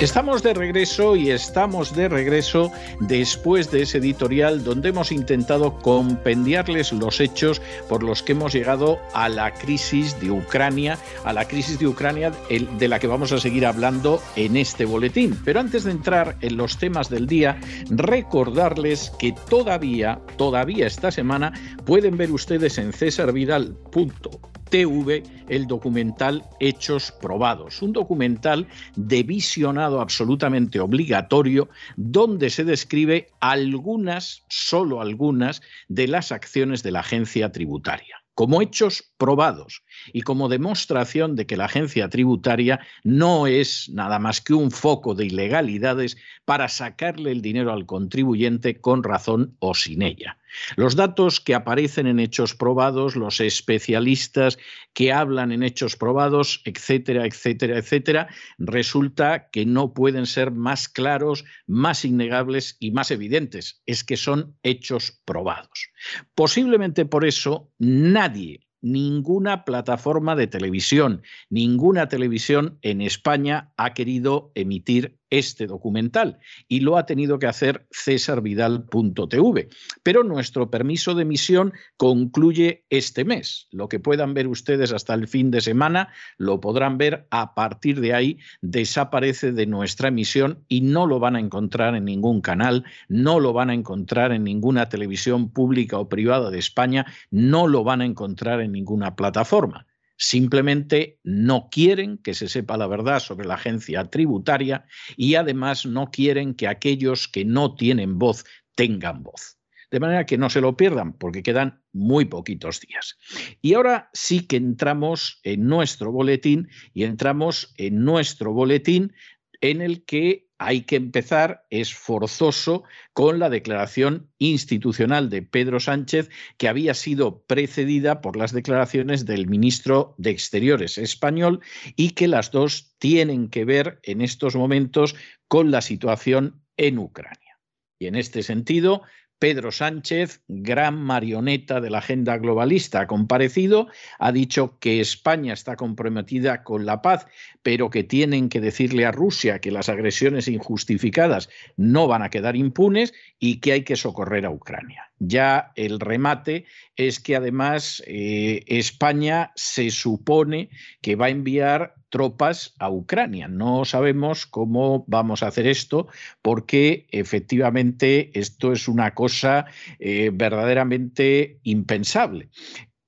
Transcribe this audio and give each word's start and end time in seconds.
Estamos 0.00 0.42
de 0.42 0.54
regreso 0.54 1.14
y 1.14 1.30
estamos 1.30 1.94
de 1.94 2.08
regreso 2.08 2.72
después 3.00 3.70
de 3.70 3.82
ese 3.82 3.98
editorial 3.98 4.64
donde 4.64 4.88
hemos 4.88 5.12
intentado 5.12 5.76
compendiarles 5.76 6.90
los 6.94 7.20
hechos 7.20 7.60
por 7.86 8.02
los 8.02 8.22
que 8.22 8.32
hemos 8.32 8.54
llegado 8.54 8.98
a 9.12 9.28
la 9.28 9.52
crisis 9.52 10.18
de 10.18 10.30
Ucrania, 10.30 10.96
a 11.22 11.34
la 11.34 11.46
crisis 11.46 11.78
de 11.78 11.86
Ucrania 11.86 12.32
de 12.48 12.88
la 12.88 12.98
que 12.98 13.08
vamos 13.08 13.32
a 13.32 13.40
seguir 13.40 13.66
hablando 13.66 14.22
en 14.36 14.56
este 14.56 14.86
boletín. 14.86 15.38
Pero 15.44 15.60
antes 15.60 15.84
de 15.84 15.90
entrar 15.90 16.36
en 16.40 16.56
los 16.56 16.78
temas 16.78 17.10
del 17.10 17.26
día, 17.26 17.60
recordarles 17.90 19.12
que 19.18 19.34
todavía, 19.50 20.18
todavía 20.38 20.86
esta 20.86 21.10
semana 21.10 21.52
pueden 21.84 22.16
ver 22.16 22.32
ustedes 22.32 22.78
en 22.78 22.94
cesarvidal.com 22.94 24.49
TV 24.70 25.22
el 25.48 25.66
documental 25.66 26.44
Hechos 26.60 27.12
Probados, 27.12 27.82
un 27.82 27.92
documental 27.92 28.68
de 28.96 29.22
visionado 29.24 30.00
absolutamente 30.00 30.80
obligatorio 30.80 31.68
donde 31.96 32.50
se 32.50 32.64
describe 32.64 33.28
algunas, 33.40 34.44
solo 34.48 35.00
algunas, 35.00 35.60
de 35.88 36.08
las 36.08 36.32
acciones 36.32 36.82
de 36.82 36.92
la 36.92 37.00
agencia 37.00 37.52
tributaria. 37.52 38.16
Como 38.34 38.62
hechos 38.62 39.12
probados 39.18 39.82
y 40.12 40.22
como 40.22 40.48
demostración 40.48 41.36
de 41.36 41.46
que 41.46 41.56
la 41.56 41.66
agencia 41.66 42.08
tributaria 42.08 42.80
no 43.04 43.46
es 43.46 43.88
nada 43.90 44.18
más 44.18 44.40
que 44.40 44.54
un 44.54 44.70
foco 44.70 45.14
de 45.14 45.26
ilegalidades 45.26 46.16
para 46.44 46.68
sacarle 46.68 47.32
el 47.32 47.42
dinero 47.42 47.72
al 47.72 47.86
contribuyente 47.86 48.80
con 48.80 49.02
razón 49.02 49.56
o 49.58 49.74
sin 49.74 50.02
ella. 50.02 50.38
Los 50.76 50.96
datos 50.96 51.40
que 51.40 51.54
aparecen 51.54 52.06
en 52.06 52.18
hechos 52.18 52.54
probados, 52.54 53.16
los 53.16 53.40
especialistas 53.40 54.58
que 54.92 55.12
hablan 55.12 55.52
en 55.52 55.62
hechos 55.62 55.96
probados, 55.96 56.62
etcétera, 56.64 57.26
etcétera, 57.26 57.78
etcétera, 57.78 58.28
resulta 58.58 59.48
que 59.50 59.64
no 59.64 59.94
pueden 59.94 60.26
ser 60.26 60.50
más 60.50 60.88
claros, 60.88 61.44
más 61.66 62.04
innegables 62.04 62.76
y 62.80 62.90
más 62.90 63.10
evidentes. 63.10 63.82
Es 63.86 64.04
que 64.04 64.16
son 64.16 64.56
hechos 64.62 65.20
probados. 65.24 65.90
Posiblemente 66.34 67.04
por 67.04 67.24
eso 67.24 67.70
nadie 67.78 68.69
ninguna 68.80 69.64
plataforma 69.64 70.36
de 70.36 70.46
televisión, 70.46 71.22
ninguna 71.48 72.08
televisión 72.08 72.78
en 72.82 73.00
España 73.00 73.72
ha 73.76 73.94
querido 73.94 74.52
emitir 74.54 75.19
este 75.30 75.66
documental 75.66 76.38
y 76.68 76.80
lo 76.80 76.96
ha 76.96 77.06
tenido 77.06 77.38
que 77.38 77.46
hacer 77.46 77.86
cesarvidal.tv. 77.92 79.68
Pero 80.02 80.24
nuestro 80.24 80.70
permiso 80.70 81.14
de 81.14 81.22
emisión 81.22 81.72
concluye 81.96 82.84
este 82.90 83.24
mes. 83.24 83.68
Lo 83.70 83.88
que 83.88 84.00
puedan 84.00 84.34
ver 84.34 84.48
ustedes 84.48 84.92
hasta 84.92 85.14
el 85.14 85.28
fin 85.28 85.50
de 85.50 85.60
semana 85.60 86.12
lo 86.36 86.60
podrán 86.60 86.98
ver. 86.98 87.26
A 87.30 87.54
partir 87.54 88.00
de 88.00 88.14
ahí 88.14 88.38
desaparece 88.60 89.52
de 89.52 89.66
nuestra 89.66 90.08
emisión 90.08 90.64
y 90.68 90.80
no 90.80 91.06
lo 91.06 91.18
van 91.20 91.36
a 91.36 91.40
encontrar 91.40 91.94
en 91.94 92.04
ningún 92.04 92.40
canal, 92.40 92.84
no 93.08 93.40
lo 93.40 93.52
van 93.52 93.70
a 93.70 93.74
encontrar 93.74 94.32
en 94.32 94.44
ninguna 94.44 94.88
televisión 94.88 95.50
pública 95.50 95.98
o 95.98 96.08
privada 96.08 96.50
de 96.50 96.58
España, 96.58 97.06
no 97.30 97.68
lo 97.68 97.84
van 97.84 98.00
a 98.00 98.06
encontrar 98.06 98.60
en 98.60 98.72
ninguna 98.72 99.16
plataforma. 99.16 99.86
Simplemente 100.22 101.18
no 101.24 101.70
quieren 101.70 102.18
que 102.18 102.34
se 102.34 102.46
sepa 102.46 102.76
la 102.76 102.86
verdad 102.86 103.20
sobre 103.20 103.46
la 103.46 103.54
agencia 103.54 104.04
tributaria 104.04 104.84
y 105.16 105.36
además 105.36 105.86
no 105.86 106.10
quieren 106.10 106.52
que 106.52 106.68
aquellos 106.68 107.26
que 107.26 107.46
no 107.46 107.74
tienen 107.74 108.18
voz 108.18 108.44
tengan 108.74 109.22
voz. 109.22 109.56
De 109.90 109.98
manera 109.98 110.26
que 110.26 110.36
no 110.36 110.50
se 110.50 110.60
lo 110.60 110.76
pierdan 110.76 111.14
porque 111.14 111.42
quedan 111.42 111.82
muy 111.94 112.26
poquitos 112.26 112.80
días. 112.80 113.16
Y 113.62 113.72
ahora 113.72 114.10
sí 114.12 114.46
que 114.46 114.56
entramos 114.56 115.40
en 115.42 115.66
nuestro 115.66 116.12
boletín 116.12 116.68
y 116.92 117.04
entramos 117.04 117.72
en 117.78 118.04
nuestro 118.04 118.52
boletín 118.52 119.14
en 119.60 119.82
el 119.82 120.04
que 120.04 120.48
hay 120.58 120.82
que 120.82 120.96
empezar, 120.96 121.64
es 121.70 121.94
forzoso, 121.94 122.84
con 123.14 123.38
la 123.38 123.48
declaración 123.48 124.30
institucional 124.38 125.30
de 125.30 125.40
Pedro 125.40 125.80
Sánchez, 125.80 126.28
que 126.58 126.68
había 126.68 126.92
sido 126.92 127.42
precedida 127.44 128.20
por 128.20 128.36
las 128.36 128.52
declaraciones 128.52 129.24
del 129.24 129.46
ministro 129.46 130.14
de 130.18 130.30
Exteriores 130.30 130.98
español 130.98 131.60
y 131.96 132.10
que 132.10 132.28
las 132.28 132.50
dos 132.50 132.94
tienen 132.98 133.48
que 133.48 133.64
ver 133.64 134.00
en 134.02 134.20
estos 134.20 134.54
momentos 134.54 135.16
con 135.48 135.70
la 135.70 135.80
situación 135.80 136.62
en 136.76 136.98
Ucrania. 136.98 137.58
Y 137.98 138.06
en 138.06 138.16
este 138.16 138.42
sentido, 138.42 139.02
Pedro 139.40 139.72
Sánchez, 139.72 140.42
gran 140.48 141.02
marioneta 141.02 141.80
de 141.80 141.88
la 141.88 141.98
agenda 141.98 142.36
globalista, 142.36 143.00
ha 143.00 143.06
comparecido, 143.06 143.88
ha 144.18 144.32
dicho 144.32 144.78
que 144.78 145.00
España 145.00 145.54
está 145.54 145.76
comprometida 145.76 146.62
con 146.62 146.84
la 146.84 147.00
paz, 147.00 147.26
pero 147.62 147.88
que 147.88 148.04
tienen 148.04 148.50
que 148.50 148.60
decirle 148.60 149.06
a 149.06 149.12
Rusia 149.12 149.58
que 149.58 149.70
las 149.70 149.88
agresiones 149.88 150.46
injustificadas 150.46 151.48
no 151.78 152.06
van 152.06 152.22
a 152.22 152.28
quedar 152.28 152.54
impunes 152.54 153.14
y 153.38 153.60
que 153.60 153.72
hay 153.72 153.82
que 153.82 153.96
socorrer 153.96 154.44
a 154.44 154.50
Ucrania. 154.50 155.10
Ya 155.18 155.72
el 155.74 156.00
remate 156.00 156.66
es 156.96 157.18
que 157.18 157.34
además 157.34 158.02
eh, 158.06 158.62
España 158.66 159.52
se 159.56 159.90
supone 159.90 160.68
que 161.00 161.16
va 161.16 161.26
a 161.26 161.30
enviar 161.30 161.94
tropas 162.10 162.74
a 162.78 162.90
Ucrania. 162.90 163.48
No 163.48 163.84
sabemos 163.84 164.46
cómo 164.46 165.04
vamos 165.06 165.42
a 165.42 165.46
hacer 165.46 165.66
esto 165.66 166.08
porque 166.42 167.06
efectivamente 167.10 168.30
esto 168.38 168.72
es 168.72 168.88
una 168.88 169.14
cosa 169.14 169.66
eh, 169.98 170.30
verdaderamente 170.32 171.60
impensable. 171.62 172.50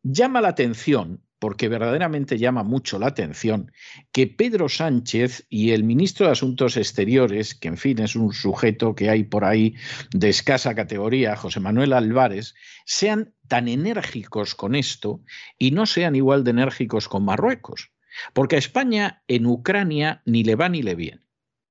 Llama 0.02 0.40
la 0.40 0.48
atención 0.48 1.20
porque 1.42 1.68
verdaderamente 1.68 2.38
llama 2.38 2.62
mucho 2.62 3.00
la 3.00 3.08
atención 3.08 3.72
que 4.12 4.28
Pedro 4.28 4.68
Sánchez 4.68 5.44
y 5.48 5.72
el 5.72 5.82
ministro 5.82 6.26
de 6.26 6.32
Asuntos 6.32 6.76
Exteriores, 6.76 7.56
que 7.56 7.66
en 7.66 7.76
fin 7.76 7.98
es 7.98 8.14
un 8.14 8.32
sujeto 8.32 8.94
que 8.94 9.10
hay 9.10 9.24
por 9.24 9.44
ahí 9.44 9.74
de 10.12 10.28
escasa 10.28 10.76
categoría, 10.76 11.34
José 11.34 11.58
Manuel 11.58 11.94
Álvarez, 11.94 12.54
sean 12.86 13.34
tan 13.48 13.66
enérgicos 13.66 14.54
con 14.54 14.76
esto 14.76 15.20
y 15.58 15.72
no 15.72 15.86
sean 15.86 16.14
igual 16.14 16.44
de 16.44 16.52
enérgicos 16.52 17.08
con 17.08 17.24
Marruecos. 17.24 17.91
Porque 18.32 18.56
a 18.56 18.58
España 18.58 19.22
en 19.28 19.46
Ucrania 19.46 20.22
ni 20.24 20.44
le 20.44 20.56
va 20.56 20.68
ni 20.68 20.82
le 20.82 20.94
viene. 20.94 21.22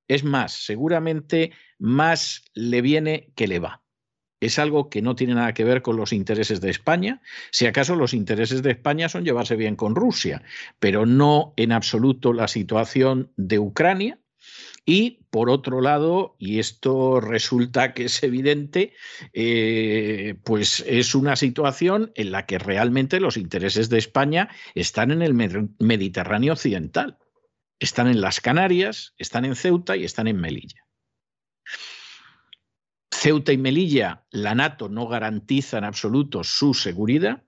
Es 0.08 0.24
más, 0.24 0.52
seguramente 0.52 1.52
más 1.78 2.44
le 2.54 2.82
viene 2.82 3.32
que 3.34 3.48
le 3.48 3.58
va. 3.58 3.82
Es 4.40 4.58
algo 4.58 4.90
que 4.90 5.02
no 5.02 5.14
tiene 5.14 5.34
nada 5.34 5.54
que 5.54 5.62
ver 5.62 5.82
con 5.82 5.96
los 5.96 6.12
intereses 6.12 6.60
de 6.60 6.70
España. 6.70 7.22
Si 7.52 7.66
acaso 7.66 7.94
los 7.94 8.12
intereses 8.12 8.62
de 8.62 8.72
España 8.72 9.08
son 9.08 9.24
llevarse 9.24 9.54
bien 9.54 9.76
con 9.76 9.94
Rusia, 9.94 10.42
pero 10.80 11.06
no 11.06 11.54
en 11.56 11.70
absoluto 11.70 12.32
la 12.32 12.48
situación 12.48 13.30
de 13.36 13.60
Ucrania 13.60 14.18
y 14.84 15.22
por 15.30 15.48
otro 15.48 15.80
lado, 15.80 16.34
y 16.38 16.58
esto 16.58 17.20
resulta 17.20 17.94
que 17.94 18.04
es 18.06 18.22
evidente, 18.22 18.94
eh, 19.32 20.34
pues 20.44 20.84
es 20.86 21.14
una 21.14 21.36
situación 21.36 22.12
en 22.16 22.32
la 22.32 22.46
que 22.46 22.58
realmente 22.58 23.20
los 23.20 23.36
intereses 23.36 23.88
de 23.88 23.98
España 23.98 24.48
están 24.74 25.10
en 25.12 25.22
el 25.22 25.34
Mediterráneo 25.78 26.54
occidental. 26.54 27.18
Están 27.78 28.08
en 28.08 28.20
las 28.20 28.40
Canarias, 28.40 29.14
están 29.18 29.44
en 29.44 29.56
Ceuta 29.56 29.96
y 29.96 30.04
están 30.04 30.26
en 30.26 30.40
Melilla. 30.40 30.84
Ceuta 33.10 33.52
y 33.52 33.58
Melilla, 33.58 34.24
la 34.30 34.54
NATO 34.54 34.88
no 34.88 35.06
garantiza 35.06 35.78
en 35.78 35.84
absoluto 35.84 36.42
su 36.42 36.74
seguridad. 36.74 37.44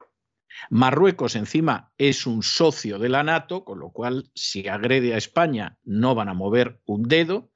Marruecos 0.71 1.37
encima 1.37 1.93
es 1.99 2.27
un 2.27 2.43
socio 2.43 2.99
de 2.99 3.09
la 3.09 3.23
NATO, 3.23 3.65
con 3.65 3.79
lo 3.79 3.91
cual 3.91 4.31
si 4.35 4.69
agrede 4.69 5.15
a 5.15 5.19
España 5.19 5.79
no 5.85 6.15
van 6.15 6.29
a 6.29 6.35
mover 6.35 6.81
un 6.87 7.05
dedo. 7.05 7.51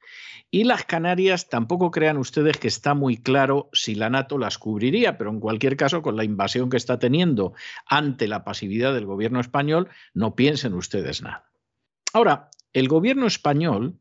Y 0.50 0.64
las 0.64 0.84
Canarias 0.84 1.48
tampoco 1.50 1.90
crean 1.90 2.16
ustedes 2.16 2.56
que 2.56 2.68
está 2.68 2.94
muy 2.94 3.18
claro 3.18 3.68
si 3.72 3.94
la 3.94 4.08
NATO 4.08 4.38
las 4.38 4.56
cubriría, 4.56 5.18
pero 5.18 5.30
en 5.30 5.40
cualquier 5.40 5.76
caso, 5.76 6.00
con 6.00 6.16
la 6.16 6.24
invasión 6.24 6.70
que 6.70 6.78
está 6.78 6.98
teniendo 6.98 7.52
ante 7.86 8.28
la 8.28 8.44
pasividad 8.44 8.94
del 8.94 9.04
gobierno 9.04 9.40
español, 9.40 9.88
no 10.14 10.34
piensen 10.34 10.72
ustedes 10.72 11.22
nada. 11.22 11.50
Ahora, 12.14 12.48
el 12.72 12.88
gobierno 12.88 13.26
español 13.26 13.98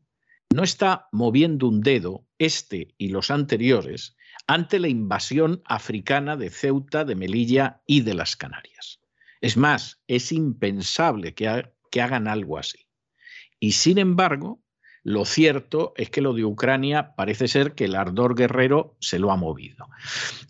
no 0.54 0.62
está 0.62 1.08
moviendo 1.12 1.68
un 1.68 1.82
dedo, 1.82 2.26
este 2.38 2.94
y 2.96 3.08
los 3.08 3.30
anteriores, 3.30 4.16
ante 4.48 4.80
la 4.80 4.88
invasión 4.88 5.62
africana 5.66 6.36
de 6.36 6.50
Ceuta, 6.50 7.04
de 7.04 7.14
Melilla 7.14 7.82
y 7.86 8.00
de 8.00 8.14
las 8.14 8.34
Canarias. 8.34 8.98
Es 9.40 9.56
más, 9.56 10.00
es 10.08 10.32
impensable 10.32 11.34
que, 11.34 11.46
hagan 12.00 12.26
algo 12.26 12.58
así. 12.58 12.86
Y 13.60 13.72
sin 13.72 13.98
embargo, 13.98 14.62
lo 15.04 15.24
cierto 15.26 15.92
es 15.96 16.10
que 16.10 16.22
lo 16.22 16.32
de 16.32 16.44
Ucrania 16.44 17.14
parece 17.14 17.46
ser 17.46 17.74
que 17.74 17.84
el 17.84 17.94
ardor 17.94 18.34
guerrero 18.34 18.96
se 19.00 19.18
lo 19.18 19.30
ha 19.30 19.36
movido. 19.36 19.86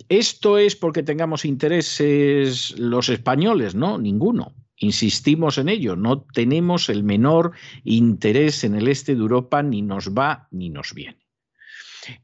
¿Esto 0.08 0.58
es 0.58 0.76
porque 0.76 1.02
tengamos 1.02 1.44
intereses 1.44 2.78
los 2.78 3.08
españoles? 3.08 3.74
No, 3.74 3.98
ninguno. 3.98 4.54
Insistimos 4.76 5.58
en 5.58 5.68
ello, 5.68 5.96
no 5.96 6.22
tenemos 6.22 6.88
el 6.88 7.02
menor 7.02 7.52
interés 7.82 8.62
en 8.62 8.76
el 8.76 8.86
este 8.86 9.16
de 9.16 9.20
Europa, 9.20 9.62
ni 9.62 9.82
nos 9.82 10.10
va 10.10 10.46
ni 10.52 10.70
nos 10.70 10.94
viene. 10.94 11.27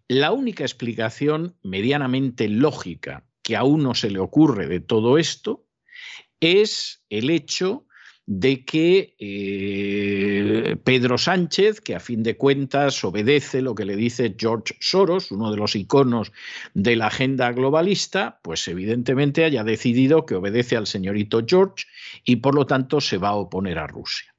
La 0.09 0.33
única 0.33 0.65
explicación 0.65 1.57
medianamente 1.63 2.49
lógica 2.49 3.25
que 3.43 3.57
a 3.57 3.65
uno 3.65 3.95
se 3.95 4.11
le 4.11 4.19
ocurre 4.19 4.67
de 4.67 4.81
todo 4.81 5.19
esto 5.19 5.67
es 6.41 7.05
el 7.11 7.31
hecho 7.31 7.87
de 8.27 8.65
que 8.65 9.15
eh, 9.19 10.77
Pedro 10.83 11.19
Sánchez, 11.19 11.81
que 11.81 11.95
a 11.95 12.01
fin 12.01 12.23
de 12.23 12.37
cuentas 12.37 13.05
obedece 13.05 13.61
lo 13.61 13.75
que 13.75 13.85
le 13.85 13.97
dice 13.97 14.35
George 14.39 14.77
Soros, 14.81 15.31
uno 15.31 15.51
de 15.51 15.59
los 15.59 15.77
iconos 15.77 16.33
de 16.73 16.97
la 16.97 17.09
agenda 17.09 17.53
globalista, 17.53 18.41
pues 18.43 18.67
evidentemente 18.69 19.45
haya 19.45 19.63
decidido 19.63 20.25
que 20.25 20.37
obedece 20.37 20.77
al 20.77 20.87
señorito 20.87 21.45
George 21.47 21.85
y 22.25 22.37
por 22.37 22.55
lo 22.55 22.67
tanto 22.67 23.01
se 23.01 23.19
va 23.19 23.29
a 23.29 23.35
oponer 23.35 23.79
a 23.79 23.87
Rusia. 23.87 24.34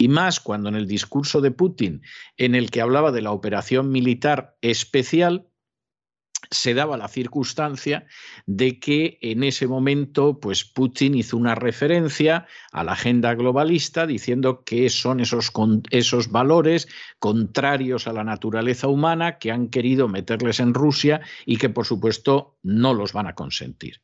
Y 0.00 0.08
más 0.08 0.40
cuando 0.40 0.70
en 0.70 0.76
el 0.76 0.86
discurso 0.86 1.42
de 1.42 1.50
Putin, 1.50 2.00
en 2.38 2.54
el 2.54 2.70
que 2.70 2.80
hablaba 2.80 3.12
de 3.12 3.20
la 3.20 3.32
operación 3.32 3.92
militar 3.92 4.56
especial, 4.62 5.50
se 6.50 6.72
daba 6.72 6.96
la 6.96 7.06
circunstancia 7.06 8.06
de 8.46 8.80
que 8.80 9.18
en 9.20 9.42
ese 9.42 9.66
momento 9.66 10.40
pues 10.40 10.64
Putin 10.64 11.16
hizo 11.16 11.36
una 11.36 11.54
referencia 11.54 12.46
a 12.72 12.82
la 12.82 12.92
agenda 12.92 13.34
globalista 13.34 14.06
diciendo 14.06 14.64
que 14.64 14.88
son 14.88 15.20
esos, 15.20 15.52
esos 15.90 16.30
valores 16.30 16.88
contrarios 17.18 18.06
a 18.06 18.14
la 18.14 18.24
naturaleza 18.24 18.88
humana 18.88 19.36
que 19.36 19.52
han 19.52 19.68
querido 19.68 20.08
meterles 20.08 20.60
en 20.60 20.72
Rusia 20.72 21.20
y 21.44 21.58
que 21.58 21.68
por 21.68 21.84
supuesto 21.84 22.56
no 22.62 22.94
los 22.94 23.12
van 23.12 23.26
a 23.26 23.34
consentir. 23.34 24.00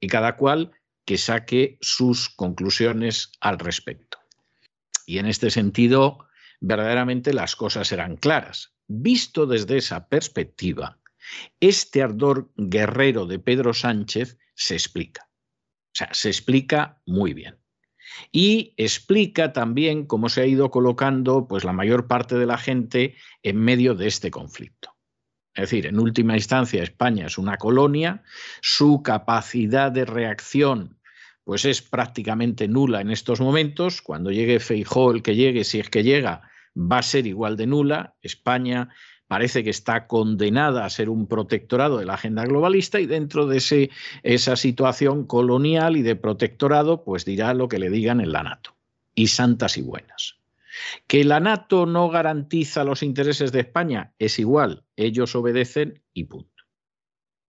Y 0.00 0.08
cada 0.08 0.36
cual 0.36 0.72
que 1.04 1.18
saque 1.18 1.78
sus 1.80 2.30
conclusiones 2.30 3.30
al 3.40 3.60
respecto. 3.60 4.25
Y 5.06 5.18
en 5.18 5.26
este 5.26 5.50
sentido, 5.50 6.26
verdaderamente 6.60 7.32
las 7.32 7.56
cosas 7.56 7.90
eran 7.92 8.16
claras. 8.16 8.74
Visto 8.88 9.46
desde 9.46 9.78
esa 9.78 10.08
perspectiva, 10.08 10.98
este 11.60 12.02
ardor 12.02 12.50
guerrero 12.56 13.26
de 13.26 13.38
Pedro 13.38 13.72
Sánchez 13.72 14.38
se 14.54 14.74
explica. 14.74 15.28
O 15.28 15.94
sea, 15.94 16.08
se 16.12 16.28
explica 16.28 17.00
muy 17.06 17.32
bien. 17.32 17.56
Y 18.32 18.74
explica 18.76 19.52
también 19.52 20.06
cómo 20.06 20.28
se 20.28 20.42
ha 20.42 20.46
ido 20.46 20.70
colocando 20.70 21.46
pues, 21.48 21.64
la 21.64 21.72
mayor 21.72 22.06
parte 22.06 22.36
de 22.36 22.46
la 22.46 22.58
gente 22.58 23.16
en 23.42 23.58
medio 23.58 23.94
de 23.94 24.06
este 24.06 24.30
conflicto. 24.30 24.94
Es 25.54 25.70
decir, 25.70 25.86
en 25.86 25.98
última 25.98 26.34
instancia, 26.34 26.82
España 26.82 27.26
es 27.26 27.38
una 27.38 27.56
colonia, 27.56 28.22
su 28.60 29.02
capacidad 29.02 29.90
de 29.90 30.04
reacción 30.04 30.95
pues 31.46 31.64
es 31.64 31.80
prácticamente 31.80 32.66
nula 32.66 33.00
en 33.00 33.12
estos 33.12 33.40
momentos. 33.40 34.02
Cuando 34.02 34.32
llegue 34.32 34.58
Feijó, 34.58 35.12
el 35.12 35.22
que 35.22 35.36
llegue, 35.36 35.62
si 35.62 35.78
es 35.78 35.88
que 35.88 36.02
llega, 36.02 36.42
va 36.76 36.98
a 36.98 37.02
ser 37.04 37.24
igual 37.28 37.56
de 37.56 37.68
nula. 37.68 38.16
España 38.20 38.88
parece 39.28 39.62
que 39.62 39.70
está 39.70 40.08
condenada 40.08 40.84
a 40.84 40.90
ser 40.90 41.08
un 41.08 41.28
protectorado 41.28 41.98
de 41.98 42.04
la 42.04 42.14
agenda 42.14 42.44
globalista 42.44 42.98
y 42.98 43.06
dentro 43.06 43.46
de 43.46 43.58
ese, 43.58 43.90
esa 44.24 44.56
situación 44.56 45.24
colonial 45.24 45.96
y 45.96 46.02
de 46.02 46.16
protectorado, 46.16 47.04
pues 47.04 47.24
dirá 47.24 47.54
lo 47.54 47.68
que 47.68 47.78
le 47.78 47.90
digan 47.90 48.20
en 48.20 48.32
la 48.32 48.42
NATO. 48.42 48.74
Y 49.14 49.28
santas 49.28 49.78
y 49.78 49.82
buenas. 49.82 50.40
Que 51.06 51.22
la 51.22 51.38
NATO 51.38 51.86
no 51.86 52.08
garantiza 52.08 52.82
los 52.82 53.04
intereses 53.04 53.52
de 53.52 53.60
España 53.60 54.12
es 54.18 54.40
igual, 54.40 54.82
ellos 54.96 55.36
obedecen 55.36 56.02
y 56.12 56.24
punto. 56.24 56.64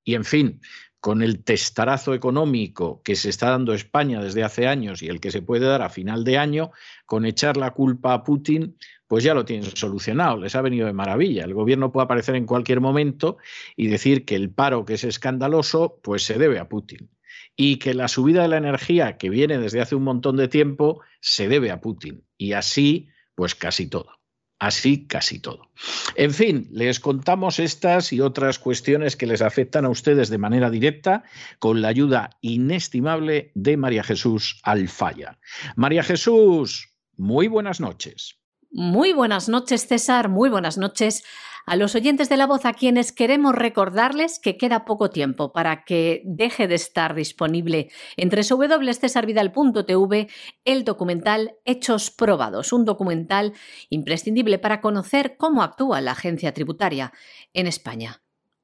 Y 0.04 0.14
en 0.14 0.24
fin, 0.24 0.62
con 1.00 1.22
el 1.22 1.44
testarazo 1.44 2.14
económico 2.14 3.02
que 3.04 3.16
se 3.16 3.30
está 3.30 3.52
dando 3.52 3.74
España 3.74 4.22
desde 4.22 4.44
hace 4.44 4.68
años 4.68 5.02
y 5.02 5.08
el 5.08 5.20
que 5.20 5.32
se 5.32 5.42
puede 5.42 5.66
dar 5.66 5.82
a 5.82 5.90
final 5.90 6.24
de 6.24 6.38
año, 6.38 6.72
con 7.06 7.26
echar 7.26 7.58
la 7.58 7.72
culpa 7.72 8.14
a 8.14 8.24
Putin, 8.24 8.76
pues 9.08 9.24
ya 9.24 9.34
lo 9.34 9.46
tienen 9.46 9.76
solucionado, 9.76 10.38
les 10.38 10.56
ha 10.56 10.62
venido 10.62 10.88
de 10.88 10.94
maravilla. 10.94 11.46
El 11.46 11.54
gobierno 11.54 11.92
puede 11.92 12.06
aparecer 12.06 12.36
en 12.36 12.46
cualquier 12.46 12.82
momento 12.82 13.38
y 13.76 13.88
decir 13.88 14.26
que 14.26 14.36
el 14.36 14.50
paro, 14.50 14.86
que 14.86 14.96
es 14.96 15.04
escandaloso, 15.04 16.00
pues 16.04 16.24
se 16.24 16.38
debe 16.38 16.60
a 16.60 16.68
Putin. 16.68 17.10
Y 17.56 17.78
que 17.78 17.94
la 17.94 18.08
subida 18.08 18.42
de 18.42 18.50
la 18.50 18.58
energía, 18.58 19.18
que 19.18 19.30
viene 19.30 19.58
desde 19.58 19.82
hace 19.82 19.96
un 19.96 20.04
montón 20.04 20.38
de 20.38 20.48
tiempo, 20.48 21.02
se 21.22 21.48
debe 21.48 21.72
a 21.72 21.82
Putin. 21.82 22.24
Y 22.38 22.54
así, 22.54 23.10
pues 23.34 23.56
casi 23.56 23.88
todo. 23.88 24.17
Así 24.60 25.06
casi 25.06 25.40
todo. 25.40 25.70
En 26.16 26.34
fin, 26.34 26.68
les 26.72 27.00
contamos 27.00 27.60
estas 27.60 28.12
y 28.12 28.22
otras 28.22 28.58
cuestiones 28.58 29.16
que 29.16 29.28
les 29.28 29.44
afectan 29.44 29.86
a 29.86 29.90
ustedes 29.90 30.30
de 30.30 30.40
manera 30.40 30.72
directa 30.72 31.24
con 31.60 31.82
la 31.82 31.90
ayuda 31.90 32.32
inestimable 32.42 33.52
de 33.54 33.78
María 33.78 34.04
Jesús 34.04 34.60
Alfaya. 34.64 35.38
María 35.76 36.02
Jesús, 36.02 36.90
muy 37.18 37.48
buenas 37.48 37.80
noches. 37.80 38.40
Muy 38.80 39.12
buenas 39.12 39.50
noches, 39.50 39.88
César. 39.88 40.30
Muy 40.30 40.52
buenas 40.52 40.78
noches 40.78 41.24
a 41.66 41.76
los 41.76 41.96
oyentes 41.96 42.30
de 42.30 42.38
la 42.38 42.46
voz 42.46 42.64
a 42.64 42.74
quienes 42.74 43.12
queremos 43.12 43.56
recordarles 43.56 44.38
que 44.38 44.56
queda 44.56 44.86
poco 44.86 45.10
tiempo 45.10 45.52
para 45.52 45.84
que 45.84 46.22
deje 46.26 46.68
de 46.68 46.76
estar 46.76 47.16
disponible 47.16 47.90
en 48.18 48.30
www.cesarvidal.tv 48.30 50.28
el 50.64 50.84
documental 50.84 51.56
Hechos 51.66 52.12
Probados, 52.12 52.72
un 52.72 52.86
documental 52.86 53.54
imprescindible 53.90 54.60
para 54.60 54.80
conocer 54.80 55.38
cómo 55.38 55.64
actúa 55.64 56.00
la 56.00 56.12
agencia 56.12 56.54
tributaria 56.54 57.14
en 57.56 57.66
España. 57.66 58.22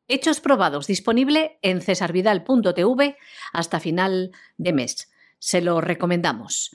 Hechos 0.07 0.41
Probados 0.41 0.85
disponible 0.85 1.57
en 1.63 1.81
cesarvidal.tv 1.81 3.17
hasta 3.51 3.79
final 3.79 4.29
de 4.57 4.73
mes. 4.73 5.11
Se 5.39 5.61
lo 5.61 5.81
recomendamos. 5.81 6.69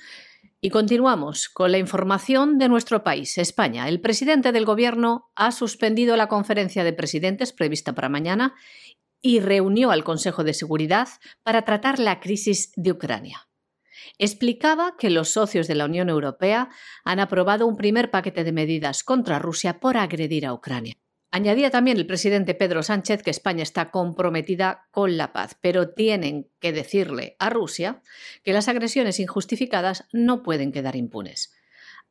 Y 0.61 0.71
continuamos 0.71 1.49
con 1.49 1.71
la 1.71 1.79
información 1.79 2.59
de 2.59 2.69
nuestro 2.69 3.05
país, 3.05 3.39
España. 3.39 3.89
El 3.89 4.01
presidente 4.01 4.51
del 4.51 4.65
Gobierno 4.65 5.31
ha 5.37 5.53
suspendido 5.53 6.17
la 6.17 6.27
conferencia 6.27 6.83
de 6.83 6.93
presidentes 6.93 7.53
prevista 7.53 7.95
para 7.95 8.09
mañana 8.09 8.57
y 9.23 9.39
reunió 9.39 9.93
al 9.93 10.03
Consejo 10.03 10.43
de 10.43 10.55
Seguridad 10.55 11.09
para 11.45 11.63
tratar 11.63 12.01
la 12.01 12.19
crisis 12.19 12.73
de 12.75 12.91
Ucrania. 12.91 13.49
Explicaba 14.19 14.97
que 14.99 15.11
los 15.11 15.31
socios 15.31 15.69
de 15.69 15.77
la 15.77 15.85
Unión 15.85 16.09
Europea 16.09 16.71
han 17.05 17.21
aprobado 17.21 17.65
un 17.65 17.77
primer 17.77 18.11
paquete 18.11 18.43
de 18.43 18.51
medidas 18.51 19.05
contra 19.05 19.39
Rusia 19.39 19.79
por 19.79 19.97
agredir 19.97 20.45
a 20.45 20.55
Ucrania. 20.55 20.97
Añadía 21.31 21.71
también 21.71 21.99
el 21.99 22.07
presidente 22.07 22.55
Pedro 22.55 22.83
Sánchez 22.83 23.23
que 23.23 23.31
España 23.31 23.63
está 23.63 23.91
comprometida 23.91 24.89
con 24.91 25.19
la 25.19 25.33
paz, 25.33 25.57
pero 25.61 25.91
tienen 25.91 26.51
que 26.59 26.73
decirle 26.73 27.37
a 27.39 27.51
Rusia 27.51 28.03
que 28.45 28.55
las 28.55 28.69
agresiones 28.69 29.21
injustificadas 29.21 30.07
no 30.13 30.43
pueden 30.43 30.73
quedar 30.73 30.97
impunes. 30.97 31.55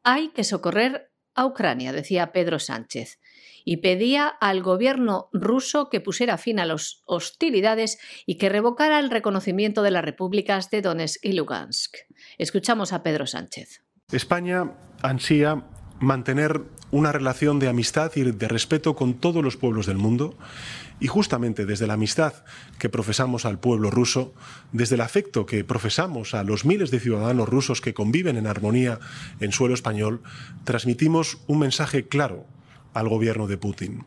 Hay 0.04 0.30
que 0.30 0.44
socorrer 0.44 1.12
a 1.34 1.46
Ucrania, 1.46 1.94
decía 1.94 2.32
Pedro 2.32 2.60
Sánchez, 2.60 3.20
y 3.66 3.78
pedía 3.78 4.28
al 4.28 4.62
gobierno 4.62 5.30
ruso 5.34 5.90
que 5.90 6.00
pusiera 6.00 6.38
fin 6.38 6.60
a 6.60 6.66
las 6.66 7.02
hostilidades 7.06 8.00
y 8.26 8.38
que 8.38 8.50
revocara 8.50 9.00
el 9.00 9.10
reconocimiento 9.10 9.82
de 9.82 9.92
las 9.92 10.06
repúblicas 10.06 10.70
de 10.70 10.82
Donetsk 10.82 11.26
y 11.26 11.34
Lugansk. 11.34 11.98
Escuchamos 12.38 12.94
a 12.94 13.04
Pedro 13.04 13.28
Sánchez. 13.28 13.84
España 14.12 14.78
ansía 15.02 15.68
mantener 16.00 16.62
una 16.92 17.12
relación 17.12 17.60
de 17.60 17.68
amistad 17.68 18.12
y 18.16 18.24
de 18.24 18.48
respeto 18.48 18.96
con 18.96 19.16
todos 19.16 19.44
los 19.44 19.58
pueblos 19.58 19.86
del 19.86 19.98
mundo. 19.98 20.36
Y 21.00 21.08
justamente 21.08 21.66
desde 21.66 21.86
la 21.86 21.94
amistad 21.94 22.34
que 22.80 22.90
profesamos 22.90 23.46
al 23.46 23.60
pueblo 23.60 23.92
ruso, 23.92 24.34
desde 24.72 24.96
el 24.96 25.02
afecto 25.02 25.46
que 25.46 25.64
profesamos 25.64 26.34
a 26.34 26.44
los 26.44 26.66
miles 26.66 26.90
de 26.90 27.00
ciudadanos 27.00 27.48
rusos 27.48 27.82
que 27.82 27.94
conviven 27.94 28.38
en 28.38 28.48
armonía 28.48 29.00
en 29.40 29.52
suelo 29.52 29.76
español, 29.76 30.22
transmitimos 30.64 31.40
un 31.48 31.60
mensaje 31.60 32.08
claro 32.08 32.46
al 32.94 33.10
gobierno 33.10 33.48
de 33.48 33.58
Putin. 33.58 34.06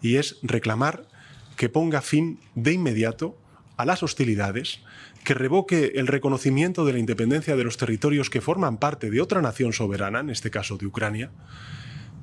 Y 0.00 0.16
es 0.16 0.38
reclamar 0.42 1.08
que 1.56 1.68
ponga 1.68 2.02
fin 2.02 2.38
de 2.54 2.72
inmediato 2.72 3.36
a 3.76 3.84
las 3.84 4.02
hostilidades, 4.04 4.80
que 5.28 5.34
revoque 5.34 5.92
el 5.96 6.06
reconocimiento 6.06 6.86
de 6.86 6.94
la 6.94 7.00
independencia 7.00 7.54
de 7.54 7.62
los 7.62 7.76
territorios 7.76 8.30
que 8.30 8.40
forman 8.40 8.78
parte 8.78 9.10
de 9.10 9.20
otra 9.20 9.42
nación 9.42 9.74
soberana, 9.74 10.20
en 10.20 10.30
este 10.30 10.50
caso 10.50 10.78
de 10.78 10.86
Ucrania, 10.86 11.30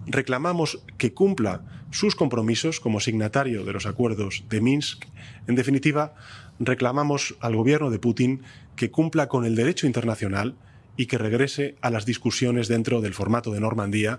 reclamamos 0.08 0.82
que 0.98 1.14
cumpla 1.14 1.62
sus 1.92 2.16
compromisos 2.16 2.80
como 2.80 3.00
signatario 3.00 3.64
de 3.64 3.74
los 3.74 3.86
acuerdos 3.86 4.46
de 4.50 4.60
Minsk. 4.60 5.06
En 5.46 5.54
definitiva, 5.54 6.16
reclamamos 6.60 7.36
al 7.42 7.56
gobierno 7.56 7.92
de 7.92 8.00
Putin 8.00 8.42
que 8.76 8.90
cumpla 8.90 9.28
con 9.28 9.46
el 9.46 9.54
derecho 9.54 9.86
internacional 9.86 10.56
y 10.98 11.06
que 11.06 11.20
regrese 11.20 11.76
a 11.82 11.92
las 11.92 12.08
discusiones 12.08 12.68
dentro 12.68 13.02
del 13.02 13.14
formato 13.14 13.52
de 13.52 13.60
Normandía 13.60 14.18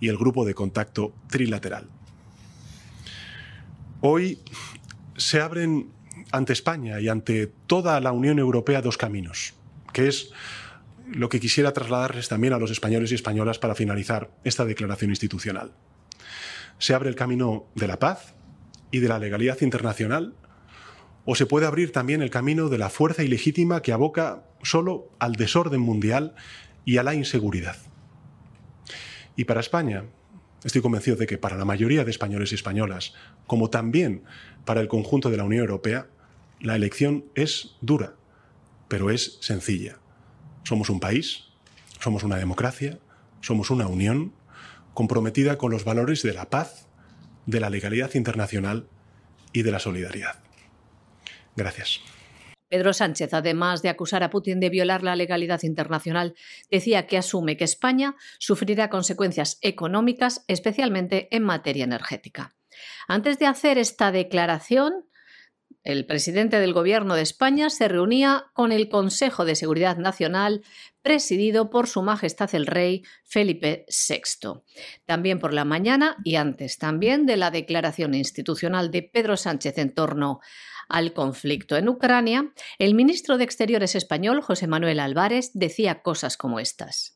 y 0.00 0.08
el 0.08 0.16
grupo 0.16 0.44
de 0.44 0.54
contacto 0.54 1.14
trilateral. 1.28 1.86
Hoy 4.00 4.40
se 5.16 5.40
abren 5.40 5.94
ante 6.34 6.52
España 6.52 7.00
y 7.00 7.08
ante 7.08 7.46
toda 7.46 8.00
la 8.00 8.10
Unión 8.10 8.40
Europea 8.40 8.82
dos 8.82 8.98
caminos, 8.98 9.54
que 9.92 10.08
es 10.08 10.32
lo 11.06 11.28
que 11.28 11.38
quisiera 11.38 11.72
trasladarles 11.72 12.28
también 12.28 12.52
a 12.52 12.58
los 12.58 12.72
españoles 12.72 13.12
y 13.12 13.14
españolas 13.14 13.60
para 13.60 13.76
finalizar 13.76 14.32
esta 14.42 14.64
declaración 14.64 15.10
institucional. 15.10 15.72
Se 16.78 16.92
abre 16.92 17.08
el 17.08 17.14
camino 17.14 17.66
de 17.76 17.86
la 17.86 18.00
paz 18.00 18.34
y 18.90 18.98
de 18.98 19.08
la 19.08 19.20
legalidad 19.20 19.60
internacional, 19.60 20.34
o 21.24 21.36
se 21.36 21.46
puede 21.46 21.66
abrir 21.66 21.92
también 21.92 22.20
el 22.20 22.30
camino 22.30 22.68
de 22.68 22.78
la 22.78 22.90
fuerza 22.90 23.22
ilegítima 23.22 23.80
que 23.80 23.92
aboca 23.92 24.42
solo 24.62 25.10
al 25.20 25.34
desorden 25.36 25.80
mundial 25.80 26.34
y 26.84 26.96
a 26.96 27.04
la 27.04 27.14
inseguridad. 27.14 27.76
Y 29.36 29.44
para 29.44 29.60
España, 29.60 30.04
estoy 30.64 30.82
convencido 30.82 31.16
de 31.16 31.28
que 31.28 31.38
para 31.38 31.56
la 31.56 31.64
mayoría 31.64 32.04
de 32.04 32.10
españoles 32.10 32.50
y 32.50 32.56
españolas, 32.56 33.14
como 33.46 33.70
también 33.70 34.24
para 34.64 34.80
el 34.80 34.88
conjunto 34.88 35.30
de 35.30 35.36
la 35.36 35.44
Unión 35.44 35.62
Europea, 35.62 36.08
la 36.64 36.74
elección 36.74 37.26
es 37.34 37.76
dura, 37.82 38.14
pero 38.88 39.10
es 39.10 39.36
sencilla. 39.42 39.98
Somos 40.62 40.88
un 40.88 40.98
país, 40.98 41.44
somos 42.00 42.22
una 42.22 42.36
democracia, 42.36 42.98
somos 43.42 43.70
una 43.70 43.86
unión 43.86 44.32
comprometida 44.94 45.58
con 45.58 45.70
los 45.70 45.84
valores 45.84 46.22
de 46.22 46.32
la 46.32 46.48
paz, 46.48 46.88
de 47.44 47.60
la 47.60 47.68
legalidad 47.68 48.14
internacional 48.14 48.88
y 49.52 49.62
de 49.62 49.72
la 49.72 49.78
solidaridad. 49.78 50.42
Gracias. 51.54 52.00
Pedro 52.70 52.94
Sánchez, 52.94 53.34
además 53.34 53.82
de 53.82 53.90
acusar 53.90 54.22
a 54.22 54.30
Putin 54.30 54.58
de 54.58 54.70
violar 54.70 55.02
la 55.02 55.16
legalidad 55.16 55.62
internacional, 55.64 56.34
decía 56.70 57.06
que 57.06 57.18
asume 57.18 57.58
que 57.58 57.64
España 57.64 58.16
sufrirá 58.38 58.88
consecuencias 58.88 59.58
económicas, 59.60 60.44
especialmente 60.48 61.28
en 61.30 61.42
materia 61.42 61.84
energética. 61.84 62.56
Antes 63.06 63.38
de 63.38 63.46
hacer 63.46 63.76
esta 63.76 64.10
declaración, 64.12 65.04
el 65.84 66.06
presidente 66.06 66.58
del 66.58 66.72
Gobierno 66.72 67.14
de 67.14 67.22
España 67.22 67.68
se 67.68 67.88
reunía 67.88 68.46
con 68.54 68.72
el 68.72 68.88
Consejo 68.88 69.44
de 69.44 69.54
Seguridad 69.54 69.98
Nacional 69.98 70.62
presidido 71.02 71.68
por 71.68 71.86
Su 71.86 72.02
Majestad 72.02 72.54
el 72.54 72.66
Rey 72.66 73.04
Felipe 73.22 73.84
VI. 74.08 74.62
También 75.04 75.38
por 75.38 75.52
la 75.52 75.66
mañana 75.66 76.16
y 76.24 76.36
antes 76.36 76.78
también 76.78 77.26
de 77.26 77.36
la 77.36 77.50
declaración 77.50 78.14
institucional 78.14 78.90
de 78.90 79.02
Pedro 79.02 79.36
Sánchez 79.36 79.76
en 79.76 79.94
torno 79.94 80.40
al 80.88 81.12
conflicto 81.12 81.76
en 81.76 81.88
Ucrania, 81.88 82.52
el 82.78 82.94
ministro 82.94 83.36
de 83.36 83.44
Exteriores 83.44 83.94
español, 83.94 84.40
José 84.40 84.66
Manuel 84.66 85.00
Álvarez, 85.00 85.50
decía 85.52 86.02
cosas 86.02 86.36
como 86.36 86.60
estas. 86.60 87.13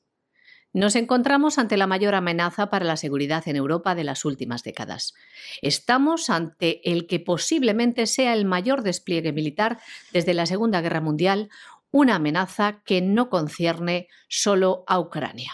Nos 0.74 0.96
encontramos 0.96 1.58
ante 1.58 1.76
la 1.76 1.86
mayor 1.86 2.14
amenaza 2.14 2.68
para 2.68 2.84
la 2.84 2.96
seguridad 2.96 3.48
en 3.48 3.56
Europa 3.56 3.94
de 3.94 4.04
las 4.04 4.24
últimas 4.24 4.62
décadas. 4.62 5.14
Estamos 5.62 6.28
ante 6.28 6.90
el 6.90 7.06
que 7.06 7.20
posiblemente 7.20 8.06
sea 8.06 8.34
el 8.34 8.44
mayor 8.44 8.82
despliegue 8.82 9.32
militar 9.32 9.80
desde 10.12 10.34
la 10.34 10.46
Segunda 10.46 10.80
Guerra 10.82 11.00
Mundial, 11.00 11.48
una 11.90 12.16
amenaza 12.16 12.82
que 12.84 13.00
no 13.00 13.30
concierne 13.30 14.08
solo 14.28 14.84
a 14.86 15.00
Ucrania. 15.00 15.52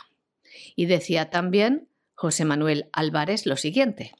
Y 0.75 0.87
decía 0.87 1.31
también 1.31 1.89
José 2.15 2.45
Manuel 2.45 2.89
Álvarez 2.93 3.47
lo 3.47 3.57
siguiente. 3.57 4.13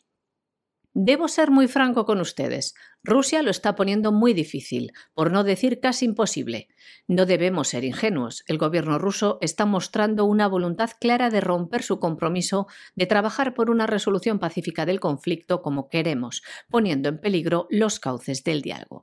Debo 0.93 1.27
ser 1.27 1.51
muy 1.51 1.67
franco 1.67 2.07
con 2.07 2.21
ustedes. 2.21 2.75
Rusia 3.07 3.43
lo 3.43 3.51
está 3.51 3.77
poniendo 3.77 4.13
muy 4.13 4.33
difícil, 4.33 4.93
por 5.13 5.31
no 5.31 5.45
decir 5.45 5.79
casi 5.79 6.07
imposible. 6.07 6.69
No 7.07 7.27
debemos 7.27 7.69
ser 7.69 7.85
ingenuos. 7.85 8.45
El 8.47 8.57
gobierno 8.57 8.99
ruso 8.99 9.37
está 9.43 9.67
mostrando 9.67 10.25
una 10.25 10.49
voluntad 10.49 10.91
clara 10.99 11.29
de 11.29 11.43
romper 11.43 11.83
su 11.83 12.01
compromiso 12.01 12.67
de 12.95 13.05
trabajar 13.05 13.53
por 13.53 13.69
una 13.69 13.87
resolución 13.87 14.39
pacífica 14.39 14.87
del 14.87 15.01
conflicto 15.01 15.61
como 15.61 15.91
queremos, 15.91 16.43
poniendo 16.71 17.11
en 17.11 17.21
peligro 17.21 17.67
los 17.69 18.01
cauces 18.01 18.43
del 18.43 18.63
diálogo. 18.63 19.03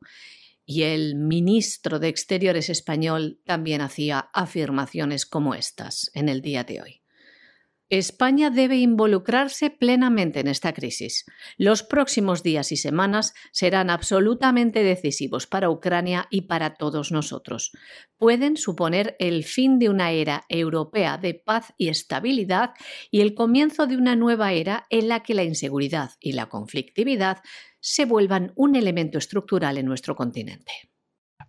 Y 0.65 0.81
el 0.81 1.15
ministro 1.15 1.99
de 1.99 2.07
Exteriores 2.07 2.69
español 2.69 3.39
también 3.45 3.81
hacía 3.81 4.31
afirmaciones 4.33 5.27
como 5.27 5.53
estas 5.53 6.09
en 6.15 6.27
el 6.27 6.41
día 6.41 6.63
de 6.63 6.81
hoy. 6.81 7.00
España 7.91 8.49
debe 8.49 8.77
involucrarse 8.77 9.69
plenamente 9.69 10.39
en 10.39 10.47
esta 10.47 10.71
crisis. 10.71 11.25
Los 11.57 11.83
próximos 11.83 12.41
días 12.41 12.71
y 12.71 12.77
semanas 12.77 13.33
serán 13.51 13.89
absolutamente 13.89 14.81
decisivos 14.81 15.45
para 15.45 15.69
Ucrania 15.69 16.25
y 16.29 16.43
para 16.43 16.75
todos 16.75 17.11
nosotros. 17.11 17.73
Pueden 18.17 18.55
suponer 18.55 19.17
el 19.19 19.43
fin 19.43 19.77
de 19.77 19.89
una 19.89 20.11
era 20.11 20.45
europea 20.47 21.17
de 21.17 21.33
paz 21.33 21.73
y 21.77 21.89
estabilidad 21.89 22.71
y 23.11 23.19
el 23.19 23.35
comienzo 23.35 23.87
de 23.87 23.97
una 23.97 24.15
nueva 24.15 24.53
era 24.53 24.87
en 24.89 25.09
la 25.09 25.21
que 25.21 25.33
la 25.33 25.43
inseguridad 25.43 26.11
y 26.21 26.31
la 26.31 26.47
conflictividad 26.47 27.39
se 27.81 28.05
vuelvan 28.05 28.53
un 28.55 28.77
elemento 28.77 29.17
estructural 29.17 29.77
en 29.77 29.85
nuestro 29.85 30.15
continente. 30.15 30.71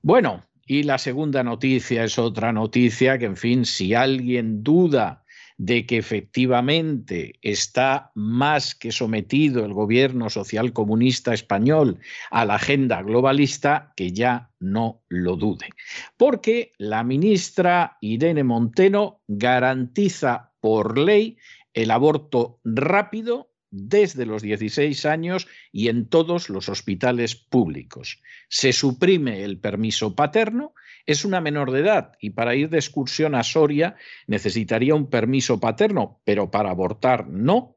Bueno, 0.02 0.44
y 0.66 0.82
la 0.82 0.98
segunda 0.98 1.44
noticia 1.44 2.02
es 2.02 2.18
otra 2.18 2.52
noticia 2.52 3.16
que, 3.16 3.26
en 3.26 3.36
fin, 3.36 3.64
si 3.64 3.94
alguien 3.94 4.64
duda 4.64 5.21
de 5.64 5.86
que 5.86 5.96
efectivamente 5.96 7.38
está 7.40 8.10
más 8.16 8.74
que 8.74 8.90
sometido 8.90 9.64
el 9.64 9.72
gobierno 9.72 10.28
social 10.28 10.72
comunista 10.72 11.32
español 11.32 12.00
a 12.32 12.44
la 12.44 12.56
agenda 12.56 13.00
globalista, 13.00 13.92
que 13.96 14.10
ya 14.10 14.50
no 14.58 15.04
lo 15.08 15.36
dude. 15.36 15.68
Porque 16.16 16.72
la 16.78 17.04
ministra 17.04 17.96
Irene 18.00 18.42
Monteno 18.42 19.20
garantiza 19.28 20.50
por 20.58 20.98
ley 20.98 21.38
el 21.74 21.92
aborto 21.92 22.58
rápido 22.64 23.52
desde 23.70 24.26
los 24.26 24.42
16 24.42 25.06
años 25.06 25.46
y 25.70 25.88
en 25.88 26.08
todos 26.08 26.50
los 26.50 26.68
hospitales 26.68 27.36
públicos. 27.36 28.20
Se 28.48 28.72
suprime 28.72 29.44
el 29.44 29.60
permiso 29.60 30.16
paterno 30.16 30.74
es 31.06 31.24
una 31.24 31.40
menor 31.40 31.70
de 31.70 31.80
edad 31.80 32.12
y 32.20 32.30
para 32.30 32.54
ir 32.54 32.68
de 32.70 32.78
excursión 32.78 33.34
a 33.34 33.42
Soria 33.42 33.96
necesitaría 34.26 34.94
un 34.94 35.10
permiso 35.10 35.60
paterno, 35.60 36.20
pero 36.24 36.50
para 36.50 36.70
abortar 36.70 37.28
no. 37.28 37.76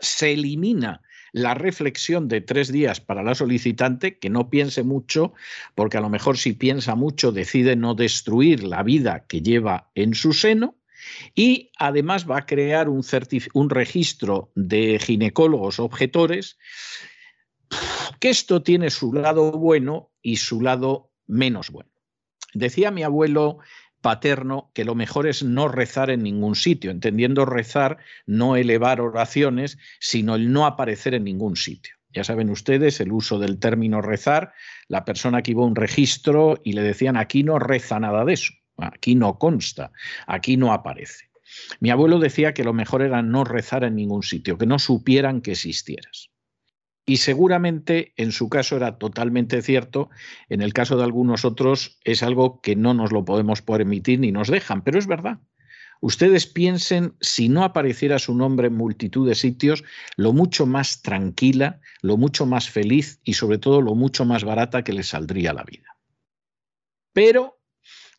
Se 0.00 0.32
elimina 0.32 1.02
la 1.32 1.54
reflexión 1.54 2.28
de 2.28 2.40
tres 2.40 2.72
días 2.72 3.00
para 3.00 3.22
la 3.22 3.34
solicitante, 3.34 4.18
que 4.18 4.30
no 4.30 4.50
piense 4.50 4.82
mucho, 4.82 5.32
porque 5.74 5.98
a 5.98 6.00
lo 6.00 6.08
mejor 6.08 6.38
si 6.38 6.52
piensa 6.52 6.94
mucho 6.94 7.32
decide 7.32 7.76
no 7.76 7.94
destruir 7.94 8.64
la 8.64 8.82
vida 8.82 9.26
que 9.28 9.42
lleva 9.42 9.90
en 9.94 10.14
su 10.14 10.32
seno. 10.32 10.76
Y 11.34 11.70
además 11.78 12.28
va 12.30 12.38
a 12.38 12.46
crear 12.46 12.88
un, 12.88 13.02
registro 13.70 14.52
de 14.54 14.98
ginecólogos 14.98 15.80
objetores, 15.80 16.58
que 18.18 18.28
esto 18.28 18.62
tiene 18.62 18.90
su 18.90 19.12
lado 19.12 19.52
bueno 19.52 20.10
y 20.20 20.36
su 20.36 20.60
lado 20.60 21.10
menos 21.26 21.70
bueno. 21.70 21.90
Decía 22.54 22.90
mi 22.90 23.02
abuelo 23.02 23.58
paterno 24.00 24.70
que 24.74 24.84
lo 24.84 24.94
mejor 24.94 25.26
es 25.26 25.42
no 25.42 25.68
rezar 25.68 26.10
en 26.10 26.22
ningún 26.22 26.54
sitio, 26.54 26.90
entendiendo 26.90 27.44
rezar 27.44 27.98
no 28.26 28.56
elevar 28.56 29.00
oraciones, 29.00 29.78
sino 30.00 30.34
el 30.34 30.52
no 30.52 30.66
aparecer 30.66 31.14
en 31.14 31.24
ningún 31.24 31.56
sitio. 31.56 31.94
Ya 32.12 32.24
saben 32.24 32.50
ustedes 32.50 33.00
el 33.00 33.12
uso 33.12 33.38
del 33.38 33.58
término 33.58 34.02
rezar, 34.02 34.52
la 34.88 35.04
persona 35.04 35.42
que 35.42 35.52
iba 35.52 35.62
a 35.62 35.66
un 35.66 35.76
registro 35.76 36.60
y 36.64 36.72
le 36.72 36.82
decían 36.82 37.16
aquí 37.16 37.44
no 37.44 37.58
reza 37.58 38.00
nada 38.00 38.24
de 38.24 38.32
eso, 38.32 38.52
aquí 38.78 39.14
no 39.14 39.38
consta, 39.38 39.92
aquí 40.26 40.56
no 40.56 40.72
aparece. 40.72 41.30
Mi 41.78 41.90
abuelo 41.90 42.18
decía 42.18 42.54
que 42.54 42.64
lo 42.64 42.72
mejor 42.72 43.02
era 43.02 43.22
no 43.22 43.44
rezar 43.44 43.84
en 43.84 43.96
ningún 43.96 44.22
sitio, 44.22 44.58
que 44.58 44.66
no 44.66 44.78
supieran 44.78 45.40
que 45.40 45.52
existieras. 45.52 46.29
Y 47.06 47.16
seguramente 47.18 48.12
en 48.16 48.30
su 48.32 48.48
caso 48.48 48.76
era 48.76 48.98
totalmente 48.98 49.62
cierto, 49.62 50.10
en 50.48 50.62
el 50.62 50.72
caso 50.72 50.96
de 50.96 51.04
algunos 51.04 51.44
otros 51.44 51.98
es 52.04 52.22
algo 52.22 52.60
que 52.60 52.76
no 52.76 52.94
nos 52.94 53.12
lo 53.12 53.24
podemos 53.24 53.62
permitir 53.62 54.20
ni 54.20 54.32
nos 54.32 54.48
dejan, 54.48 54.82
pero 54.82 54.98
es 54.98 55.06
verdad. 55.06 55.40
Ustedes 56.00 56.46
piensen 56.46 57.14
si 57.20 57.48
no 57.48 57.62
apareciera 57.62 58.18
su 58.18 58.34
nombre 58.34 58.68
en 58.68 58.74
multitud 58.74 59.28
de 59.28 59.34
sitios, 59.34 59.84
lo 60.16 60.32
mucho 60.32 60.64
más 60.66 61.02
tranquila, 61.02 61.80
lo 62.00 62.16
mucho 62.16 62.46
más 62.46 62.70
feliz 62.70 63.20
y 63.22 63.34
sobre 63.34 63.58
todo 63.58 63.82
lo 63.82 63.94
mucho 63.94 64.24
más 64.24 64.44
barata 64.44 64.82
que 64.82 64.94
les 64.94 65.08
saldría 65.08 65.52
la 65.52 65.64
vida. 65.64 65.96
Pero 67.12 67.60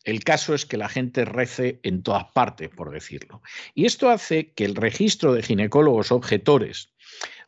el 0.04 0.22
caso 0.22 0.54
es 0.54 0.64
que 0.64 0.76
la 0.76 0.88
gente 0.88 1.24
rece 1.24 1.80
en 1.82 2.02
todas 2.02 2.26
partes, 2.32 2.68
por 2.68 2.90
decirlo. 2.90 3.42
Y 3.74 3.86
esto 3.86 4.10
hace 4.10 4.52
que 4.52 4.64
el 4.64 4.76
registro 4.76 5.32
de 5.32 5.42
ginecólogos 5.42 6.12
objetores, 6.12 6.92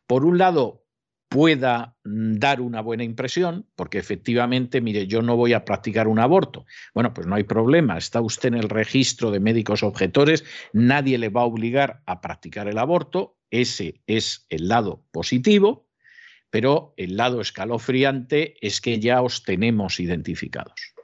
por 0.06 0.24
un 0.24 0.38
lado, 0.38 0.83
pueda 1.34 1.96
mm, 2.04 2.34
dar 2.34 2.60
una 2.60 2.80
buena 2.80 3.02
impresión, 3.02 3.66
porque 3.74 3.98
efectivamente, 3.98 4.80
mire, 4.80 5.08
yo 5.08 5.20
no 5.20 5.34
voy 5.34 5.52
a 5.52 5.64
practicar 5.64 6.06
un 6.06 6.20
aborto. 6.20 6.64
Bueno, 6.94 7.12
pues 7.12 7.26
no 7.26 7.34
hay 7.34 7.42
problema, 7.42 7.98
está 7.98 8.20
usted 8.20 8.50
en 8.50 8.54
el 8.54 8.68
registro 8.68 9.32
de 9.32 9.40
médicos 9.40 9.82
objetores, 9.82 10.44
nadie 10.72 11.18
le 11.18 11.30
va 11.30 11.40
a 11.40 11.46
obligar 11.46 12.02
a 12.06 12.20
practicar 12.20 12.68
el 12.68 12.78
aborto, 12.78 13.36
ese 13.50 14.00
es 14.06 14.46
el 14.48 14.68
lado 14.68 15.02
positivo, 15.10 15.88
pero 16.50 16.94
el 16.96 17.16
lado 17.16 17.40
escalofriante 17.40 18.54
es 18.64 18.80
que 18.80 19.00
ya 19.00 19.20
os 19.20 19.42
tenemos 19.42 19.98
identificados. 19.98 20.94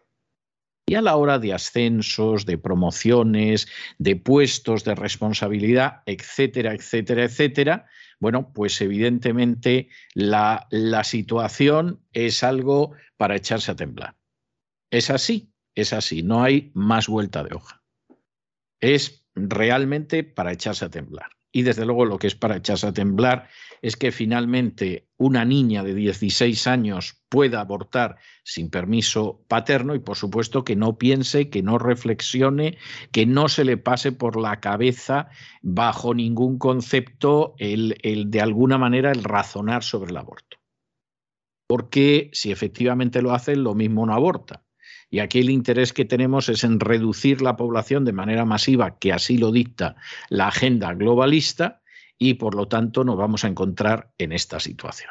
Y 0.87 0.95
a 0.95 1.03
la 1.03 1.17
hora 1.17 1.41
de 1.41 1.55
ascensos, 1.55 2.47
de 2.47 2.57
promociones, 2.57 3.67
de 3.99 4.15
puestos 4.15 4.85
de 4.85 4.95
responsabilidad, 4.95 6.03
etcétera, 6.07 6.73
etcétera, 6.73 7.25
etcétera, 7.25 7.87
bueno, 8.21 8.53
pues 8.53 8.81
evidentemente 8.83 9.89
la, 10.15 10.69
situación 11.05 12.05
es 12.13 12.45
algo 12.45 12.93
para 13.17 13.35
echarse 13.35 13.73
a 13.73 13.77
temblar. 13.77 14.17
Es 14.91 15.11
así, 15.11 15.53
es 15.75 15.93
así, 15.93 16.23
no 16.23 16.43
hay 16.43 16.71
más 16.75 17.09
vuelta 17.09 17.43
de 17.43 17.55
hoja. 17.55 17.83
Es 18.79 19.27
realmente 19.35 20.23
para 20.23 20.53
echarse 20.53 20.85
a 20.85 20.91
temblar. 20.91 21.31
Y 21.53 21.63
desde 21.63 21.85
luego 21.85 22.05
lo 22.05 22.19
que 22.19 22.29
es 22.29 22.35
para 22.35 22.57
echarse 22.57 22.87
a 22.87 22.93
temblar 22.93 23.49
es 23.83 23.97
que 23.97 24.13
finalmente 24.13 25.09
una 25.17 25.45
niña 25.45 25.83
de 25.83 25.95
16 25.95 26.67
años 26.67 27.23
pueda 27.29 27.61
abortar 27.61 28.17
sin 28.45 28.71
permiso 28.71 29.45
paterno 29.49 29.95
y 29.95 29.99
por 29.99 30.17
supuesto 30.17 30.65
que 30.65 30.77
no 30.77 30.99
piense, 30.99 31.51
que 31.51 31.63
no 31.63 31.79
reflexione, 31.79 32.79
que 33.13 33.27
no 33.27 33.49
se 33.49 33.65
le 33.65 33.77
pase 33.77 34.13
por 34.13 34.41
la 34.41 34.61
cabeza 34.61 35.29
bajo 35.63 36.15
ningún 36.15 36.59
concepto 36.59 37.55
el, 37.59 37.97
el 38.03 38.31
de 38.31 38.41
alguna 38.41 38.79
manera 38.79 39.11
el 39.11 39.25
razonar 39.25 39.83
sobre 39.83 40.11
el 40.11 40.17
aborto. 40.19 40.59
Porque 41.67 42.31
si 42.33 42.51
efectivamente 42.51 43.23
lo 43.23 43.33
hace, 43.33 43.57
lo 43.57 43.75
mismo 43.75 44.05
no 44.05 44.15
aborta. 44.15 44.65
Y 45.11 45.19
aquí 45.19 45.41
el 45.41 45.51
interés 45.51 45.93
que 45.93 46.05
tenemos 46.05 46.49
es 46.49 46.63
en 46.63 46.79
reducir 46.79 47.43
la 47.43 47.57
población 47.57 48.05
de 48.05 48.13
manera 48.13 48.45
masiva, 48.45 48.99
que 48.99 49.13
así 49.13 49.37
lo 49.39 49.51
dicta 49.51 49.97
la 50.29 50.49
agenda 50.49 50.95
globalista, 50.95 51.83
y 52.17 52.35
por 52.35 52.55
lo 52.55 52.69
tanto 52.69 53.03
nos 53.03 53.17
vamos 53.17 53.45
a 53.45 53.49
encontrar 53.49 54.13
en 54.19 54.33
esta 54.33 54.61
situación. 54.61 55.11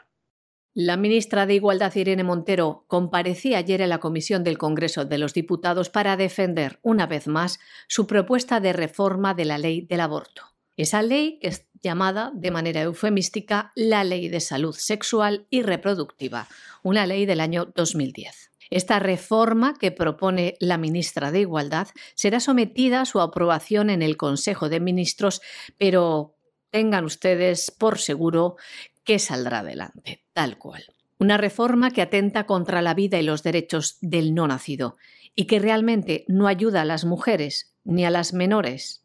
La 0.75 0.95
ministra 0.95 1.45
de 1.45 1.55
Igualdad, 1.55 1.93
Irene 1.95 2.23
Montero, 2.23 2.85
comparecía 2.87 3.57
ayer 3.57 3.81
en 3.81 3.89
la 3.89 3.99
Comisión 3.99 4.43
del 4.43 4.59
Congreso 4.59 5.03
de 5.03 5.17
los 5.17 5.33
Diputados 5.33 5.89
para 5.89 6.15
defender, 6.15 6.79
una 6.83 7.07
vez 7.07 7.27
más, 7.27 7.59
su 7.87 8.05
propuesta 8.07 8.59
de 8.59 8.71
reforma 8.71 9.33
de 9.33 9.45
la 9.45 9.57
ley 9.57 9.81
del 9.81 9.99
aborto. 9.99 10.43
Esa 10.77 11.01
ley 11.01 11.39
que 11.41 11.49
es 11.49 11.67
llamada 11.81 12.31
de 12.33 12.51
manera 12.51 12.81
eufemística 12.81 13.73
la 13.75 14.03
Ley 14.03 14.29
de 14.29 14.39
Salud 14.39 14.73
Sexual 14.73 15.47
y 15.49 15.63
Reproductiva, 15.63 16.47
una 16.83 17.05
ley 17.05 17.25
del 17.25 17.41
año 17.41 17.71
2010. 17.75 18.48
Esta 18.69 18.99
reforma 18.99 19.73
que 19.79 19.91
propone 19.91 20.55
la 20.59 20.77
ministra 20.77 21.31
de 21.31 21.41
Igualdad 21.41 21.87
será 22.13 22.39
sometida 22.39 23.01
a 23.01 23.05
su 23.05 23.19
aprobación 23.19 23.89
en 23.89 24.03
el 24.03 24.15
Consejo 24.15 24.69
de 24.69 24.79
Ministros, 24.79 25.41
pero 25.77 26.35
tengan 26.69 27.03
ustedes 27.03 27.71
por 27.71 27.97
seguro 27.97 28.57
que 29.03 29.17
saldrá 29.17 29.59
adelante, 29.59 30.23
tal 30.33 30.59
cual. 30.59 30.83
Una 31.17 31.37
reforma 31.37 31.89
que 31.89 32.03
atenta 32.03 32.45
contra 32.45 32.81
la 32.83 32.93
vida 32.93 33.19
y 33.19 33.23
los 33.23 33.41
derechos 33.41 33.97
del 34.01 34.35
no 34.35 34.47
nacido 34.47 34.97
y 35.35 35.45
que 35.45 35.59
realmente 35.59 36.25
no 36.27 36.47
ayuda 36.47 36.81
a 36.81 36.85
las 36.85 37.05
mujeres 37.05 37.73
ni 37.83 38.05
a 38.05 38.11
las 38.11 38.33
menores, 38.33 39.03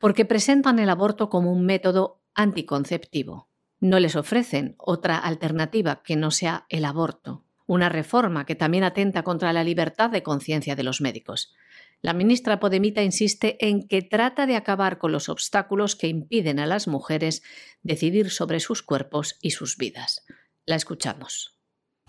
porque 0.00 0.24
presentan 0.24 0.78
el 0.78 0.88
aborto 0.88 1.28
como 1.28 1.52
un 1.52 1.66
método 1.66 2.22
anticonceptivo. 2.34 3.48
No 3.80 4.00
les 4.00 4.16
ofrecen 4.16 4.76
otra 4.78 5.18
alternativa 5.18 6.02
que 6.02 6.16
no 6.16 6.30
sea 6.30 6.64
el 6.70 6.86
aborto 6.86 7.43
una 7.66 7.88
reforma 7.88 8.46
que 8.46 8.54
también 8.54 8.84
atenta 8.84 9.22
contra 9.22 9.52
la 9.52 9.64
libertad 9.64 10.10
de 10.10 10.22
conciencia 10.22 10.76
de 10.76 10.82
los 10.82 11.00
médicos. 11.00 11.54
La 12.02 12.12
ministra 12.12 12.60
Podemita 12.60 13.02
insiste 13.02 13.56
en 13.66 13.88
que 13.88 14.02
trata 14.02 14.46
de 14.46 14.56
acabar 14.56 14.98
con 14.98 15.12
los 15.12 15.28
obstáculos 15.28 15.96
que 15.96 16.08
impiden 16.08 16.58
a 16.58 16.66
las 16.66 16.86
mujeres 16.86 17.42
decidir 17.82 18.30
sobre 18.30 18.60
sus 18.60 18.82
cuerpos 18.82 19.38
y 19.40 19.52
sus 19.52 19.78
vidas. 19.78 20.24
La 20.66 20.76
escuchamos. 20.76 21.53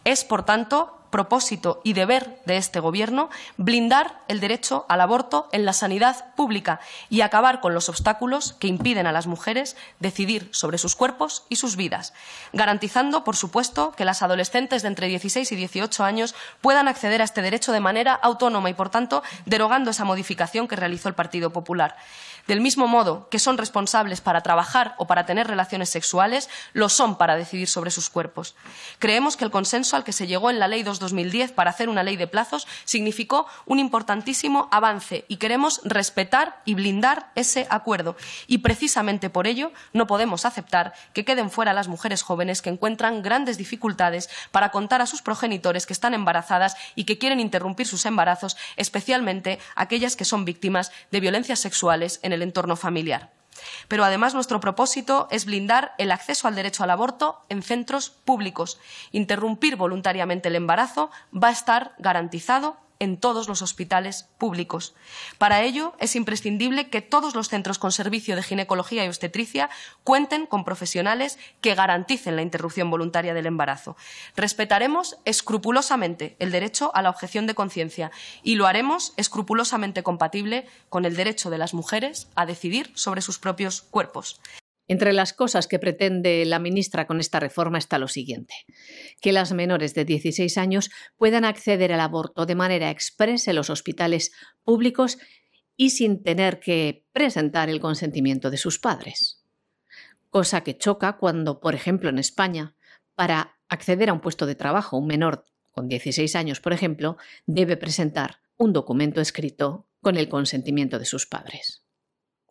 Es, 0.05 0.23
por 0.23 0.45
tanto, 0.45 0.95
propósito 1.09 1.79
y 1.83 1.93
deber 1.93 2.41
de 2.45 2.57
este 2.57 2.81
Gobierno 2.81 3.29
blindar 3.55 4.19
el 4.27 4.41
derecho 4.41 4.85
al 4.89 4.99
aborto 4.99 5.47
en 5.53 5.63
la 5.63 5.71
sanidad 5.71 6.33
pública 6.35 6.81
y 7.09 7.21
acabar 7.21 7.61
con 7.61 7.73
los 7.73 7.87
obstáculos 7.87 8.53
que 8.53 8.67
impiden 8.67 9.07
a 9.07 9.13
las 9.13 9.25
mujeres 9.25 9.77
decidir 9.99 10.49
sobre 10.51 10.77
sus 10.77 10.95
cuerpos 10.95 11.45
y 11.47 11.55
sus 11.55 11.77
vidas, 11.77 12.13
garantizando, 12.51 13.23
por 13.23 13.37
supuesto, 13.37 13.93
que 13.93 14.03
las 14.03 14.23
adolescentes 14.23 14.81
de 14.81 14.89
entre 14.89 15.07
16 15.07 15.49
y 15.53 15.55
18 15.55 16.03
años 16.03 16.35
puedan 16.59 16.89
acceder 16.89 17.21
a 17.21 17.25
este 17.25 17.41
derecho 17.41 17.71
de 17.71 17.79
manera 17.79 18.13
autónoma 18.13 18.69
y, 18.69 18.73
por 18.73 18.89
tanto, 18.89 19.23
derogando 19.45 19.91
esa 19.91 20.03
modificación 20.03 20.67
que 20.67 20.75
realizó 20.75 21.07
el 21.07 21.15
Partido 21.15 21.51
Popular. 21.51 21.95
Del 22.47 22.61
mismo 22.61 22.87
modo 22.87 23.27
que 23.29 23.39
son 23.39 23.57
responsables 23.57 24.21
para 24.21 24.41
trabajar 24.41 24.93
o 24.97 25.07
para 25.07 25.25
tener 25.25 25.47
relaciones 25.47 25.89
sexuales, 25.89 26.47
lo 26.73 26.89
son 26.89 27.17
para 27.17 27.35
decidir 27.35 27.67
sobre 27.67 27.89
sus 27.89 28.09
cuerpos. 28.09 28.55
Creemos 28.99 29.35
que 29.35 29.45
el 29.45 29.51
consenso 29.51 29.95
al 29.95 30.03
que 30.03 30.11
se 30.11 30.27
llegó 30.27 30.51
en 30.51 30.59
la 30.59 30.67
Ley 30.67 30.83
2-2010 30.83 31.53
para 31.53 31.71
hacer 31.71 31.89
una 31.89 32.03
ley 32.03 32.17
de 32.17 32.27
plazos 32.27 32.67
significó 32.83 33.47
un 33.65 33.79
importantísimo 33.79 34.69
avance 34.71 35.25
y 35.27 35.37
queremos 35.37 35.81
respetar 35.83 36.61
y 36.65 36.75
blindar 36.75 37.31
ese 37.33 37.65
acuerdo. 37.71 38.15
Y 38.45 38.59
precisamente 38.59 39.31
por 39.31 39.47
ello 39.47 39.71
no 39.93 40.05
podemos 40.05 40.45
aceptar 40.45 40.93
que 41.13 41.25
queden 41.25 41.49
fuera 41.49 41.73
las 41.73 41.87
mujeres 41.87 42.21
jóvenes 42.21 42.61
que 42.61 42.69
encuentran 42.69 43.23
grandes 43.23 43.57
dificultades 43.57 44.29
para 44.51 44.69
contar 44.69 45.01
a 45.01 45.07
sus 45.07 45.23
progenitores 45.23 45.87
que 45.87 45.93
están 45.93 46.13
embarazadas 46.13 46.77
y 46.93 47.05
que 47.05 47.17
quieren 47.17 47.39
interrumpir 47.39 47.87
sus 47.87 48.05
embarazos, 48.05 48.55
especialmente 48.75 49.59
aquellas 49.75 50.15
que 50.15 50.25
son 50.25 50.45
víctimas 50.45 50.91
de 51.09 51.19
violencias 51.19 51.59
sexuales 51.59 52.19
en 52.21 52.34
el 52.35 52.43
entorno 52.43 52.75
familiar. 52.75 53.33
Pero 53.87 54.03
además 54.03 54.33
nuestro 54.33 54.59
propósito 54.59 55.27
es 55.31 55.45
blindar 55.45 55.93
el 55.97 56.11
acceso 56.11 56.47
al 56.47 56.55
derecho 56.55 56.83
al 56.83 56.91
aborto 56.91 57.45
en 57.49 57.63
centros 57.63 58.09
públicos. 58.09 58.79
Interrumpir 59.11 59.75
voluntariamente 59.75 60.49
el 60.49 60.55
embarazo 60.55 61.09
va 61.33 61.49
a 61.49 61.53
estar 61.53 61.95
garantizado 61.97 62.77
en 62.99 63.17
todos 63.17 63.47
los 63.47 63.61
hospitales 63.61 64.29
públicos. 64.37 64.95
Para 65.37 65.61
ello, 65.63 65.93
es 65.99 66.15
imprescindible 66.15 66.89
que 66.89 67.01
todos 67.01 67.35
los 67.35 67.49
centros 67.49 67.79
con 67.79 67.91
servicio 67.91 68.35
de 68.35 68.43
ginecología 68.43 69.05
y 69.05 69.07
obstetricia 69.07 69.69
cuenten 70.03 70.45
con 70.45 70.63
profesionales 70.63 71.37
que 71.61 71.75
garanticen 71.75 72.35
la 72.35 72.41
interrupción 72.41 72.89
voluntaria 72.89 73.33
del 73.33 73.45
embarazo. 73.45 73.95
Respetaremos 74.35 75.17
escrupulosamente 75.25 76.35
el 76.39 76.51
derecho 76.51 76.91
a 76.95 77.01
la 77.01 77.09
objeción 77.09 77.47
de 77.47 77.55
conciencia 77.55 78.11
y 78.43 78.55
lo 78.55 78.67
haremos 78.67 79.13
escrupulosamente 79.17 80.03
compatible 80.03 80.67
con 80.89 81.05
el 81.05 81.15
derecho 81.15 81.49
de 81.49 81.57
las 81.57 81.73
mujeres 81.73 82.27
a 82.35 82.45
decidir 82.45 82.91
sobre 82.95 83.21
sus 83.21 83.39
propios 83.39 83.81
cuerpos. 83.81 84.39
Entre 84.87 85.13
las 85.13 85.33
cosas 85.33 85.67
que 85.67 85.79
pretende 85.79 86.45
la 86.45 86.59
ministra 86.59 87.07
con 87.07 87.19
esta 87.19 87.39
reforma 87.39 87.79
está 87.79 87.97
lo 87.97 88.07
siguiente, 88.07 88.53
que 89.19 89.31
las 89.31 89.51
menores 89.51 89.95
de 89.95 90.05
16 90.05 90.57
años 90.57 90.91
puedan 91.17 91.43
acceder 91.43 91.91
al 91.91 91.99
aborto 91.99 92.45
de 92.45 92.55
manera 92.55 92.91
expresa 92.91 93.51
en 93.51 93.55
los 93.55 93.71
hospitales 93.71 94.31
públicos 94.63 95.17
y 95.75 95.89
sin 95.89 96.21
tener 96.21 96.59
que 96.59 97.05
presentar 97.11 97.69
el 97.69 97.79
consentimiento 97.79 98.51
de 98.51 98.57
sus 98.57 98.79
padres. 98.79 99.43
Cosa 100.29 100.61
que 100.61 100.77
choca 100.77 101.17
cuando, 101.17 101.59
por 101.59 101.73
ejemplo, 101.73 102.09
en 102.09 102.19
España, 102.19 102.75
para 103.15 103.57
acceder 103.69 104.09
a 104.09 104.13
un 104.13 104.21
puesto 104.21 104.45
de 104.45 104.55
trabajo, 104.55 104.97
un 104.97 105.07
menor 105.07 105.45
con 105.71 105.87
16 105.87 106.35
años, 106.35 106.59
por 106.59 106.73
ejemplo, 106.73 107.17
debe 107.45 107.75
presentar 107.75 108.41
un 108.57 108.71
documento 108.71 109.19
escrito 109.19 109.87
con 110.01 110.17
el 110.17 110.29
consentimiento 110.29 110.99
de 110.99 111.05
sus 111.05 111.25
padres. 111.25 111.84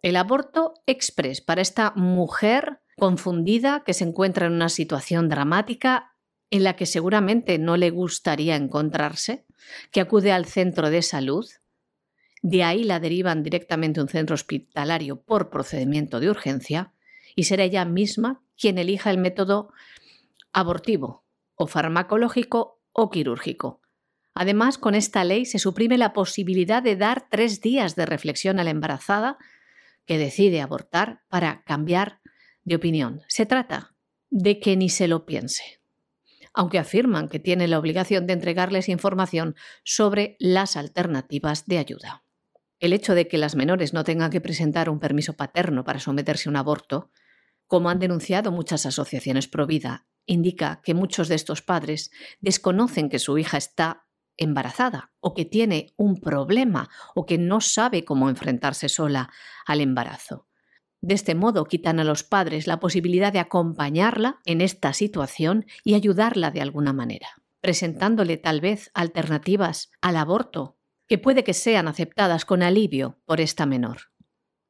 El 0.05 0.17
aborto 0.17 0.75
express 0.85 1.41
para 1.41 1.63
esta 1.63 1.95
mujer 1.97 2.83
confundida 2.99 3.85
que 3.87 3.95
se 3.95 4.05
encuentra 4.05 4.45
en 4.45 4.53
una 4.53 4.69
situación 4.69 5.31
dramática 5.31 6.13
en 6.51 6.63
la 6.63 6.77
que 6.77 6.85
seguramente 6.85 7.59
no 7.59 7.79
le 7.79 7.89
gustaría 7.89 8.55
encontrarse, 8.55 9.47
que 9.93 10.03
acude 10.03 10.31
al 10.31 10.45
centro 10.45 10.91
de 10.91 11.01
salud, 11.01 11.49
de 12.43 12.65
ahí 12.65 12.85
la 12.85 13.01
derivan 13.01 13.43
directamente 13.43 13.99
a 13.99 14.03
un 14.03 14.11
centro 14.11 14.35
hospitalario 14.35 15.23
por 15.23 15.49
procedimiento 15.49 16.21
de 16.21 16.29
urgencia 16.29 16.93
y 17.35 17.45
será 17.45 17.65
ella 17.65 17.87
misma 17.87 18.43
quien 18.59 18.77
elija 18.77 19.11
el 19.11 19.17
método 19.17 19.73
abortivo 20.53 21.25
o 21.55 21.67
farmacológico 21.67 22.79
o 22.93 23.09
quirúrgico. 23.09 23.81
Además, 24.35 24.77
con 24.77 24.95
esta 24.95 25.25
ley 25.25 25.47
se 25.47 25.59
suprime 25.59 25.97
la 25.97 26.13
posibilidad 26.13 26.83
de 26.83 26.97
dar 26.97 27.27
tres 27.31 27.63
días 27.63 27.97
de 27.97 28.05
reflexión 28.05 28.61
a 28.61 28.65
la 28.65 28.71
embarazada 28.71 29.39
que 30.07 30.19
decide 30.19 30.61
abortar 30.61 31.23
para 31.29 31.63
cambiar 31.65 32.21
de 32.65 32.77
opinión. 32.77 33.23
Se 33.29 33.47
trata 33.47 33.95
de 34.31 34.59
que 34.61 34.77
ni 34.77 34.89
se 34.89 35.09
lo 35.09 35.27
piense, 35.27 35.81
aunque 36.53 36.79
afirman 36.79 37.29
que 37.29 37.39
tiene 37.39 37.69
la 37.69 37.79
obligación 37.79 38.27
de 38.27 38.33
entregarles 38.33 38.89
información 38.89 39.55
sobre 39.85 40.37
las 40.39 40.77
alternativas 40.77 41.67
de 41.67 41.79
ayuda. 41.79 42.25
El 42.81 42.93
hecho 42.93 43.15
de 43.15 43.29
que 43.29 43.39
las 43.39 43.55
menores 43.55 43.93
no 43.95 44.05
tengan 44.05 44.31
que 44.31 44.41
presentar 44.41 44.91
un 44.91 45.01
permiso 45.01 45.35
paterno 45.35 45.85
para 45.85 46.01
someterse 46.01 46.49
a 46.49 46.51
un 46.51 46.57
aborto, 46.57 47.11
como 47.67 47.89
han 47.89 47.99
denunciado 47.99 48.53
muchas 48.53 48.87
asociaciones 48.87 49.49
pro 49.49 49.67
vida, 49.67 50.07
indica 50.27 50.81
que 50.83 50.95
muchos 50.95 51.29
de 51.29 51.35
estos 51.35 51.63
padres 51.63 52.11
desconocen 52.41 53.09
que 53.09 53.19
su 53.19 53.39
hija 53.39 53.57
está 53.57 54.04
embarazada 54.37 55.13
o 55.21 55.35
que 55.35 55.45
tiene 55.45 55.93
un 55.97 56.21
problema 56.21 56.89
o 57.15 57.27
que 57.27 57.39
no 57.39 57.61
sabe 57.61 58.05
cómo 58.05 58.29
enfrentarse 58.29 58.89
sola 58.89 59.31
al 59.67 59.81
embarazo. 59.81 60.47
De 61.01 61.15
este 61.15 61.35
modo 61.35 61.67
quitan 61.67 62.01
a 62.01 62.05
los 62.05 62.23
padres 62.23 62.67
la 62.67 62.81
posibilidad 62.81 63.33
de 63.33 63.39
acompañarla 63.39 64.41
en 64.47 64.61
esta 64.61 64.93
situación 64.95 65.67
y 65.85 65.95
ayudarla 65.95 66.51
de 66.51 66.63
alguna 66.63 66.95
manera, 66.95 67.29
presentándole 67.61 68.39
tal 68.39 68.61
vez 68.63 68.91
alternativas 68.95 69.91
al 70.01 70.17
aborto 70.17 70.79
que 71.07 71.19
puede 71.19 71.45
que 71.45 71.53
sean 71.53 71.89
aceptadas 71.89 72.45
con 72.45 72.63
alivio 72.63 73.19
por 73.27 73.41
esta 73.41 73.67
menor. 73.67 74.13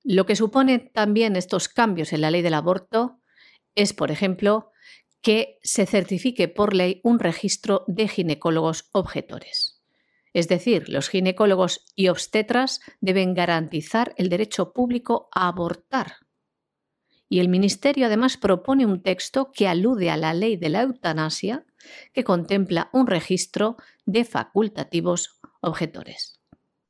Lo 0.03 0.27
que 0.27 0.37
supone 0.37 0.79
también 0.79 1.37
estos 1.37 1.69
cambios 1.69 2.13
en 2.13 2.21
la 2.21 2.31
ley 2.31 2.43
del 2.43 2.55
aborto 2.55 3.21
es, 3.75 3.93
por 3.93 4.11
ejemplo, 4.11 4.71
que 5.25 5.59
se 5.63 5.87
certifique 5.87 6.49
por 6.49 6.75
ley 6.75 7.01
un 7.03 7.19
registro 7.19 7.85
de 7.87 8.09
ginecólogos 8.09 8.91
objetores. 8.93 9.83
Es 10.35 10.49
decir, 10.49 10.91
los 10.91 11.09
ginecólogos 11.09 11.87
y 11.97 12.09
obstetras 12.09 12.81
deben 13.01 13.33
garantizar 13.33 14.15
el 14.19 14.29
derecho 14.29 14.75
público 14.75 15.31
a 15.33 15.49
abortar. 15.49 16.17
Y 17.27 17.41
el 17.41 17.49
Ministerio 17.49 18.05
además 18.05 18.37
propone 18.37 18.85
un 18.85 19.03
texto 19.03 19.51
que 19.51 19.67
alude 19.67 20.11
a 20.11 20.19
la 20.19 20.35
ley 20.35 20.59
de 20.59 20.69
la 20.69 20.83
eutanasia, 20.83 21.65
que 22.13 22.23
contempla 22.23 22.91
un 22.93 23.07
registro 23.07 23.79
de 24.05 24.27
facultativos 24.27 25.41
objetores. 25.63 26.34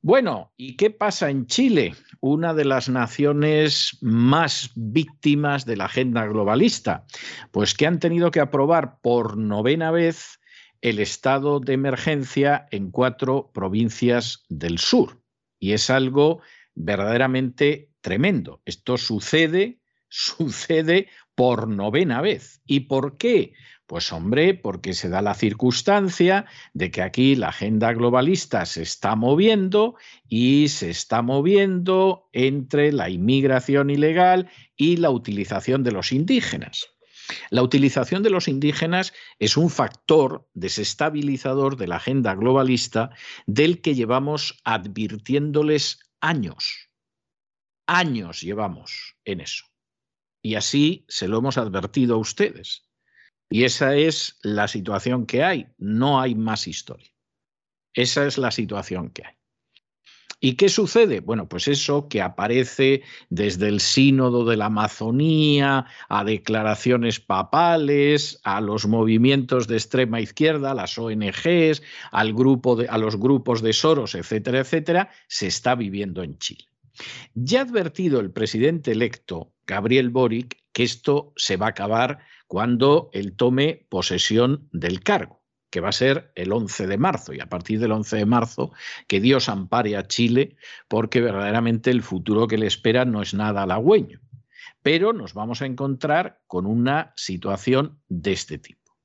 Bueno, 0.04 0.52
¿y 0.58 0.76
qué 0.76 0.90
pasa 0.90 1.30
en 1.30 1.46
Chile? 1.46 1.94
Una 2.20 2.52
de 2.52 2.66
las 2.66 2.90
naciones 2.90 3.96
más 4.02 4.70
víctimas 4.74 5.64
de 5.64 5.78
la 5.78 5.86
agenda 5.86 6.26
globalista, 6.26 7.06
pues 7.52 7.72
que 7.72 7.86
han 7.86 8.00
tenido 8.00 8.30
que 8.30 8.40
aprobar 8.40 9.00
por 9.00 9.38
novena 9.38 9.90
vez 9.90 10.40
el 10.82 10.98
estado 10.98 11.58
de 11.58 11.72
emergencia 11.72 12.66
en 12.70 12.90
cuatro 12.90 13.50
provincias 13.54 14.44
del 14.50 14.76
sur. 14.76 15.22
Y 15.58 15.72
es 15.72 15.88
algo 15.88 16.42
verdaderamente 16.74 17.88
tremendo. 18.02 18.60
Esto 18.66 18.98
sucede, 18.98 19.80
sucede 20.10 21.08
por 21.34 21.66
novena 21.66 22.20
vez. 22.20 22.60
¿Y 22.66 22.80
por 22.80 23.16
qué? 23.16 23.54
Pues 23.86 24.12
hombre, 24.12 24.54
porque 24.54 24.94
se 24.94 25.10
da 25.10 25.20
la 25.20 25.34
circunstancia 25.34 26.46
de 26.72 26.90
que 26.90 27.02
aquí 27.02 27.36
la 27.36 27.48
agenda 27.48 27.92
globalista 27.92 28.64
se 28.64 28.82
está 28.82 29.14
moviendo 29.14 29.96
y 30.26 30.68
se 30.68 30.88
está 30.88 31.20
moviendo 31.20 32.30
entre 32.32 32.92
la 32.92 33.10
inmigración 33.10 33.90
ilegal 33.90 34.48
y 34.74 34.96
la 34.96 35.10
utilización 35.10 35.82
de 35.82 35.92
los 35.92 36.12
indígenas. 36.12 36.94
La 37.50 37.62
utilización 37.62 38.22
de 38.22 38.30
los 38.30 38.48
indígenas 38.48 39.12
es 39.38 39.56
un 39.56 39.70
factor 39.70 40.48
desestabilizador 40.54 41.76
de 41.76 41.86
la 41.86 41.96
agenda 41.96 42.34
globalista 42.34 43.10
del 43.46 43.80
que 43.80 43.94
llevamos 43.94 44.60
advirtiéndoles 44.64 46.00
años. 46.20 46.90
Años 47.86 48.40
llevamos 48.40 49.16
en 49.24 49.40
eso. 49.40 49.66
Y 50.42 50.56
así 50.56 51.04
se 51.08 51.28
lo 51.28 51.38
hemos 51.38 51.58
advertido 51.58 52.16
a 52.16 52.18
ustedes. 52.18 52.83
Y 53.54 53.62
esa 53.62 53.94
es 53.94 54.36
la 54.42 54.66
situación 54.66 55.26
que 55.26 55.44
hay. 55.44 55.68
No 55.78 56.20
hay 56.20 56.34
más 56.34 56.66
historia. 56.66 57.12
Esa 57.92 58.26
es 58.26 58.36
la 58.36 58.50
situación 58.50 59.10
que 59.10 59.26
hay. 59.26 59.34
¿Y 60.40 60.54
qué 60.54 60.68
sucede? 60.68 61.20
Bueno, 61.20 61.48
pues 61.48 61.68
eso 61.68 62.08
que 62.08 62.20
aparece 62.20 63.02
desde 63.30 63.68
el 63.68 63.78
sínodo 63.78 64.44
de 64.44 64.56
la 64.56 64.64
Amazonía, 64.64 65.86
a 66.08 66.24
declaraciones 66.24 67.20
papales, 67.20 68.40
a 68.42 68.60
los 68.60 68.88
movimientos 68.88 69.68
de 69.68 69.76
extrema 69.76 70.20
izquierda, 70.20 70.72
a 70.72 70.74
las 70.74 70.98
ONGs, 70.98 71.80
al 72.10 72.32
grupo 72.32 72.74
de, 72.74 72.88
a 72.88 72.98
los 72.98 73.16
grupos 73.16 73.62
de 73.62 73.72
Soros, 73.72 74.16
etcétera, 74.16 74.58
etcétera, 74.58 75.10
se 75.28 75.46
está 75.46 75.76
viviendo 75.76 76.24
en 76.24 76.38
Chile. 76.38 76.64
Ya 77.34 77.60
ha 77.60 77.62
advertido 77.62 78.18
el 78.18 78.32
presidente 78.32 78.90
electo, 78.90 79.52
Gabriel 79.64 80.10
Boric, 80.10 80.60
que 80.72 80.82
esto 80.82 81.32
se 81.36 81.56
va 81.56 81.66
a 81.66 81.70
acabar 81.70 82.18
cuando 82.54 83.10
él 83.12 83.34
tome 83.34 83.84
posesión 83.88 84.68
del 84.70 85.02
cargo 85.02 85.42
que 85.70 85.80
va 85.80 85.88
a 85.88 85.92
ser 85.92 86.30
el 86.36 86.52
11 86.52 86.86
de 86.86 86.98
marzo, 86.98 87.32
y 87.34 87.40
a 87.40 87.48
partir 87.48 87.80
del 87.80 87.90
11 87.90 88.18
de 88.18 88.26
marzo, 88.26 88.72
que 89.08 89.20
Dios 89.20 89.48
ampare 89.48 89.96
a 89.96 90.06
Chile, 90.06 90.54
porque 90.86 91.20
verdaderamente 91.20 91.90
el 91.90 92.04
futuro 92.04 92.46
que 92.46 92.56
le 92.56 92.68
espera 92.68 93.04
no 93.04 93.22
es 93.22 93.34
nada 93.34 93.64
halagüeño. 93.64 94.20
Pero 94.82 95.12
nos 95.12 95.34
vamos 95.34 95.62
a 95.62 95.66
encontrar 95.66 96.42
con 96.46 96.64
una 96.64 97.12
situación 97.16 97.98
de 98.08 98.30
este 98.30 98.58
tipo. 98.58 98.96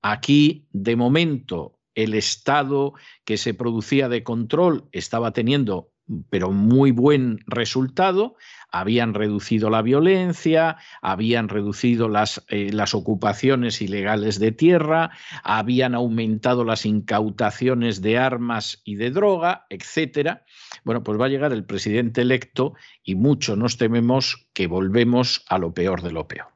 Aquí, 0.00 0.66
de 0.72 0.96
momento, 0.96 1.80
el 1.94 2.14
estado 2.14 2.94
que 3.26 3.36
se 3.36 3.52
producía 3.52 4.08
de 4.08 4.22
control 4.22 4.88
estaba 4.92 5.32
teniendo 5.32 5.92
pero 6.30 6.50
muy 6.50 6.90
buen 6.90 7.40
resultado. 7.46 8.36
Habían 8.70 9.14
reducido 9.14 9.70
la 9.70 9.82
violencia, 9.82 10.76
habían 11.00 11.48
reducido 11.48 12.08
las, 12.08 12.44
eh, 12.48 12.70
las, 12.72 12.94
ocupaciones 12.94 13.80
ilegales 13.80 14.38
de 14.38 14.52
tierra, 14.52 15.10
habían 15.42 15.94
aumentado 15.94 16.64
las 16.64 16.84
incautaciones 16.84 18.02
de 18.02 18.18
armas 18.18 18.82
y 18.84 18.96
de 18.96 19.10
droga, 19.10 19.66
etcétera. 19.70 20.44
Bueno, 20.84 21.02
pues 21.02 21.20
va 21.20 21.26
a 21.26 21.30
llegar 21.30 21.52
el 21.52 21.64
presidente 21.64 22.22
electo 22.22 22.74
y 23.02 23.14
mucho 23.14 23.56
nos 23.56 23.78
tememos 23.78 24.48
que 24.52 24.66
volvemos 24.66 25.44
a 25.48 25.58
lo 25.58 25.72
peor 25.72 26.02
de 26.02 26.12
lo 26.12 26.28
peor. 26.28 26.48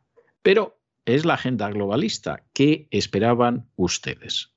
Pero 0.42 0.78
es 1.04 1.24
la 1.24 1.34
agenda 1.34 1.70
globalista. 1.70 2.44
¿Qué 2.52 2.88
esperaban 2.90 3.68
ustedes? 3.76 4.51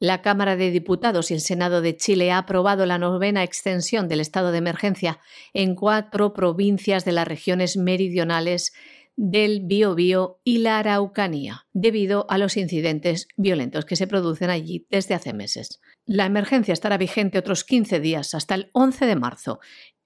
La 0.00 0.22
Cámara 0.22 0.54
de 0.54 0.70
Diputados 0.70 1.30
y 1.30 1.34
el 1.34 1.40
Senado 1.40 1.80
de 1.80 1.96
Chile 1.96 2.30
ha 2.30 2.38
aprobado 2.38 2.86
la 2.86 2.98
novena 2.98 3.42
extensión 3.42 4.06
del 4.06 4.20
estado 4.20 4.52
de 4.52 4.58
emergencia 4.58 5.18
en 5.52 5.74
cuatro 5.74 6.32
provincias 6.32 7.04
de 7.04 7.10
las 7.10 7.26
regiones 7.26 7.76
meridionales 7.76 8.72
del 9.16 9.62
Biobío 9.64 10.40
y 10.44 10.58
la 10.58 10.78
Araucanía, 10.78 11.66
debido 11.72 12.26
a 12.30 12.38
los 12.38 12.56
incidentes 12.56 13.26
violentos 13.36 13.84
que 13.84 13.96
se 13.96 14.06
producen 14.06 14.50
allí 14.50 14.86
desde 14.88 15.14
hace 15.14 15.32
meses. 15.32 15.80
La 16.06 16.26
emergencia 16.26 16.72
estará 16.72 16.96
vigente 16.96 17.36
otros 17.36 17.64
15 17.64 17.98
días, 17.98 18.34
hasta 18.34 18.54
el 18.54 18.70
11 18.74 19.06
de 19.06 19.16
marzo, 19.16 19.58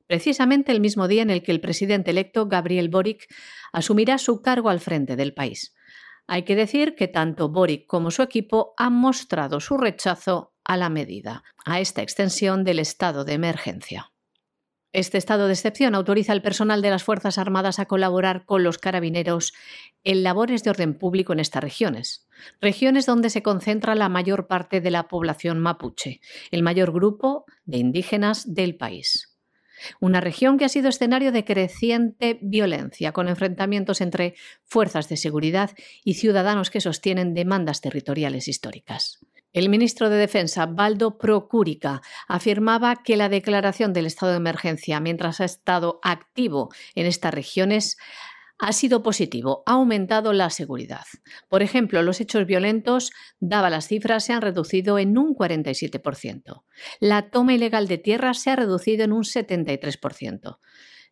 precisamente 0.06 0.72
el 0.72 0.80
mismo 0.80 1.06
día 1.06 1.20
en 1.20 1.28
el 1.28 1.42
que 1.42 1.52
el 1.52 1.60
presidente 1.60 2.12
electo 2.12 2.48
Gabriel 2.48 2.88
Boric 2.88 3.26
asumirá 3.74 4.16
su 4.16 4.40
cargo 4.40 4.70
al 4.70 4.80
frente 4.80 5.16
del 5.16 5.34
país. 5.34 5.74
Hay 6.26 6.44
que 6.44 6.56
decir 6.56 6.94
que 6.94 7.08
tanto 7.08 7.48
Boric 7.48 7.86
como 7.86 8.10
su 8.10 8.22
equipo 8.22 8.74
han 8.76 8.94
mostrado 8.94 9.60
su 9.60 9.76
rechazo 9.76 10.54
a 10.64 10.76
la 10.76 10.88
medida, 10.88 11.42
a 11.64 11.80
esta 11.80 12.02
extensión 12.02 12.64
del 12.64 12.78
estado 12.78 13.24
de 13.24 13.34
emergencia. 13.34 14.12
Este 14.94 15.16
estado 15.16 15.46
de 15.46 15.54
excepción 15.54 15.94
autoriza 15.94 16.32
al 16.32 16.42
personal 16.42 16.82
de 16.82 16.90
las 16.90 17.02
Fuerzas 17.02 17.38
Armadas 17.38 17.78
a 17.78 17.86
colaborar 17.86 18.44
con 18.44 18.62
los 18.62 18.76
carabineros 18.76 19.54
en 20.04 20.22
labores 20.22 20.62
de 20.64 20.70
orden 20.70 20.98
público 20.98 21.32
en 21.32 21.40
estas 21.40 21.62
regiones, 21.62 22.28
regiones 22.60 23.06
donde 23.06 23.30
se 23.30 23.42
concentra 23.42 23.94
la 23.94 24.10
mayor 24.10 24.48
parte 24.48 24.82
de 24.82 24.90
la 24.90 25.08
población 25.08 25.60
mapuche, 25.60 26.20
el 26.50 26.62
mayor 26.62 26.92
grupo 26.92 27.46
de 27.64 27.78
indígenas 27.78 28.54
del 28.54 28.76
país 28.76 29.31
una 30.00 30.20
región 30.20 30.58
que 30.58 30.64
ha 30.64 30.68
sido 30.68 30.88
escenario 30.88 31.32
de 31.32 31.44
creciente 31.44 32.38
violencia, 32.42 33.12
con 33.12 33.28
enfrentamientos 33.28 34.00
entre 34.00 34.34
fuerzas 34.64 35.08
de 35.08 35.16
seguridad 35.16 35.70
y 36.04 36.14
ciudadanos 36.14 36.70
que 36.70 36.80
sostienen 36.80 37.34
demandas 37.34 37.80
territoriales 37.80 38.48
históricas. 38.48 39.18
El 39.52 39.68
ministro 39.68 40.08
de 40.08 40.16
Defensa, 40.16 40.64
Baldo 40.64 41.18
Procúrica, 41.18 42.00
afirmaba 42.26 43.02
que 43.02 43.18
la 43.18 43.28
declaración 43.28 43.92
del 43.92 44.06
estado 44.06 44.32
de 44.32 44.38
emergencia, 44.38 44.98
mientras 44.98 45.42
ha 45.42 45.44
estado 45.44 46.00
activo 46.02 46.70
en 46.94 47.04
estas 47.04 47.34
regiones, 47.34 47.98
ha 48.58 48.72
sido 48.72 49.02
positivo, 49.02 49.62
ha 49.66 49.72
aumentado 49.72 50.32
la 50.32 50.50
seguridad. 50.50 51.04
Por 51.48 51.62
ejemplo, 51.62 52.02
los 52.02 52.20
hechos 52.20 52.46
violentos, 52.46 53.10
daba 53.40 53.70
las 53.70 53.88
cifras, 53.88 54.24
se 54.24 54.32
han 54.32 54.42
reducido 54.42 54.98
en 54.98 55.18
un 55.18 55.34
47%. 55.34 56.64
La 57.00 57.30
toma 57.30 57.54
ilegal 57.54 57.88
de 57.88 57.98
tierras 57.98 58.40
se 58.40 58.50
ha 58.50 58.56
reducido 58.56 59.04
en 59.04 59.12
un 59.12 59.24
73%. 59.24 60.58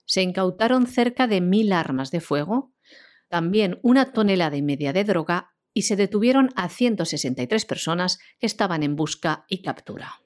Se 0.04 0.22
incautaron 0.22 0.86
cerca 0.86 1.26
de 1.26 1.40
mil 1.40 1.72
armas 1.72 2.10
de 2.10 2.20
fuego, 2.20 2.72
también 3.28 3.78
una 3.82 4.12
tonelada 4.12 4.56
y 4.56 4.62
media 4.62 4.92
de 4.92 5.04
droga 5.04 5.52
y 5.72 5.82
se 5.82 5.96
detuvieron 5.96 6.50
a 6.56 6.68
163 6.68 7.64
personas 7.64 8.18
que 8.38 8.46
estaban 8.46 8.82
en 8.82 8.96
busca 8.96 9.44
y 9.48 9.62
captura. 9.62 10.20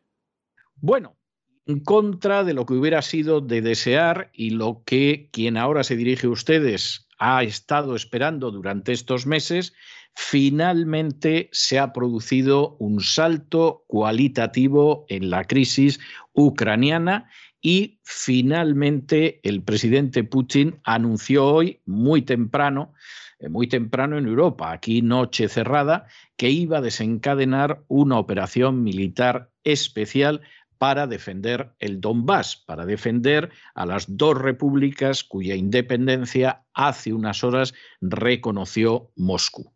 Bueno, 0.77 1.18
en 1.66 1.81
contra 1.81 2.44
de 2.44 2.55
lo 2.55 2.66
que 2.66 2.74
hubiera 2.74 3.03
sido 3.03 3.40
de 3.40 3.62
desear 3.62 4.31
y 4.33 4.50
lo 4.50 4.83
que 4.85 5.29
quien 5.33 5.57
ahora 5.57 5.85
se 5.85 5.96
dirige 5.96 6.27
a 6.27 6.31
ustedes 6.31 7.04
ha 7.18 7.42
estado 7.42 7.96
esperando 7.96 8.50
durante 8.50 8.92
estos 8.92 9.27
meses, 9.27 9.74
finalmente 10.14 11.48
se 11.53 11.79
ha 11.79 11.92
producido 11.92 12.77
un 12.79 13.00
salto 13.00 13.85
cualitativo 13.87 15.07
en 15.09 15.31
la 15.31 15.44
crisis 15.44 15.98
ucraniana 16.33 17.29
y 17.61 17.98
finalmente 18.05 19.40
el 19.42 19.62
presidente 19.62 20.22
Putin 20.22 20.81
anunció 20.85 21.46
hoy, 21.46 21.81
muy 21.87 22.22
temprano, 22.22 22.92
eh, 23.38 23.48
muy 23.48 23.66
temprano 23.68 24.18
en 24.18 24.27
Europa, 24.27 24.70
aquí 24.70 25.00
noche 25.03 25.48
cerrada, 25.48 26.07
que 26.37 26.50
iba 26.50 26.79
a 26.79 26.83
desencadenar 26.83 27.83
una 27.88 28.18
operación 28.18 28.83
militar 28.83 29.50
especial 29.64 30.42
para 30.79 31.07
defender 31.07 31.75
el 31.79 32.01
Donbass, 32.01 32.57
para 32.57 32.87
defender 32.87 33.51
a 33.75 33.87
las 33.87 34.05
dos 34.09 34.39
repúblicas 34.39 35.25
cuya 35.25 35.55
independencia 35.55 36.65
hace 36.75 37.13
unas 37.13 37.45
horas 37.45 37.75
reconoció 38.01 39.11
Moscú. 39.17 39.73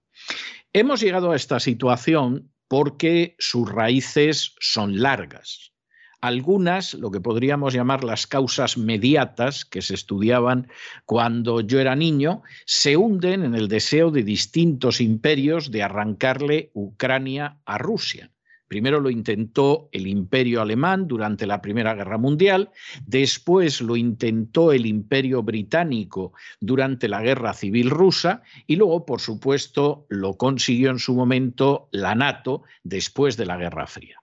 Hemos 0.73 1.01
llegado 1.01 1.33
a 1.33 1.37
esta 1.37 1.61
situación 1.61 2.51
porque 2.69 3.35
sus 3.39 3.71
raíces 3.71 4.55
son 4.61 5.01
largas. 5.01 5.73
Algunas, 6.21 6.95
lo 6.95 7.13
que 7.13 7.21
podríamos 7.21 7.73
llamar 7.73 8.03
las 8.03 8.27
causas 8.27 8.77
mediatas 8.77 9.65
que 9.65 9.83
se 9.83 9.95
estudiaban 9.95 10.69
cuando 11.05 11.61
yo 11.61 11.79
era 11.79 11.95
niño, 11.95 12.43
se 12.67 12.97
hunden 12.97 13.45
en 13.45 13.55
el 13.55 13.69
deseo 13.69 14.11
de 14.11 14.25
distintos 14.25 15.01
imperios 15.01 15.71
de 15.71 15.85
arrancarle 15.85 16.71
Ucrania 16.75 17.61
a 17.65 17.79
Rusia 17.79 18.33
Primero 18.69 19.01
lo 19.01 19.11
intentó 19.11 19.89
el 19.93 20.07
imperio 20.07 20.61
alemán 20.61 21.09
durante 21.09 21.47
la 21.47 21.63
Primera 21.63 21.95
Guerra 21.95 22.19
Mundial, 22.19 22.71
después 23.07 23.81
lo 23.81 23.97
intentó 23.97 24.73
el 24.73 24.87
imperio 24.87 25.43
británico 25.43 26.33
durante 26.61 27.09
la 27.09 27.23
Guerra 27.23 27.55
Civil 27.55 27.91
rusa 27.91 28.43
y 28.67 28.77
luego, 28.77 29.07
por 29.07 29.21
supuesto, 29.21 30.07
lo 30.09 30.37
consiguió 30.37 30.91
en 30.91 30.99
su 30.99 31.15
momento 31.15 31.89
la 31.93 32.15
NATO 32.15 32.63
después 32.85 33.37
de 33.37 33.47
la 33.47 33.57
Guerra 33.57 33.87
Fría. 33.87 34.18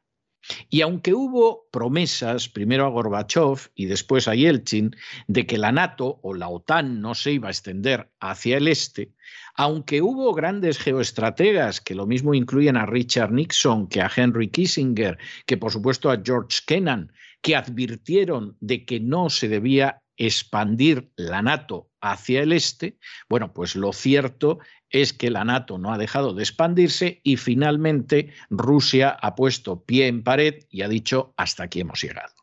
Y 0.70 0.82
aunque 0.82 1.14
hubo 1.14 1.68
promesas, 1.72 2.50
primero 2.50 2.86
a 2.86 2.90
Gorbachev 2.90 3.72
y 3.76 3.86
después 3.86 4.28
a 4.28 4.36
Yeltsin, 4.36 4.96
de 5.28 5.46
que 5.46 5.58
la 5.58 5.72
NATO 5.72 6.20
o 6.22 6.34
la 6.34 6.50
OTAN 6.50 7.02
no 7.02 7.16
se 7.16 7.34
iba 7.34 7.48
a 7.48 7.52
extender 7.52 8.12
hacia 8.20 8.58
el 8.58 8.68
este, 8.68 9.14
aunque 9.56 10.02
hubo 10.02 10.34
grandes 10.34 10.78
geoestrategas, 10.78 11.82
que 11.82 11.96
lo 11.96 12.06
mismo 12.06 12.34
incluyen 12.34 12.78
a 12.78 12.86
Richard 12.86 13.32
Nixon, 13.32 13.88
que 13.88 14.02
a 14.02 14.12
Henry 14.14 14.50
Kissinger, 14.50 15.18
que 15.46 15.58
por 15.58 15.72
supuesto 15.72 16.12
a 16.12 16.22
George 16.24 16.60
Kennan, 16.66 17.12
que 17.42 17.56
advirtieron 17.56 18.58
de 18.60 18.86
que 18.86 19.00
no 19.00 19.30
se 19.30 19.48
debía 19.48 20.02
expandir 20.18 21.12
la 21.16 21.42
NATO 21.42 21.90
hacia 22.12 22.44
el 22.44 22.52
este, 22.52 22.98
bueno, 23.28 23.54
pues 23.54 23.76
lo 23.76 23.91
cierto 23.91 24.60
es 24.89 25.12
que 25.12 25.32
la 25.32 25.44
NATO 25.44 25.78
no 25.78 25.91
ha 25.91 25.98
dejado 25.98 26.34
de 26.34 26.44
expandirse 26.44 27.20
y 27.24 27.38
finalmente 27.38 28.32
Rusia 28.50 29.10
ha 29.10 29.36
puesto 29.36 29.84
pie 29.84 30.08
en 30.08 30.24
pared 30.24 30.63
y 30.70 30.84
ha 30.84 30.88
dicho 30.88 31.34
hasta 31.36 31.63
aquí 31.63 31.82
hemos 31.82 32.02
llegado. 32.02 32.34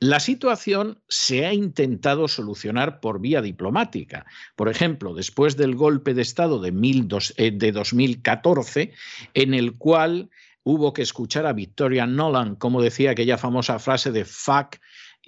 La 0.00 0.20
situación 0.20 1.00
se 1.08 1.46
ha 1.46 1.54
intentado 1.54 2.28
solucionar 2.28 3.00
por 3.00 3.20
vía 3.20 3.40
diplomática. 3.40 4.26
Por 4.56 4.68
ejemplo, 4.68 5.14
después 5.14 5.56
del 5.56 5.74
golpe 5.74 6.14
de 6.14 6.22
Estado 6.22 6.60
de, 6.60 7.72
2014, 7.72 8.82
eh, 8.82 8.92
en 9.34 9.54
el 9.54 9.78
cual 9.78 10.30
hubo 10.64 10.92
que 10.92 11.02
escuchar 11.02 11.46
a 11.46 11.52
Victoria 11.52 12.06
Nolan, 12.06 12.56
como 12.56 12.82
decía 12.82 13.12
aquella 13.12 13.38
famosa 13.38 13.78
frase 13.78 14.12
de 14.12 14.24
fuck 14.24 14.76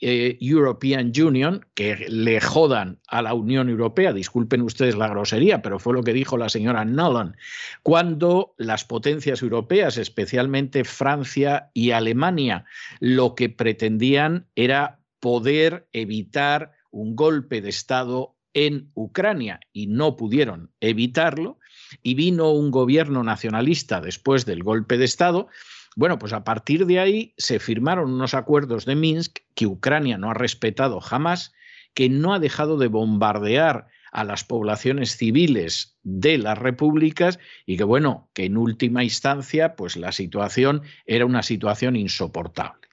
eh, 0.01 0.39
European 0.41 1.13
Union, 1.17 1.65
que 1.75 2.07
le 2.09 2.41
jodan 2.41 2.99
a 3.07 3.23
la 3.23 3.35
Unión 3.35 3.69
Europea, 3.69 4.13
disculpen 4.13 4.63
ustedes 4.63 4.97
la 4.97 5.09
grosería, 5.09 5.63
pero 5.63 5.79
fue 5.79 5.95
lo 5.95 6.03
que 6.03 6.13
dijo 6.13 6.37
la 6.37 6.49
señora 6.49 6.85
Nolan, 6.85 7.37
cuando 7.83 8.55
las 8.59 8.85
potencias 8.85 9.43
europeas, 9.43 9.97
especialmente 9.97 10.85
Francia 10.85 11.71
y 11.75 11.93
Alemania, 11.93 12.65
lo 13.01 13.35
que 13.35 13.49
pretendían 13.49 14.47
era 14.57 15.01
poder 15.21 15.89
evitar 15.93 16.73
un 16.91 17.17
golpe 17.17 17.61
de 17.61 17.71
Estado 17.71 18.35
en 18.53 18.91
Ucrania 18.95 19.61
y 19.73 19.87
no 19.89 20.17
pudieron 20.17 20.71
evitarlo, 20.81 21.59
y 22.03 22.15
vino 22.15 22.51
un 22.51 22.71
gobierno 22.71 23.23
nacionalista 23.23 24.01
después 24.01 24.47
del 24.47 24.63
golpe 24.63 24.99
de 24.99 25.05
Estado 25.05 25.49
bueno, 25.97 26.19
pues 26.19 26.33
a 26.33 26.45
partir 26.45 26.87
de 26.87 27.01
ahí 27.01 27.35
se 27.37 27.59
firmaron 27.59 28.13
unos 28.13 28.35
acuerdos 28.35 28.85
de 28.85 28.97
Minsk 28.97 29.39
que 29.55 29.67
Ucrania 29.67 30.19
no 30.19 30.31
ha 30.31 30.35
respetado 30.35 31.01
jamás, 31.01 31.53
que 31.95 32.09
no 32.09 32.35
ha 32.35 32.39
dejado 32.39 32.77
de 32.77 32.89
bombardear 32.89 33.87
a 34.13 34.25
las 34.25 34.45
poblaciones 34.45 35.17
civiles 35.17 35.99
de 36.03 36.39
las 36.39 36.57
repúblicas 36.57 37.39
y 37.67 37.77
que 37.77 37.85
bueno, 37.85 38.31
que 38.33 38.45
en 38.45 38.57
última 38.57 39.03
instancia 39.03 39.75
pues 39.77 39.97
la 39.97 40.13
situación 40.13 40.83
era 41.05 41.27
una 41.27 41.43
situación 41.43 41.97
insoportable. 41.97 42.89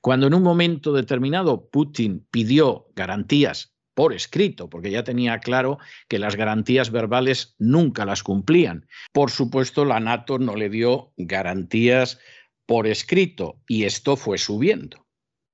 Cuando 0.00 0.26
en 0.26 0.34
un 0.34 0.42
momento 0.42 0.92
determinado 0.92 1.68
Putin 1.70 2.26
pidió 2.30 2.86
garantías 2.94 3.74
por 3.94 4.12
escrito, 4.14 4.70
porque 4.70 4.90
ya 4.90 5.04
tenía 5.04 5.40
claro 5.40 5.78
que 6.08 6.18
las 6.18 6.36
garantías 6.36 6.90
verbales 6.90 7.54
nunca 7.58 8.04
las 8.06 8.22
cumplían. 8.22 8.86
Por 9.12 9.30
supuesto, 9.30 9.84
la 9.84 10.00
NATO 10.00 10.38
no 10.38 10.56
le 10.56 10.70
dio 10.70 11.12
garantías 11.16 12.18
por 12.70 12.86
escrito 12.86 13.60
y 13.66 13.82
esto 13.82 14.14
fue 14.14 14.38
subiendo. 14.38 15.04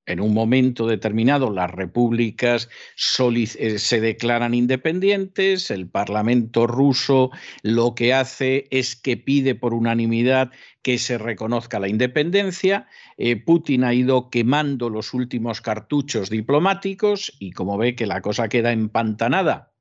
En 0.05 0.21
un 0.21 0.35
momento 0.35 0.87
determinado 0.87 1.51
las 1.51 1.71
repúblicas 1.71 2.69
eh, 2.69 3.79
se 3.79 4.01
declaran 4.03 4.53
independientes, 4.53 5.71
el 5.71 5.89
Parlamento 5.89 6.67
ruso 6.67 7.31
lo 7.63 7.95
que 7.95 8.13
hace 8.13 8.67
es 8.71 8.97
que 8.97 9.17
pide 9.17 9.55
por 9.55 9.73
unanimidad 9.73 10.53
que 10.83 10.99
se 10.99 11.17
reconozca 11.17 11.81
la 11.81 11.89
independencia. 11.89 12.87
Eh, 13.17 13.43
Putin 13.43 13.85
ha 13.85 13.95
ido 13.95 14.29
quemando 14.29 14.91
los 14.91 15.15
últimos 15.15 15.63
cartuchos 15.63 16.29
diplomáticos 16.29 17.35
y 17.39 17.53
como 17.53 17.79
ve 17.79 17.95
que 17.95 18.05
la 18.05 18.21
cosa 18.21 18.51
queda 18.51 18.73
empantanada 18.73 19.73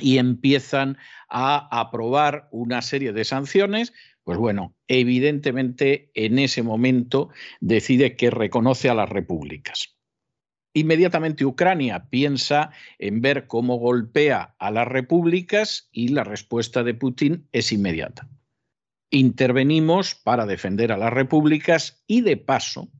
y 0.00 0.18
empiezan 0.18 0.98
a 1.28 1.68
aprobar 1.80 2.48
una 2.50 2.82
serie 2.82 3.12
de 3.12 3.24
sanciones, 3.24 3.92
pues 4.28 4.36
bueno, 4.36 4.76
evidentemente 4.88 6.10
en 6.12 6.38
ese 6.38 6.62
momento 6.62 7.30
decide 7.62 8.14
que 8.14 8.28
reconoce 8.28 8.90
a 8.90 8.94
las 8.94 9.08
repúblicas. 9.08 9.96
Inmediatamente 10.74 11.46
Ucrania 11.46 12.10
piensa 12.10 12.72
en 12.98 13.22
ver 13.22 13.46
cómo 13.46 13.76
golpea 13.76 14.54
a 14.58 14.70
las 14.70 14.86
repúblicas 14.86 15.88
y 15.92 16.08
la 16.08 16.24
respuesta 16.24 16.82
de 16.82 16.92
Putin 16.92 17.48
es 17.52 17.72
inmediata. 17.72 18.28
Intervenimos 19.08 20.14
para 20.14 20.44
defender 20.44 20.92
a 20.92 20.98
las 20.98 21.14
repúblicas 21.14 22.04
y 22.06 22.20
de 22.20 22.36
paso, 22.36 22.90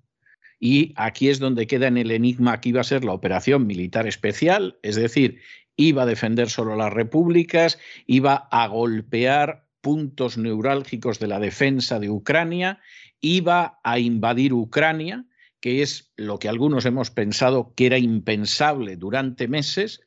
y 0.58 0.94
aquí 0.96 1.28
es 1.28 1.40
donde 1.40 1.66
queda 1.66 1.88
en 1.88 1.98
el 1.98 2.10
enigma 2.10 2.58
que 2.62 2.70
iba 2.70 2.80
a 2.80 2.84
ser 2.84 3.04
la 3.04 3.12
operación 3.12 3.66
militar 3.66 4.06
especial, 4.06 4.78
es 4.82 4.96
decir, 4.96 5.42
iba 5.76 6.04
a 6.04 6.06
defender 6.06 6.48
solo 6.48 6.74
las 6.74 6.90
repúblicas, 6.90 7.78
iba 8.06 8.48
a 8.50 8.66
golpear 8.68 9.67
puntos 9.80 10.38
neurálgicos 10.38 11.18
de 11.18 11.28
la 11.28 11.38
defensa 11.38 11.98
de 11.98 12.10
Ucrania, 12.10 12.80
iba 13.20 13.80
a 13.82 13.98
invadir 13.98 14.52
Ucrania, 14.52 15.24
que 15.60 15.82
es 15.82 16.12
lo 16.16 16.38
que 16.38 16.48
algunos 16.48 16.84
hemos 16.86 17.10
pensado 17.10 17.74
que 17.74 17.86
era 17.86 17.98
impensable 17.98 18.96
durante 18.96 19.48
meses. 19.48 20.00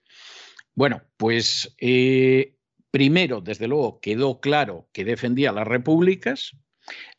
Bueno, 0.76 1.02
pues 1.18 1.76
eh, 1.80 2.56
primero, 2.92 3.42
desde 3.42 3.68
luego, 3.68 4.00
quedó 4.00 4.40
claro 4.40 4.90
que 4.94 5.06
defendía 5.06 5.52
las 5.52 5.68
repúblicas, 5.68 6.52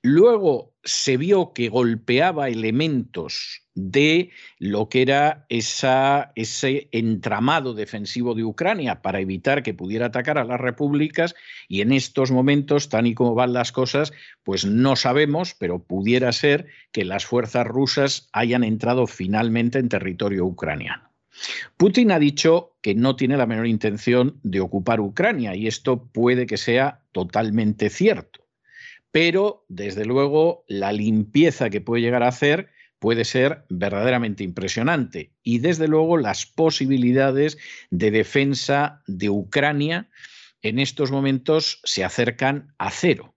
luego 0.03 0.72
se 0.85 1.17
vio 1.17 1.53
que 1.53 1.69
golpeaba 1.69 2.49
elementos 2.49 3.63
de 3.75 4.31
lo 4.59 4.89
que 4.89 5.03
era 5.03 5.47
ese 5.49 6.89
entramado 6.93 7.75
defensivo 7.75 8.35
de 8.35 8.45
Ucrania 8.45 9.01
para 9.01 9.21
evitar 9.21 9.63
que 9.63 9.75
pudiera 9.75 10.07
atacar 10.07 10.39
a 10.39 10.45
las 10.45 10.61
repúblicas 10.61 11.35
y 11.69 11.81
en 11.81 11.93
estos 11.93 12.31
momentos, 12.31 12.89
tan 12.89 13.07
y 13.07 13.15
como 13.15 13.35
van 13.35 13.53
las 13.53 13.73
cosas, 13.73 14.13
pues 14.43 14.67
no 14.67 14.97
sabemos, 14.97 15.55
pero 15.59 15.83
pudiera 15.83 16.33
ser 16.33 16.67
que 16.91 17.05
las 17.05 17.25
fuerzas 17.25 17.67
rusas 17.67 18.29
hayan 18.33 18.65
entrado 18.65 19.07
finalmente 19.07 19.79
en 19.79 19.89
territorio 19.89 20.45
ucraniano. 20.45 21.11
Putin 21.77 22.13
ha 22.13 22.19
dicho 22.19 22.77
que 22.83 22.95
no 22.95 23.17
tiene 23.17 23.37
la 23.37 23.47
menor 23.47 23.67
intención 23.67 24.39
de 24.43 24.61
ocupar 24.61 25.01
Ucrania 25.01 25.55
y 25.55 25.67
esto 25.67 26.05
puede 26.05 26.47
que 26.47 26.59
sea 26.59 27.01
totalmente 27.13 27.89
cierto. 27.89 28.42
Pero, 29.13 29.65
desde 29.69 30.07
luego, 30.07 30.65
la 30.67 30.93
limpieza 30.93 31.71
que 31.71 31.83
puede 31.83 32.03
llegar 32.03 32.23
a 32.23 32.29
hacer 32.29 32.71
puede 32.99 33.25
ser 33.25 33.65
verdaderamente 33.69 34.43
impresionante. 34.43 35.33
Y 35.43 35.59
desde 35.59 35.89
luego 35.89 36.17
las 36.17 36.47
posibilidades 36.47 37.59
de 37.91 38.11
defensa 38.11 39.03
de 39.07 39.29
Ucrania 39.29 40.09
en 40.63 40.79
estos 40.79 41.11
momentos 41.11 41.81
se 41.85 42.05
acercan 42.05 42.75
a 42.79 42.91
cero. 42.91 43.35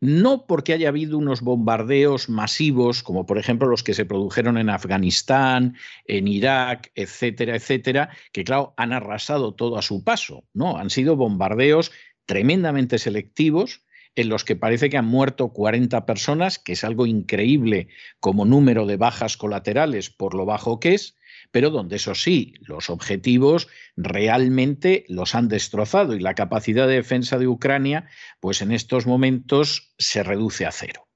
No 0.00 0.46
porque 0.46 0.74
haya 0.74 0.88
habido 0.88 1.16
unos 1.16 1.40
bombardeos 1.40 2.28
masivos, 2.28 3.02
como 3.02 3.24
por 3.24 3.38
ejemplo 3.38 3.68
los 3.68 3.82
que 3.82 3.94
se 3.94 4.04
produjeron 4.04 4.58
en 4.58 4.68
Afganistán, 4.68 5.76
en 6.04 6.28
Irak, 6.28 6.92
etcétera, 6.94 7.56
etcétera, 7.56 8.10
que 8.32 8.44
claro, 8.44 8.74
han 8.76 8.92
arrasado 8.92 9.54
todo 9.54 9.78
a 9.78 9.82
su 9.82 10.04
paso. 10.04 10.44
No, 10.52 10.76
han 10.76 10.90
sido 10.90 11.16
bombardeos 11.16 11.90
tremendamente 12.26 12.98
selectivos 12.98 13.82
en 14.16 14.28
los 14.28 14.44
que 14.44 14.56
parece 14.56 14.90
que 14.90 14.96
han 14.96 15.06
muerto 15.06 15.52
40 15.52 16.04
personas, 16.06 16.58
que 16.58 16.72
es 16.72 16.84
algo 16.84 17.06
increíble 17.06 17.88
como 18.18 18.44
número 18.44 18.86
de 18.86 18.96
bajas 18.96 19.36
colaterales 19.36 20.10
por 20.10 20.34
lo 20.34 20.44
bajo 20.44 20.80
que 20.80 20.94
es, 20.94 21.16
pero 21.50 21.70
donde 21.70 21.96
eso 21.96 22.14
sí, 22.14 22.54
los 22.60 22.90
objetivos 22.90 23.68
realmente 23.96 25.04
los 25.08 25.34
han 25.34 25.48
destrozado 25.48 26.14
y 26.14 26.20
la 26.20 26.34
capacidad 26.34 26.86
de 26.86 26.94
defensa 26.94 27.38
de 27.38 27.48
Ucrania, 27.48 28.08
pues 28.40 28.62
en 28.62 28.72
estos 28.72 29.06
momentos 29.06 29.94
se 29.98 30.22
reduce 30.22 30.66
a 30.66 30.72
cero. 30.72 31.08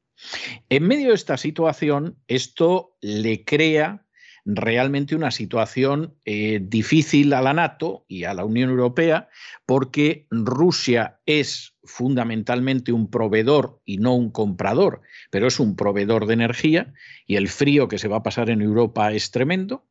En 0.68 0.86
medio 0.86 1.08
de 1.08 1.14
esta 1.14 1.36
situación, 1.36 2.18
esto 2.28 2.96
le 3.00 3.44
crea 3.44 4.03
realmente 4.44 5.16
una 5.16 5.30
situación 5.30 6.14
eh, 6.24 6.60
difícil 6.62 7.32
a 7.32 7.40
la 7.40 7.54
NATO 7.54 8.04
y 8.08 8.24
a 8.24 8.34
la 8.34 8.44
Unión 8.44 8.70
Europea 8.70 9.28
porque 9.66 10.26
Rusia 10.30 11.18
es 11.26 11.76
fundamentalmente 11.84 12.92
un 12.92 13.10
proveedor 13.10 13.80
y 13.84 13.98
no 13.98 14.14
un 14.14 14.30
comprador, 14.30 15.02
pero 15.30 15.46
es 15.46 15.60
un 15.60 15.76
proveedor 15.76 16.26
de 16.26 16.34
energía 16.34 16.92
y 17.26 17.36
el 17.36 17.48
frío 17.48 17.88
que 17.88 17.98
se 17.98 18.08
va 18.08 18.18
a 18.18 18.22
pasar 18.22 18.50
en 18.50 18.62
Europa 18.62 19.12
es 19.12 19.30
tremendo. 19.30 19.86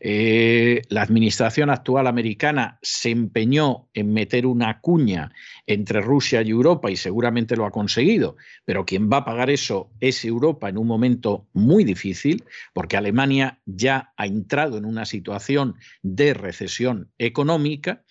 Eh, 0.00 0.82
la 0.88 1.02
administración 1.02 1.70
actual 1.70 2.06
americana 2.06 2.78
se 2.82 3.10
empeñó 3.10 3.88
en 3.94 4.12
meter 4.12 4.46
una 4.46 4.80
cuña 4.80 5.32
entre 5.66 6.00
Rusia 6.00 6.42
y 6.42 6.50
Europa 6.50 6.90
y 6.90 6.96
seguramente 6.96 7.56
lo 7.56 7.66
ha 7.66 7.70
conseguido, 7.70 8.36
pero 8.64 8.86
quien 8.86 9.10
va 9.10 9.18
a 9.18 9.24
pagar 9.24 9.50
eso 9.50 9.90
es 10.00 10.24
Europa 10.24 10.68
en 10.68 10.78
un 10.78 10.86
momento 10.86 11.46
muy 11.52 11.84
difícil, 11.84 12.44
porque 12.72 12.96
Alemania 12.96 13.60
ya 13.66 14.12
ha 14.16 14.26
entrado 14.26 14.78
en 14.78 14.84
una 14.84 15.04
situación 15.04 15.76
de 16.02 16.34
recesión 16.34 17.10
económica 17.18 18.04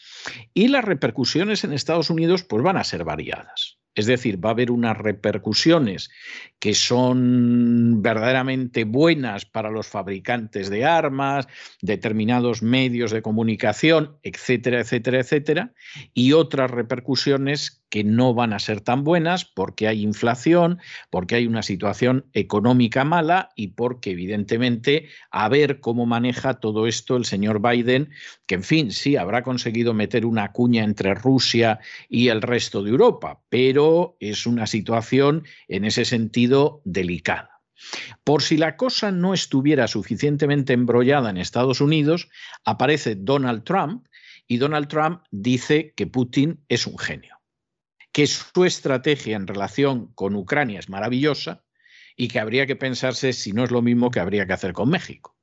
y 0.53 0.67
las 0.67 0.84
repercusiones 0.84 1.63
en 1.63 1.73
Estados 1.73 2.10
Unidos 2.10 2.43
pues 2.43 2.63
van 2.63 2.77
a 2.77 2.84
ser 2.84 3.03
variadas. 3.03 3.77
Es 3.97 4.05
decir, 4.05 4.38
va 4.43 4.49
a 4.49 4.51
haber 4.51 4.69
unas 4.69 4.95
repercusiones 4.95 6.12
que 6.60 6.75
son 6.75 8.03
verdaderamente 8.03 8.83
buenas 8.83 9.45
para 9.45 9.71
los 9.71 9.88
fabricantes 9.88 10.69
de 10.69 10.86
armas, 10.86 11.47
determinados 11.81 12.62
medios 12.62 13.10
de 13.10 13.23
comunicación, 13.23 14.15
etcétera, 14.21 14.81
etcétera, 14.81 15.19
etcétera, 15.19 15.73
y 16.13 16.33
otras 16.33 16.69
repercusiones 16.69 17.83
que 17.89 18.04
no 18.04 18.34
van 18.34 18.54
a 18.54 18.60
ser 18.60 18.82
tan 18.82 19.04
buenas 19.04 19.45
porque 19.45 19.88
hay 19.88 20.02
inflación, 20.02 20.80
porque 21.10 21.36
hay 21.36 21.47
una 21.47 21.63
situación 21.63 22.26
económica 22.34 23.04
mala 23.04 23.50
y 23.56 23.69
porque 23.69 24.12
evidentemente 24.12 25.10
a 25.32 25.47
ver 25.50 25.80
cómo 25.80 26.06
maneja 26.06 26.56
todo 26.56 26.88
esto 26.88 27.15
el 27.15 27.26
señor 27.26 27.62
Biden, 27.62 28.10
que 28.45 28.56
en 28.56 28.63
fin, 28.63 28.91
sí, 28.91 29.15
habrá 29.15 29.43
conseguido 29.43 29.93
meter 29.93 30.26
una 30.26 30.52
cuña 30.52 30.84
entre 30.84 31.13
Rusia 31.13 31.80
y 32.10 32.30
el 32.30 32.41
resto 32.41 32.84
de 32.84 32.91
Europa, 32.91 33.41
pero 33.50 34.17
es 34.19 34.45
una 34.45 34.67
situación 34.67 35.45
en 35.67 35.86
ese 35.86 36.06
sentido 36.06 36.82
delicada. 36.84 37.62
Por 38.23 38.41
si 38.41 38.58
la 38.58 38.76
cosa 38.76 39.12
no 39.12 39.34
estuviera 39.34 39.88
suficientemente 39.88 40.73
embrollada 40.73 41.30
en 41.30 41.38
Estados 41.38 41.80
Unidos, 41.80 42.28
aparece 42.65 43.15
Donald 43.15 43.63
Trump 43.63 44.08
y 44.47 44.58
Donald 44.58 44.88
Trump 44.88 45.21
dice 45.30 45.93
que 45.95 46.08
Putin 46.08 46.63
es 46.69 46.88
un 46.88 46.97
genio 46.97 47.37
que 48.17 48.25
su 48.25 48.65
estrategia 48.65 49.36
en 49.36 49.45
relación 49.45 50.12
con 50.15 50.36
Ucrania 50.36 50.80
es 50.80 50.89
maravillosa 50.89 51.63
y 52.15 52.30
que 52.30 52.39
habría 52.39 52.65
que 52.65 52.75
pensarse 52.75 53.32
si 53.32 53.53
no 53.53 53.63
es 53.63 53.69
lo 53.69 53.84
mismo 53.84 54.10
que 54.10 54.19
habría 54.19 54.47
que 54.47 54.53
hacer 54.53 54.73
con 54.73 54.89
México. 54.89 55.37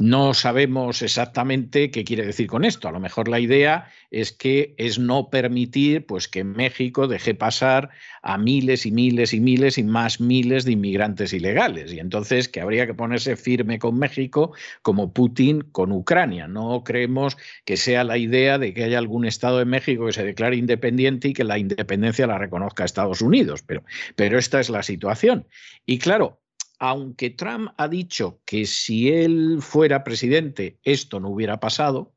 No 0.00 0.34
sabemos 0.34 1.02
exactamente 1.02 1.90
qué 1.90 2.04
quiere 2.04 2.24
decir 2.24 2.46
con 2.46 2.64
esto. 2.64 2.88
A 2.88 2.92
lo 2.92 3.00
mejor 3.00 3.28
la 3.28 3.40
idea 3.40 3.90
es 4.10 4.32
que 4.32 4.74
es 4.78 4.98
no 4.98 5.28
permitir 5.30 6.06
pues, 6.06 6.28
que 6.28 6.44
México 6.44 7.08
deje 7.08 7.34
pasar 7.34 7.90
a 8.22 8.38
miles 8.38 8.86
y 8.86 8.92
miles 8.92 9.34
y 9.34 9.40
miles 9.40 9.78
y 9.78 9.82
más 9.82 10.20
miles 10.20 10.64
de 10.64 10.72
inmigrantes 10.72 11.32
ilegales. 11.32 11.92
Y 11.92 11.98
entonces 11.98 12.48
que 12.48 12.60
habría 12.60 12.86
que 12.86 12.94
ponerse 12.94 13.36
firme 13.36 13.78
con 13.78 13.98
México 13.98 14.52
como 14.82 15.12
Putin 15.12 15.62
con 15.72 15.92
Ucrania. 15.92 16.46
No 16.46 16.84
creemos 16.84 17.36
que 17.64 17.76
sea 17.76 18.04
la 18.04 18.18
idea 18.18 18.58
de 18.58 18.72
que 18.74 18.84
haya 18.84 18.98
algún 18.98 19.24
Estado 19.24 19.58
de 19.58 19.64
México 19.64 20.06
que 20.06 20.12
se 20.12 20.24
declare 20.24 20.56
independiente 20.56 21.28
y 21.28 21.32
que 21.32 21.44
la 21.44 21.58
independencia 21.58 22.26
la 22.26 22.38
reconozca 22.38 22.84
Estados 22.84 23.20
Unidos. 23.20 23.62
Pero, 23.62 23.82
pero 24.14 24.38
esta 24.38 24.60
es 24.60 24.70
la 24.70 24.82
situación. 24.82 25.46
Y 25.86 25.98
claro, 25.98 26.40
aunque 26.78 27.30
Trump 27.30 27.70
ha 27.76 27.88
dicho 27.88 28.40
que 28.44 28.66
si 28.66 29.10
él 29.10 29.58
fuera 29.60 30.04
presidente 30.04 30.78
esto 30.84 31.20
no 31.20 31.28
hubiera 31.28 31.60
pasado, 31.60 32.14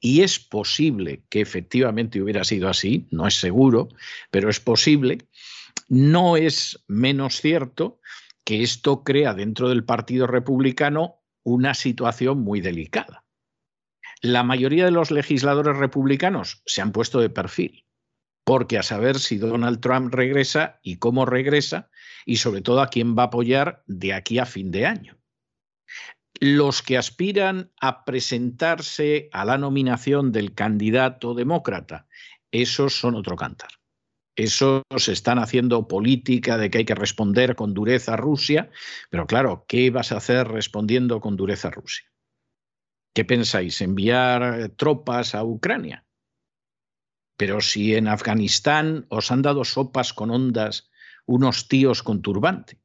y 0.00 0.22
es 0.22 0.38
posible 0.38 1.22
que 1.28 1.40
efectivamente 1.40 2.20
hubiera 2.20 2.44
sido 2.44 2.68
así, 2.68 3.06
no 3.10 3.26
es 3.26 3.34
seguro, 3.34 3.88
pero 4.30 4.50
es 4.50 4.58
posible, 4.58 5.18
no 5.88 6.36
es 6.36 6.82
menos 6.88 7.40
cierto 7.40 8.00
que 8.44 8.62
esto 8.62 9.04
crea 9.04 9.32
dentro 9.34 9.68
del 9.68 9.84
Partido 9.84 10.26
Republicano 10.26 11.22
una 11.44 11.74
situación 11.74 12.40
muy 12.40 12.60
delicada. 12.60 13.24
La 14.20 14.42
mayoría 14.42 14.84
de 14.84 14.90
los 14.90 15.10
legisladores 15.10 15.76
republicanos 15.76 16.62
se 16.66 16.82
han 16.82 16.92
puesto 16.92 17.20
de 17.20 17.30
perfil, 17.30 17.84
porque 18.44 18.78
a 18.78 18.82
saber 18.82 19.18
si 19.18 19.38
Donald 19.38 19.80
Trump 19.80 20.12
regresa 20.12 20.80
y 20.82 20.96
cómo 20.96 21.26
regresa, 21.26 21.90
y 22.24 22.36
sobre 22.36 22.62
todo 22.62 22.80
a 22.80 22.88
quién 22.88 23.16
va 23.16 23.24
a 23.24 23.26
apoyar 23.26 23.82
de 23.86 24.14
aquí 24.14 24.38
a 24.38 24.46
fin 24.46 24.70
de 24.70 24.86
año. 24.86 25.18
Los 26.40 26.82
que 26.82 26.98
aspiran 26.98 27.72
a 27.80 28.04
presentarse 28.04 29.28
a 29.32 29.44
la 29.44 29.58
nominación 29.58 30.32
del 30.32 30.54
candidato 30.54 31.34
demócrata, 31.34 32.06
esos 32.50 32.98
son 32.98 33.14
otro 33.14 33.36
cantar. 33.36 33.70
Esos 34.34 34.82
están 35.08 35.38
haciendo 35.38 35.86
política 35.86 36.56
de 36.56 36.70
que 36.70 36.78
hay 36.78 36.84
que 36.84 36.94
responder 36.94 37.54
con 37.54 37.74
dureza 37.74 38.14
a 38.14 38.16
Rusia, 38.16 38.70
pero 39.10 39.26
claro, 39.26 39.66
¿qué 39.68 39.90
vas 39.90 40.10
a 40.10 40.16
hacer 40.16 40.48
respondiendo 40.48 41.20
con 41.20 41.36
dureza 41.36 41.68
a 41.68 41.72
Rusia? 41.72 42.10
¿Qué 43.14 43.26
pensáis? 43.26 43.80
¿Enviar 43.82 44.70
tropas 44.70 45.34
a 45.34 45.44
Ucrania? 45.44 46.06
Pero 47.36 47.60
si 47.60 47.94
en 47.94 48.08
Afganistán 48.08 49.04
os 49.10 49.30
han 49.30 49.42
dado 49.42 49.64
sopas 49.64 50.14
con 50.14 50.30
ondas 50.30 50.90
unos 51.26 51.68
tíos 51.68 52.02
con 52.02 52.22
turbante. 52.22 52.78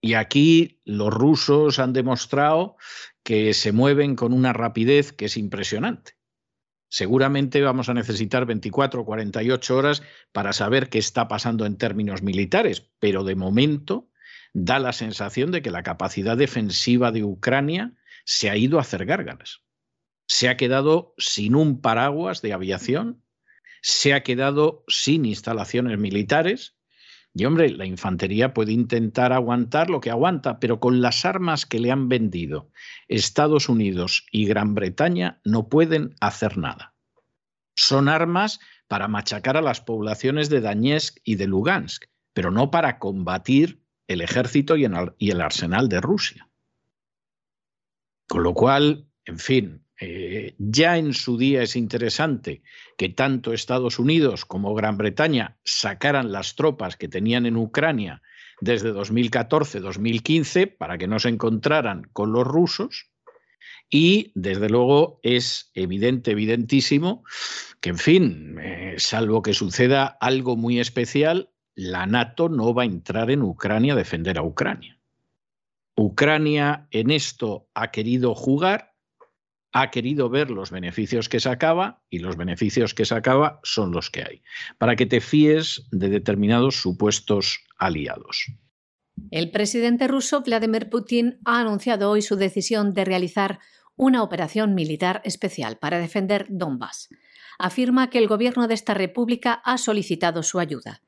Y 0.00 0.14
aquí 0.14 0.80
los 0.84 1.12
rusos 1.12 1.78
han 1.78 1.92
demostrado 1.92 2.76
que 3.22 3.54
se 3.54 3.72
mueven 3.72 4.14
con 4.14 4.32
una 4.32 4.52
rapidez 4.52 5.12
que 5.12 5.24
es 5.24 5.36
impresionante. 5.36 6.16
Seguramente 6.88 7.60
vamos 7.62 7.88
a 7.88 7.94
necesitar 7.94 8.46
24 8.46 9.00
o 9.00 9.04
48 9.04 9.76
horas 9.76 10.02
para 10.32 10.52
saber 10.52 10.88
qué 10.88 10.98
está 10.98 11.26
pasando 11.26 11.66
en 11.66 11.76
términos 11.76 12.22
militares, 12.22 12.88
pero 13.00 13.24
de 13.24 13.34
momento 13.34 14.08
da 14.52 14.78
la 14.78 14.92
sensación 14.92 15.50
de 15.50 15.62
que 15.62 15.70
la 15.70 15.82
capacidad 15.82 16.36
defensiva 16.36 17.10
de 17.10 17.24
Ucrania 17.24 17.94
se 18.24 18.48
ha 18.50 18.56
ido 18.56 18.78
a 18.78 18.82
hacer 18.82 19.04
gárgaras. 19.04 19.62
Se 20.28 20.48
ha 20.48 20.56
quedado 20.56 21.14
sin 21.18 21.54
un 21.54 21.80
paraguas 21.80 22.42
de 22.42 22.52
aviación, 22.52 23.22
se 23.82 24.14
ha 24.14 24.22
quedado 24.22 24.84
sin 24.88 25.24
instalaciones 25.24 25.98
militares 25.98 26.75
y 27.38 27.44
hombre, 27.44 27.68
la 27.68 27.84
infantería 27.84 28.54
puede 28.54 28.72
intentar 28.72 29.34
aguantar 29.34 29.90
lo 29.90 30.00
que 30.00 30.10
aguanta, 30.10 30.58
pero 30.58 30.80
con 30.80 31.02
las 31.02 31.26
armas 31.26 31.66
que 31.66 31.78
le 31.78 31.90
han 31.90 32.08
vendido 32.08 32.70
Estados 33.08 33.68
Unidos 33.68 34.24
y 34.32 34.46
Gran 34.46 34.74
Bretaña 34.74 35.38
no 35.44 35.68
pueden 35.68 36.14
hacer 36.22 36.56
nada. 36.56 36.94
Son 37.74 38.08
armas 38.08 38.58
para 38.88 39.06
machacar 39.06 39.58
a 39.58 39.60
las 39.60 39.82
poblaciones 39.82 40.48
de 40.48 40.62
Donetsk 40.62 41.18
y 41.24 41.34
de 41.34 41.46
Lugansk, 41.46 42.04
pero 42.32 42.50
no 42.50 42.70
para 42.70 42.98
combatir 42.98 43.82
el 44.08 44.22
ejército 44.22 44.78
y 44.78 44.86
el 45.30 45.40
arsenal 45.42 45.90
de 45.90 46.00
Rusia. 46.00 46.48
Con 48.28 48.44
lo 48.44 48.54
cual, 48.54 49.10
en 49.26 49.38
fin, 49.38 49.85
eh, 49.98 50.54
ya 50.58 50.98
en 50.98 51.14
su 51.14 51.38
día 51.38 51.62
es 51.62 51.74
interesante 51.74 52.62
que 52.98 53.08
tanto 53.08 53.52
Estados 53.52 53.98
Unidos 53.98 54.44
como 54.44 54.74
Gran 54.74 54.98
Bretaña 54.98 55.56
sacaran 55.64 56.32
las 56.32 56.54
tropas 56.54 56.96
que 56.96 57.08
tenían 57.08 57.46
en 57.46 57.56
Ucrania 57.56 58.22
desde 58.60 58.92
2014-2015 58.92 60.76
para 60.76 60.98
que 60.98 61.08
no 61.08 61.18
se 61.18 61.30
encontraran 61.30 62.08
con 62.12 62.32
los 62.32 62.46
rusos. 62.46 63.10
Y 63.88 64.32
desde 64.34 64.68
luego 64.68 65.20
es 65.22 65.70
evidente, 65.74 66.32
evidentísimo, 66.32 67.24
que 67.80 67.90
en 67.90 67.98
fin, 67.98 68.58
eh, 68.60 68.94
salvo 68.98 69.42
que 69.42 69.54
suceda 69.54 70.06
algo 70.06 70.56
muy 70.56 70.80
especial, 70.80 71.50
la 71.74 72.06
NATO 72.06 72.48
no 72.48 72.74
va 72.74 72.82
a 72.82 72.86
entrar 72.86 73.30
en 73.30 73.42
Ucrania 73.42 73.92
a 73.92 73.96
defender 73.96 74.38
a 74.38 74.42
Ucrania. 74.42 74.98
Ucrania 75.94 76.88
en 76.90 77.10
esto 77.10 77.68
ha 77.74 77.90
querido 77.90 78.34
jugar 78.34 78.95
ha 79.78 79.90
querido 79.90 80.30
ver 80.30 80.50
los 80.50 80.70
beneficios 80.70 81.28
que 81.28 81.38
sacaba 81.38 82.02
y 82.08 82.20
los 82.20 82.38
beneficios 82.38 82.94
que 82.94 83.04
sacaba 83.04 83.60
son 83.62 83.92
los 83.92 84.08
que 84.10 84.22
hay, 84.22 84.42
para 84.78 84.96
que 84.96 85.04
te 85.04 85.20
fíes 85.20 85.86
de 85.90 86.08
determinados 86.08 86.76
supuestos 86.80 87.60
aliados. 87.76 88.46
El 89.30 89.50
presidente 89.50 90.08
ruso 90.08 90.40
Vladimir 90.40 90.88
Putin 90.88 91.40
ha 91.44 91.60
anunciado 91.60 92.10
hoy 92.10 92.22
su 92.22 92.36
decisión 92.36 92.94
de 92.94 93.04
realizar 93.04 93.58
una 93.96 94.22
operación 94.22 94.74
militar 94.74 95.20
especial 95.24 95.76
para 95.76 95.98
defender 95.98 96.46
Donbass. 96.48 97.10
Afirma 97.58 98.08
que 98.08 98.16
el 98.16 98.28
gobierno 98.28 98.68
de 98.68 98.74
esta 98.74 98.94
república 98.94 99.52
ha 99.52 99.76
solicitado 99.76 100.42
su 100.42 100.58
ayuda. 100.58 101.02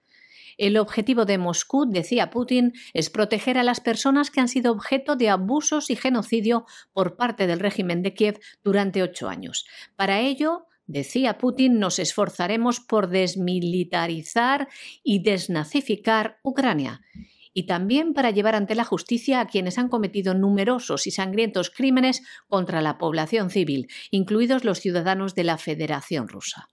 El 0.59 0.77
objetivo 0.77 1.25
de 1.25 1.39
Moscú, 1.39 1.87
decía 1.89 2.31
Putin, 2.31 2.75
es 2.93 3.09
proteger 3.09 3.57
a 3.57 3.63
las 3.63 3.81
personas 3.81 4.31
que 4.31 4.41
han 4.41 4.49
sido 4.49 4.73
objeto 4.73 5.17
de 5.17 5.31
abusos 5.31 5.89
y 5.89 5.97
genocidio 5.97 6.67
por 6.93 7.17
parte 7.17 7.47
del 7.47 7.61
régimen 7.61 8.03
de 8.03 8.13
Kiev 8.13 8.41
durante 8.63 9.03
ocho 9.03 9.29
años. 9.29 9.65
Para 9.97 10.21
ello, 10.21 10.67
decía 10.87 11.39
Putin, 11.39 11.79
nos 11.79 12.01
esforzaremos 12.01 12.81
por 12.81 13.09
desmilitarizar 13.09 14.69
y 15.05 15.23
desnazificar 15.23 16.39
Ucrania. 16.43 17.01
Y 17.59 17.65
también 17.65 18.15
para 18.15 18.31
llevar 18.31 18.55
ante 18.55 18.77
la 18.77 18.85
justicia 18.85 19.41
a 19.41 19.49
quienes 19.49 19.79
han 19.79 19.89
cometido 19.89 20.33
numerosos 20.33 21.09
y 21.09 21.11
sangrientos 21.11 21.71
crímenes 21.71 22.23
contra 22.47 22.81
la 22.83 22.99
población 22.99 23.51
civil, 23.51 23.89
incluidos 24.13 24.63
los 24.65 24.79
ciudadanos 24.79 25.35
de 25.35 25.43
la 25.43 25.59
Federación 25.59 26.29
Rusa. 26.29 26.69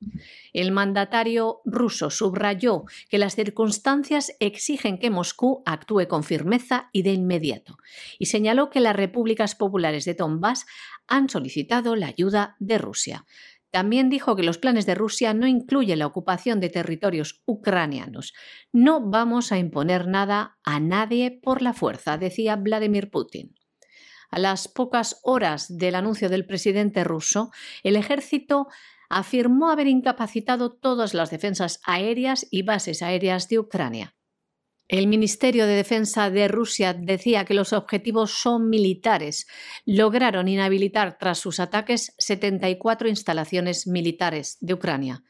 El 0.53 0.71
mandatario 0.71 1.61
ruso 1.65 2.11
subrayó 2.11 2.83
que 3.09 3.17
las 3.17 3.33
circunstancias 3.33 4.33
exigen 4.39 4.99
que 4.99 5.09
Moscú 5.09 5.63
actúe 5.65 6.07
con 6.07 6.23
firmeza 6.23 6.91
y 6.91 7.01
de 7.01 7.13
inmediato, 7.13 7.77
y 8.19 8.27
señaló 8.27 8.69
que 8.69 8.79
las 8.79 8.95
repúblicas 8.95 9.55
populares 9.55 10.05
de 10.05 10.13
Donbass 10.13 10.67
han 11.07 11.29
solicitado 11.29 11.95
la 11.95 12.07
ayuda 12.07 12.55
de 12.59 12.77
Rusia. 12.77 13.25
También 13.75 14.09
dijo 14.09 14.37
que 14.37 14.43
los 14.43 14.57
planes 14.57 14.85
de 14.85 14.95
Rusia 14.95 15.33
no 15.33 15.47
incluyen 15.47 15.99
la 15.99 16.05
ocupación 16.05 16.61
de 16.61 16.69
territorios 16.69 17.41
ucranianos. 17.45 18.33
No 18.71 19.01
vamos 19.01 19.51
a 19.51 19.57
imponer 19.57 20.07
nada 20.07 20.57
a 20.63 20.79
nadie 20.79 21.41
por 21.43 21.61
la 21.61 21.73
fuerza, 21.73 22.17
decía 22.17 22.55
Vladimir 22.55 23.11
Putin. 23.11 23.53
A 24.31 24.39
las 24.39 24.69
pocas 24.69 25.19
horas 25.23 25.77
del 25.77 25.95
anuncio 25.95 26.29
del 26.29 26.45
presidente 26.45 27.03
ruso, 27.03 27.51
el 27.83 27.97
ejército 27.97 28.67
afirmó 29.09 29.69
haber 29.69 29.87
incapacitado 29.87 30.71
todas 30.71 31.13
las 31.13 31.29
defensas 31.29 31.81
aéreas 31.83 32.47
y 32.51 32.61
bases 32.61 33.01
aéreas 33.01 33.49
de 33.49 33.59
Ucrania. 33.59 34.15
El 34.87 35.07
Ministerio 35.07 35.65
de 35.65 35.73
Defensa 35.73 36.29
de 36.29 36.47
Rusia 36.47 36.93
decía 36.93 37.43
que 37.43 37.55
los 37.55 37.73
objetivos 37.73 38.39
son 38.39 38.69
militares. 38.69 39.47
Lograron 39.83 40.47
inhabilitar 40.47 41.17
tras 41.17 41.39
sus 41.39 41.59
ataques 41.59 42.13
74 42.19 43.09
instalaciones 43.09 43.87
militares 43.87 44.57
de 44.61 44.75
Ucrania, 44.75 45.23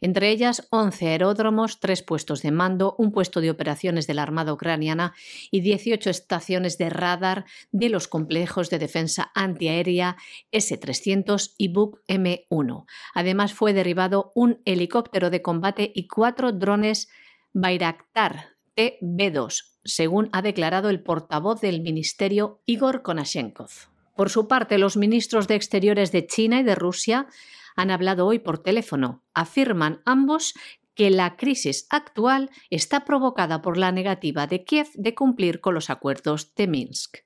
entre 0.00 0.30
ellas 0.30 0.66
11 0.70 1.06
aeródromos, 1.06 1.78
tres 1.78 2.02
puestos 2.02 2.42
de 2.42 2.50
mando, 2.50 2.96
un 2.98 3.12
puesto 3.12 3.40
de 3.40 3.50
operaciones 3.50 4.08
de 4.08 4.14
la 4.14 4.24
Armada 4.24 4.52
ucraniana 4.52 5.14
y 5.52 5.60
18 5.60 6.10
estaciones 6.10 6.76
de 6.76 6.90
radar 6.90 7.44
de 7.70 7.88
los 7.88 8.08
complejos 8.08 8.70
de 8.70 8.80
defensa 8.80 9.30
antiaérea 9.36 10.16
S-300 10.50 11.54
y 11.56 11.68
Buk 11.68 12.00
M1. 12.08 12.86
Además 13.14 13.54
fue 13.54 13.72
derribado 13.72 14.32
un 14.34 14.60
helicóptero 14.64 15.30
de 15.30 15.42
combate 15.42 15.92
y 15.94 16.08
cuatro 16.08 16.50
drones 16.50 17.08
Bayraktar 17.52 18.55
B2, 18.76 19.64
según 19.84 20.28
ha 20.32 20.42
declarado 20.42 20.90
el 20.90 21.02
portavoz 21.02 21.60
del 21.60 21.80
ministerio 21.80 22.60
Igor 22.66 23.02
Konashenkov. 23.02 23.70
Por 24.14 24.30
su 24.30 24.48
parte, 24.48 24.78
los 24.78 24.96
ministros 24.96 25.48
de 25.48 25.56
Exteriores 25.56 26.12
de 26.12 26.26
China 26.26 26.60
y 26.60 26.62
de 26.62 26.74
Rusia 26.74 27.26
han 27.76 27.90
hablado 27.90 28.26
hoy 28.26 28.38
por 28.38 28.58
teléfono. 28.58 29.22
Afirman 29.34 30.00
ambos 30.04 30.54
que 30.94 31.10
la 31.10 31.36
crisis 31.36 31.86
actual 31.90 32.50
está 32.70 33.04
provocada 33.04 33.60
por 33.60 33.76
la 33.76 33.92
negativa 33.92 34.46
de 34.46 34.64
Kiev 34.64 34.88
de 34.94 35.14
cumplir 35.14 35.60
con 35.60 35.74
los 35.74 35.90
acuerdos 35.90 36.54
de 36.54 36.66
Minsk. 36.66 37.18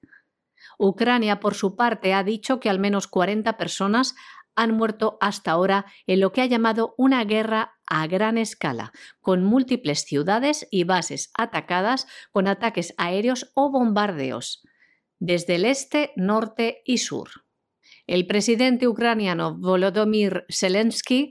Ucrania, 0.76 1.40
por 1.40 1.54
su 1.54 1.76
parte, 1.76 2.14
ha 2.14 2.24
dicho 2.24 2.58
que 2.58 2.70
al 2.70 2.78
menos 2.78 3.06
40 3.06 3.56
personas 3.56 4.16
han 4.56 4.72
muerto 4.72 5.18
hasta 5.20 5.52
ahora 5.52 5.86
en 6.06 6.20
lo 6.20 6.32
que 6.32 6.42
ha 6.42 6.46
llamado 6.46 6.94
una 6.96 7.24
guerra 7.24 7.78
a 7.86 8.06
gran 8.06 8.38
escala, 8.38 8.92
con 9.20 9.44
múltiples 9.44 10.04
ciudades 10.04 10.66
y 10.70 10.84
bases 10.84 11.30
atacadas 11.36 12.06
con 12.30 12.48
ataques 12.48 12.94
aéreos 12.96 13.50
o 13.54 13.70
bombardeos, 13.70 14.62
desde 15.18 15.56
el 15.56 15.64
este, 15.64 16.12
norte 16.16 16.82
y 16.84 16.98
sur. 16.98 17.30
El 18.06 18.26
presidente 18.26 18.88
ucraniano 18.88 19.56
Volodymyr 19.56 20.44
Zelensky 20.48 21.30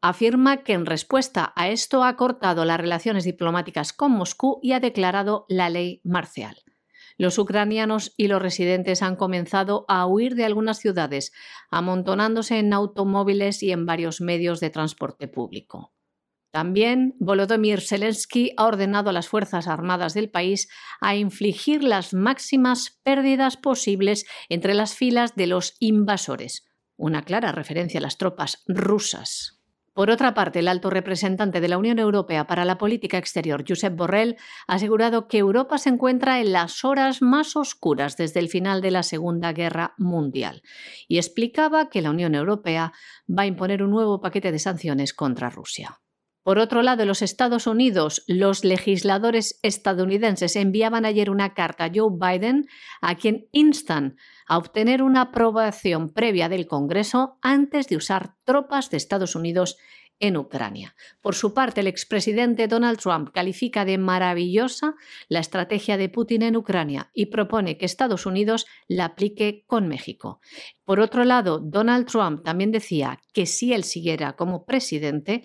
afirma 0.00 0.58
que 0.58 0.72
en 0.72 0.86
respuesta 0.86 1.52
a 1.56 1.68
esto 1.68 2.04
ha 2.04 2.16
cortado 2.16 2.64
las 2.64 2.78
relaciones 2.78 3.24
diplomáticas 3.24 3.92
con 3.92 4.12
Moscú 4.12 4.60
y 4.62 4.72
ha 4.72 4.80
declarado 4.80 5.46
la 5.48 5.68
ley 5.68 6.00
marcial. 6.04 6.65
Los 7.18 7.38
ucranianos 7.38 8.12
y 8.16 8.28
los 8.28 8.42
residentes 8.42 9.02
han 9.02 9.16
comenzado 9.16 9.84
a 9.88 10.06
huir 10.06 10.34
de 10.34 10.44
algunas 10.44 10.78
ciudades, 10.78 11.32
amontonándose 11.70 12.58
en 12.58 12.72
automóviles 12.72 13.62
y 13.62 13.72
en 13.72 13.86
varios 13.86 14.20
medios 14.20 14.60
de 14.60 14.70
transporte 14.70 15.26
público. 15.26 15.94
También 16.52 17.14
Volodymyr 17.18 17.82
Zelensky 17.82 18.52
ha 18.56 18.64
ordenado 18.64 19.10
a 19.10 19.12
las 19.12 19.28
Fuerzas 19.28 19.68
Armadas 19.68 20.14
del 20.14 20.30
país 20.30 20.70
a 21.00 21.14
infligir 21.14 21.84
las 21.84 22.14
máximas 22.14 22.98
pérdidas 23.02 23.58
posibles 23.58 24.26
entre 24.48 24.72
las 24.72 24.94
filas 24.94 25.34
de 25.34 25.48
los 25.48 25.76
invasores, 25.80 26.64
una 26.96 27.22
clara 27.22 27.52
referencia 27.52 27.98
a 27.98 28.02
las 28.02 28.16
tropas 28.16 28.62
rusas. 28.66 29.55
Por 29.96 30.10
otra 30.10 30.34
parte, 30.34 30.58
el 30.58 30.68
alto 30.68 30.90
representante 30.90 31.58
de 31.62 31.68
la 31.68 31.78
Unión 31.78 31.98
Europea 31.98 32.46
para 32.46 32.66
la 32.66 32.76
Política 32.76 33.16
Exterior, 33.16 33.64
Josep 33.66 33.96
Borrell, 33.96 34.36
ha 34.66 34.74
asegurado 34.74 35.26
que 35.26 35.38
Europa 35.38 35.78
se 35.78 35.88
encuentra 35.88 36.38
en 36.38 36.52
las 36.52 36.84
horas 36.84 37.22
más 37.22 37.56
oscuras 37.56 38.18
desde 38.18 38.40
el 38.40 38.50
final 38.50 38.82
de 38.82 38.90
la 38.90 39.02
Segunda 39.02 39.54
Guerra 39.54 39.94
Mundial 39.96 40.60
y 41.08 41.16
explicaba 41.16 41.88
que 41.88 42.02
la 42.02 42.10
Unión 42.10 42.34
Europea 42.34 42.92
va 43.26 43.44
a 43.44 43.46
imponer 43.46 43.82
un 43.82 43.88
nuevo 43.88 44.20
paquete 44.20 44.52
de 44.52 44.58
sanciones 44.58 45.14
contra 45.14 45.48
Rusia. 45.48 45.98
Por 46.42 46.58
otro 46.58 46.82
lado, 46.82 47.06
los 47.06 47.22
Estados 47.22 47.66
Unidos, 47.66 48.22
los 48.28 48.64
legisladores 48.64 49.58
estadounidenses 49.62 50.56
enviaban 50.56 51.06
ayer 51.06 51.30
una 51.30 51.54
carta 51.54 51.86
a 51.86 51.90
Joe 51.92 52.10
Biden 52.20 52.66
a 53.00 53.14
quien 53.14 53.48
instan 53.50 54.16
a 54.46 54.58
obtener 54.58 55.02
una 55.02 55.22
aprobación 55.22 56.12
previa 56.12 56.48
del 56.48 56.66
Congreso 56.66 57.38
antes 57.42 57.88
de 57.88 57.96
usar 57.96 58.36
tropas 58.44 58.90
de 58.90 58.96
Estados 58.96 59.34
Unidos 59.34 59.76
en 60.18 60.36
Ucrania. 60.36 60.94
Por 61.20 61.34
su 61.34 61.52
parte, 61.52 61.80
el 61.80 61.86
expresidente 61.86 62.68
Donald 62.68 62.98
Trump 62.98 63.30
califica 63.32 63.84
de 63.84 63.98
maravillosa 63.98 64.94
la 65.28 65.40
estrategia 65.40 65.96
de 65.96 66.08
Putin 66.08 66.42
en 66.42 66.56
Ucrania 66.56 67.10
y 67.12 67.26
propone 67.26 67.76
que 67.76 67.86
Estados 67.86 68.26
Unidos 68.26 68.66
la 68.88 69.06
aplique 69.06 69.64
con 69.66 69.88
México. 69.88 70.40
Por 70.84 71.00
otro 71.00 71.24
lado, 71.24 71.58
Donald 71.58 72.06
Trump 72.06 72.44
también 72.44 72.72
decía 72.72 73.20
que 73.32 73.46
si 73.46 73.72
él 73.72 73.84
siguiera 73.84 74.36
como 74.36 74.64
presidente, 74.64 75.44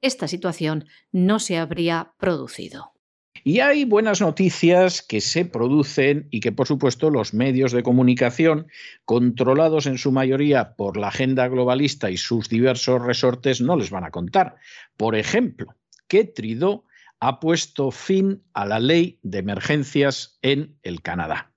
esta 0.00 0.28
situación 0.28 0.86
no 1.12 1.38
se 1.38 1.58
habría 1.58 2.14
producido. 2.18 2.97
Y 3.44 3.60
hay 3.60 3.84
buenas 3.84 4.20
noticias 4.20 5.02
que 5.02 5.20
se 5.20 5.44
producen 5.44 6.28
y 6.30 6.40
que, 6.40 6.52
por 6.52 6.66
supuesto, 6.66 7.10
los 7.10 7.34
medios 7.34 7.72
de 7.72 7.82
comunicación, 7.82 8.68
controlados 9.04 9.86
en 9.86 9.98
su 9.98 10.12
mayoría 10.12 10.74
por 10.76 10.96
la 10.96 11.08
agenda 11.08 11.48
globalista 11.48 12.10
y 12.10 12.16
sus 12.16 12.48
diversos 12.48 13.02
resortes, 13.02 13.60
no 13.60 13.76
les 13.76 13.90
van 13.90 14.04
a 14.04 14.10
contar. 14.10 14.56
Por 14.96 15.14
ejemplo, 15.14 15.74
que 16.08 16.24
Trudeau 16.24 16.84
ha 17.20 17.40
puesto 17.40 17.90
fin 17.90 18.42
a 18.54 18.66
la 18.66 18.80
ley 18.80 19.18
de 19.22 19.38
emergencias 19.38 20.38
en 20.42 20.78
el 20.82 21.02
Canadá, 21.02 21.52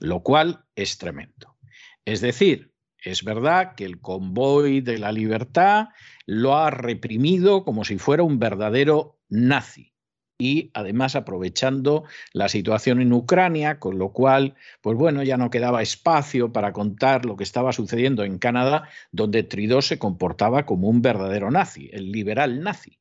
lo 0.00 0.22
cual 0.22 0.64
es 0.74 0.98
tremendo. 0.98 1.56
Es 2.04 2.20
decir, 2.20 2.72
es 2.98 3.22
verdad 3.22 3.74
que 3.76 3.84
el 3.84 4.00
convoy 4.00 4.80
de 4.80 4.98
la 4.98 5.12
libertad 5.12 5.88
lo 6.24 6.56
ha 6.56 6.70
reprimido 6.70 7.64
como 7.64 7.84
si 7.84 7.98
fuera 7.98 8.24
un 8.24 8.38
verdadero 8.38 9.18
nazi 9.28 9.95
y 10.38 10.70
además 10.74 11.16
aprovechando 11.16 12.04
la 12.32 12.48
situación 12.48 13.00
en 13.00 13.12
Ucrania, 13.12 13.78
con 13.78 13.98
lo 13.98 14.10
cual, 14.12 14.54
pues 14.80 14.96
bueno, 14.96 15.22
ya 15.22 15.36
no 15.36 15.50
quedaba 15.50 15.82
espacio 15.82 16.52
para 16.52 16.72
contar 16.72 17.24
lo 17.24 17.36
que 17.36 17.44
estaba 17.44 17.72
sucediendo 17.72 18.24
en 18.24 18.38
Canadá, 18.38 18.88
donde 19.12 19.42
Trudeau 19.42 19.82
se 19.82 19.98
comportaba 19.98 20.66
como 20.66 20.88
un 20.88 21.02
verdadero 21.02 21.50
nazi, 21.50 21.88
el 21.92 22.12
liberal 22.12 22.62
nazi. 22.62 22.98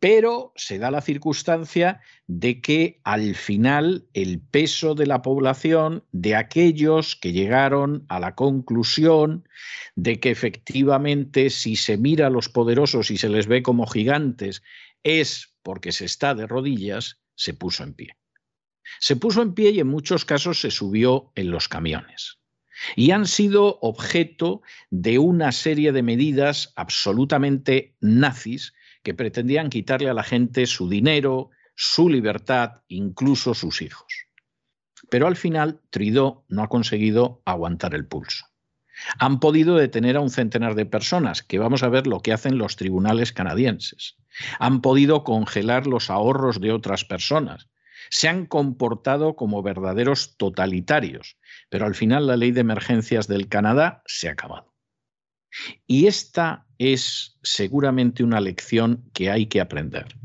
Pero 0.00 0.52
se 0.56 0.80
da 0.80 0.90
la 0.90 1.00
circunstancia 1.00 2.00
de 2.26 2.60
que 2.60 3.00
al 3.04 3.36
final 3.36 4.08
el 4.14 4.40
peso 4.40 4.96
de 4.96 5.06
la 5.06 5.22
población, 5.22 6.02
de 6.10 6.34
aquellos 6.34 7.14
que 7.14 7.30
llegaron 7.30 8.04
a 8.08 8.18
la 8.18 8.34
conclusión 8.34 9.46
de 9.94 10.18
que 10.18 10.30
efectivamente 10.30 11.50
si 11.50 11.76
se 11.76 11.98
mira 11.98 12.26
a 12.26 12.30
los 12.30 12.48
poderosos 12.48 13.12
y 13.12 13.16
se 13.16 13.28
les 13.28 13.46
ve 13.46 13.62
como 13.62 13.86
gigantes, 13.86 14.64
es 15.04 15.51
porque 15.62 15.92
se 15.92 16.04
está 16.04 16.34
de 16.34 16.46
rodillas, 16.46 17.20
se 17.34 17.54
puso 17.54 17.82
en 17.82 17.94
pie. 17.94 18.16
Se 19.00 19.16
puso 19.16 19.42
en 19.42 19.54
pie 19.54 19.70
y 19.70 19.80
en 19.80 19.88
muchos 19.88 20.24
casos 20.24 20.60
se 20.60 20.70
subió 20.70 21.32
en 21.34 21.50
los 21.50 21.68
camiones. 21.68 22.38
Y 22.96 23.12
han 23.12 23.26
sido 23.26 23.78
objeto 23.80 24.62
de 24.90 25.18
una 25.18 25.52
serie 25.52 25.92
de 25.92 26.02
medidas 26.02 26.72
absolutamente 26.76 27.94
nazis 28.00 28.74
que 29.02 29.14
pretendían 29.14 29.70
quitarle 29.70 30.08
a 30.08 30.14
la 30.14 30.22
gente 30.22 30.66
su 30.66 30.88
dinero, 30.88 31.50
su 31.74 32.08
libertad, 32.08 32.82
incluso 32.88 33.54
sus 33.54 33.82
hijos. 33.82 34.26
Pero 35.10 35.26
al 35.26 35.36
final 35.36 35.80
Trudeau 35.90 36.44
no 36.48 36.62
ha 36.62 36.68
conseguido 36.68 37.42
aguantar 37.44 37.94
el 37.94 38.06
pulso. 38.06 38.46
Han 39.18 39.40
podido 39.40 39.76
detener 39.76 40.16
a 40.16 40.20
un 40.20 40.30
centenar 40.30 40.74
de 40.74 40.86
personas, 40.86 41.42
que 41.42 41.58
vamos 41.58 41.82
a 41.82 41.88
ver 41.88 42.06
lo 42.06 42.20
que 42.20 42.32
hacen 42.32 42.58
los 42.58 42.76
tribunales 42.76 43.32
canadienses. 43.32 44.16
Han 44.58 44.80
podido 44.80 45.24
congelar 45.24 45.86
los 45.86 46.10
ahorros 46.10 46.60
de 46.60 46.72
otras 46.72 47.04
personas. 47.04 47.68
Se 48.10 48.28
han 48.28 48.46
comportado 48.46 49.36
como 49.36 49.62
verdaderos 49.62 50.36
totalitarios, 50.36 51.36
pero 51.68 51.86
al 51.86 51.94
final 51.94 52.26
la 52.26 52.36
ley 52.36 52.50
de 52.50 52.60
emergencias 52.60 53.28
del 53.28 53.48
Canadá 53.48 54.02
se 54.06 54.28
ha 54.28 54.32
acabado. 54.32 54.72
Y 55.86 56.06
esta 56.06 56.66
es 56.78 57.38
seguramente 57.42 58.24
una 58.24 58.40
lección 58.40 59.04
que 59.12 59.30
hay 59.30 59.46
que 59.46 59.60
aprender. 59.60 60.16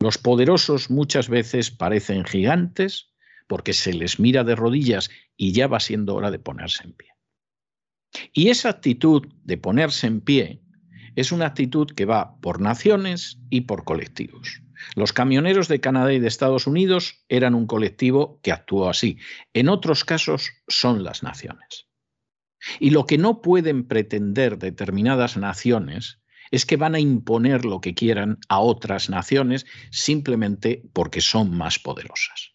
Los 0.00 0.18
poderosos 0.18 0.90
muchas 0.90 1.28
veces 1.28 1.70
parecen 1.70 2.24
gigantes 2.24 3.12
porque 3.46 3.72
se 3.72 3.92
les 3.92 4.18
mira 4.18 4.44
de 4.44 4.56
rodillas 4.56 5.10
y 5.36 5.52
ya 5.52 5.68
va 5.68 5.78
siendo 5.78 6.14
hora 6.14 6.30
de 6.30 6.38
ponerse 6.38 6.84
en 6.84 6.92
pie. 6.92 7.11
Y 8.32 8.48
esa 8.48 8.68
actitud 8.68 9.26
de 9.44 9.56
ponerse 9.56 10.06
en 10.06 10.20
pie 10.20 10.62
es 11.16 11.32
una 11.32 11.46
actitud 11.46 11.90
que 11.94 12.04
va 12.04 12.40
por 12.40 12.60
naciones 12.60 13.38
y 13.50 13.62
por 13.62 13.84
colectivos. 13.84 14.62
Los 14.96 15.12
camioneros 15.12 15.68
de 15.68 15.80
Canadá 15.80 16.12
y 16.12 16.18
de 16.18 16.28
Estados 16.28 16.66
Unidos 16.66 17.24
eran 17.28 17.54
un 17.54 17.66
colectivo 17.66 18.40
que 18.42 18.52
actuó 18.52 18.88
así. 18.88 19.18
En 19.52 19.68
otros 19.68 20.04
casos 20.04 20.50
son 20.68 21.04
las 21.04 21.22
naciones. 21.22 21.86
Y 22.78 22.90
lo 22.90 23.06
que 23.06 23.18
no 23.18 23.42
pueden 23.42 23.86
pretender 23.86 24.58
determinadas 24.58 25.36
naciones 25.36 26.20
es 26.50 26.66
que 26.66 26.76
van 26.76 26.94
a 26.94 27.00
imponer 27.00 27.64
lo 27.64 27.80
que 27.80 27.94
quieran 27.94 28.38
a 28.48 28.60
otras 28.60 29.08
naciones 29.08 29.66
simplemente 29.90 30.82
porque 30.92 31.20
son 31.20 31.56
más 31.56 31.78
poderosas, 31.78 32.51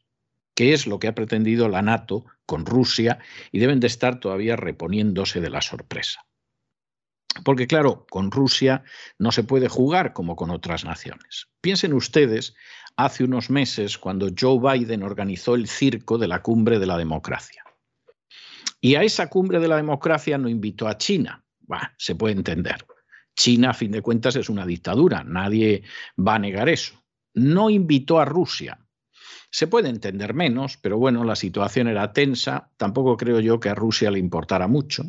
que 0.58 0.74
es 0.74 0.88
lo 0.88 0.98
que 0.98 1.08
ha 1.08 1.14
pretendido 1.14 1.70
la 1.70 1.84
NATO 1.84 2.26
con 2.48 2.66
Rusia 2.66 3.20
y 3.52 3.60
deben 3.60 3.80
de 3.80 3.86
estar 3.86 4.20
todavía 4.20 4.56
reponiéndose 4.56 5.40
de 5.40 5.52
la 5.52 5.62
sorpresa. 5.62 6.26
Porque 7.46 7.68
claro, 7.68 8.08
con 8.10 8.32
Rusia 8.32 8.84
no 9.20 9.32
se 9.32 9.44
puede 9.44 9.68
jugar 9.68 10.14
como 10.14 10.36
con 10.36 10.50
otras 10.50 10.84
naciones. 10.84 11.46
Piensen 11.62 11.94
ustedes 11.94 12.56
hace 12.96 13.24
unos 13.24 13.52
meses 13.52 14.00
cuando 14.00 14.30
Joe 14.36 14.60
Biden 14.60 15.04
organizó 15.04 15.54
el 15.54 15.68
circo 15.68 16.18
de 16.18 16.28
la 16.28 16.42
cumbre 16.42 16.80
de 16.80 16.88
la 16.88 16.98
democracia. 16.98 17.64
Y 18.82 18.96
a 18.96 19.04
esa 19.04 19.30
cumbre 19.30 19.60
de 19.60 19.68
la 19.68 19.76
democracia 19.76 20.40
no 20.40 20.50
invitó 20.50 20.88
a 20.88 20.98
China. 20.98 21.46
se 22.00 22.16
puede 22.16 22.34
entender. 22.34 22.84
China, 23.36 23.70
a 23.70 23.74
fin 23.76 23.92
de 23.92 24.02
cuentas, 24.02 24.36
es 24.36 24.50
una 24.50 24.66
dictadura. 24.66 25.24
Nadie 25.24 25.84
va 26.18 26.34
a 26.34 26.40
negar 26.40 26.68
eso. 26.68 27.04
No 27.36 27.70
invitó 27.70 28.20
a 28.20 28.26
Rusia. 28.26 28.87
Se 29.50 29.68
puede 29.68 29.90
entender 29.90 30.34
menos, 30.34 30.78
pero 30.78 30.98
bueno, 30.98 31.24
la 31.24 31.36
situación 31.36 31.88
era 31.88 32.14
tensa. 32.14 32.72
Tampoco 32.78 33.18
creo 33.18 33.40
yo 33.40 33.60
que 33.60 33.70
a 33.70 33.76
Rusia 33.76 34.12
le 34.12 34.20
importara 34.20 34.68
mucho. 34.68 35.04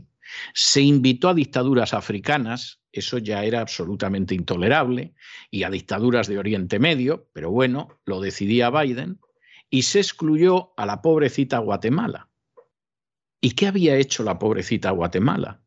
Se 0.55 0.81
invitó 0.81 1.29
a 1.29 1.35
dictaduras 1.35 1.95
africanas, 1.95 2.81
eso 2.93 3.19
ya 3.19 3.45
era 3.45 3.61
absolutamente 3.61 4.35
intolerable, 4.35 5.15
y 5.51 5.63
a 5.63 5.71
dictaduras 5.71 6.29
de 6.29 6.39
Oriente 6.39 6.79
Medio, 6.79 7.29
pero 7.33 7.51
bueno, 7.51 7.89
lo 8.05 8.21
decidía 8.21 8.71
Biden, 8.71 9.19
y 9.71 9.83
se 9.83 10.01
excluyó 10.01 10.73
a 10.77 10.87
la 10.87 11.03
pobrecita 11.03 11.59
Guatemala. 11.59 12.29
¿Y 13.41 13.53
qué 13.53 13.67
había 13.67 13.97
hecho 13.97 14.23
la 14.23 14.39
pobrecita 14.39 14.91
Guatemala? 14.91 15.61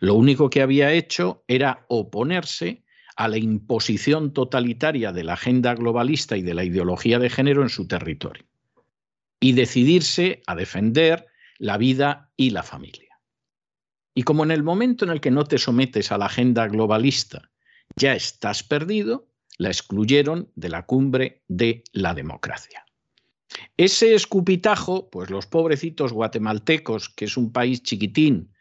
Lo 0.00 0.14
único 0.14 0.50
que 0.50 0.62
había 0.62 0.92
hecho 0.92 1.44
era 1.46 1.84
oponerse 1.88 2.83
a 3.16 3.28
la 3.28 3.38
imposición 3.38 4.32
totalitaria 4.32 5.12
de 5.12 5.24
la 5.24 5.34
agenda 5.34 5.74
globalista 5.74 6.36
y 6.36 6.42
de 6.42 6.54
la 6.54 6.64
ideología 6.64 7.18
de 7.18 7.30
género 7.30 7.62
en 7.62 7.68
su 7.68 7.86
territorio 7.86 8.44
y 9.40 9.52
decidirse 9.52 10.42
a 10.46 10.54
defender 10.54 11.26
la 11.58 11.76
vida 11.76 12.30
y 12.36 12.50
la 12.50 12.62
familia. 12.62 13.20
Y 14.14 14.22
como 14.22 14.44
en 14.44 14.50
el 14.50 14.62
momento 14.62 15.04
en 15.04 15.10
el 15.10 15.20
que 15.20 15.30
no 15.30 15.44
te 15.44 15.58
sometes 15.58 16.12
a 16.12 16.18
la 16.18 16.26
agenda 16.26 16.66
globalista 16.68 17.50
ya 17.96 18.14
estás 18.14 18.62
perdido, 18.62 19.28
la 19.58 19.68
excluyeron 19.68 20.50
de 20.54 20.68
la 20.68 20.86
cumbre 20.86 21.42
de 21.48 21.84
la 21.92 22.14
democracia. 22.14 22.84
Ese 23.76 24.14
escupitajo, 24.14 25.10
pues 25.10 25.30
los 25.30 25.46
pobrecitos 25.46 26.12
guatemaltecos, 26.12 27.08
que 27.08 27.26
es 27.26 27.36
un 27.36 27.52
país 27.52 27.82
chiquitín 27.82 28.52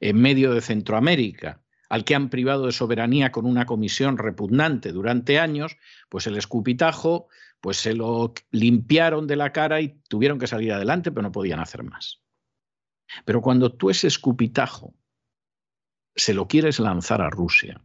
en 0.00 0.20
medio 0.20 0.54
de 0.54 0.60
Centroamérica, 0.60 1.60
al 1.88 2.04
que 2.04 2.14
han 2.14 2.28
privado 2.30 2.66
de 2.66 2.72
soberanía 2.72 3.32
con 3.32 3.46
una 3.46 3.66
comisión 3.66 4.18
repugnante 4.18 4.92
durante 4.92 5.38
años, 5.38 5.76
pues 6.08 6.26
el 6.26 6.36
escupitajo, 6.36 7.28
pues 7.60 7.78
se 7.78 7.94
lo 7.94 8.34
limpiaron 8.50 9.26
de 9.26 9.36
la 9.36 9.52
cara 9.52 9.80
y 9.80 10.00
tuvieron 10.08 10.38
que 10.38 10.46
salir 10.46 10.72
adelante, 10.72 11.10
pero 11.10 11.22
no 11.22 11.32
podían 11.32 11.60
hacer 11.60 11.82
más. 11.82 12.22
Pero 13.24 13.40
cuando 13.40 13.72
tú 13.72 13.90
ese 13.90 14.06
escupitajo 14.06 14.94
se 16.14 16.34
lo 16.34 16.46
quieres 16.46 16.78
lanzar 16.78 17.22
a 17.22 17.30
Rusia, 17.30 17.80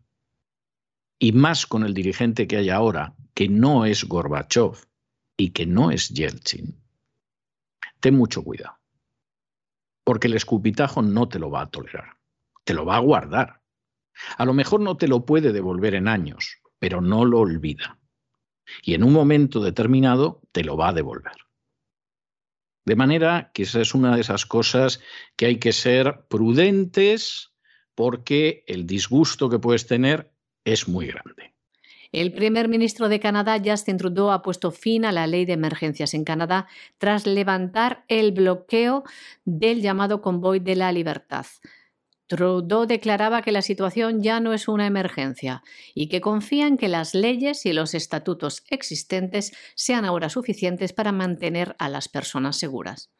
y 1.24 1.32
más 1.32 1.66
con 1.66 1.86
el 1.86 1.94
dirigente 1.94 2.48
que 2.48 2.58
hay 2.58 2.70
ahora, 2.70 3.16
que 3.34 3.48
no 3.48 3.86
es 3.86 4.04
Gorbachev 4.04 4.74
y 5.38 5.52
que 5.52 5.66
no 5.66 5.90
es 5.90 6.10
Yeltsin, 6.10 6.78
ten 8.02 8.16
mucho 8.16 8.44
cuidado. 8.44 8.78
Porque 10.04 10.28
el 10.28 10.34
escupitajo 10.34 11.02
no 11.02 11.30
te 11.30 11.40
lo 11.40 11.50
va 11.50 11.62
a 11.62 11.70
tolerar, 11.70 12.18
te 12.66 12.74
lo 12.74 12.86
va 12.86 12.98
a 12.98 13.00
guardar. 13.00 13.63
A 14.38 14.46
lo 14.46 14.54
mejor 14.54 14.80
no 14.80 14.98
te 14.98 15.08
lo 15.08 15.26
puede 15.26 15.52
devolver 15.52 15.96
en 15.96 16.08
años, 16.08 16.62
pero 16.80 17.02
no 17.02 17.26
lo 17.26 17.40
olvida. 17.40 18.00
Y 18.82 18.94
en 18.94 19.04
un 19.04 19.14
momento 19.14 19.60
determinado 19.62 20.42
te 20.52 20.64
lo 20.64 20.78
va 20.78 20.90
a 20.90 20.94
devolver. 20.94 21.36
De 22.86 22.96
manera 22.96 23.52
que 23.54 23.64
esa 23.64 23.82
es 23.82 23.94
una 23.94 24.16
de 24.16 24.22
esas 24.22 24.46
cosas 24.46 25.02
que 25.36 25.46
hay 25.46 25.58
que 25.58 25.72
ser 25.72 26.26
prudentes 26.28 27.54
porque 27.96 28.64
el 28.68 28.86
disgusto 28.86 29.50
que 29.50 29.60
puedes 29.60 29.88
tener 29.88 30.32
es 30.66 30.88
muy 30.88 31.08
grande. 31.08 31.54
El 32.12 32.32
primer 32.32 32.68
ministro 32.68 33.10
de 33.10 33.20
Canadá, 33.20 33.60
Justin 33.64 33.98
Trudeau, 33.98 34.30
ha 34.30 34.44
puesto 34.44 34.70
fin 34.70 35.04
a 35.04 35.12
la 35.12 35.26
ley 35.26 35.46
de 35.46 35.54
emergencias 35.54 36.14
en 36.14 36.24
Canadá 36.24 36.68
tras 37.00 37.26
levantar 37.26 38.06
el 38.08 38.34
bloqueo 38.34 39.04
del 39.46 39.82
llamado 39.82 40.22
convoy 40.22 40.60
de 40.60 40.76
la 40.76 40.92
libertad. 40.92 41.48
Trudeau 42.28 42.86
declaraba 42.86 43.42
que 43.42 43.52
la 43.52 43.62
situación 43.62 44.24
ya 44.24 44.40
no 44.40 44.54
es 44.54 44.68
una 44.68 44.88
emergencia 44.88 45.62
y 45.94 46.08
que 46.08 46.22
confía 46.22 46.68
en 46.68 46.78
que 46.78 46.88
las 46.88 47.14
leyes 47.14 47.66
y 47.66 47.74
los 47.74 47.94
estatutos 47.94 48.64
existentes 48.70 49.52
sean 49.76 50.06
ahora 50.06 50.30
suficientes 50.30 50.94
para 50.94 51.12
mantener 51.12 51.76
a 51.80 51.90
las 51.90 52.08
personas 52.08 52.58
seguras. 52.58 53.12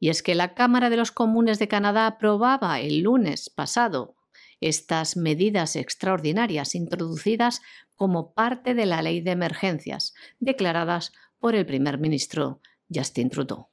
Y 0.00 0.08
es 0.08 0.22
que 0.22 0.34
la 0.34 0.54
Cámara 0.54 0.90
de 0.90 0.96
los 0.96 1.12
Comunes 1.12 1.58
de 1.58 1.68
Canadá 1.68 2.06
aprobaba 2.06 2.80
el 2.80 3.00
lunes 3.00 3.50
pasado 3.50 4.16
estas 4.60 5.16
medidas 5.16 5.76
extraordinarias 5.76 6.74
introducidas 6.74 7.60
como 7.94 8.32
parte 8.32 8.74
de 8.74 8.86
la 8.86 9.02
ley 9.02 9.20
de 9.20 9.32
emergencias, 9.32 10.14
declaradas 10.38 11.12
por 11.38 11.54
el 11.54 11.66
primer 11.66 11.98
ministro 11.98 12.60
Justin 12.92 13.30
Trudeau. 13.30 13.68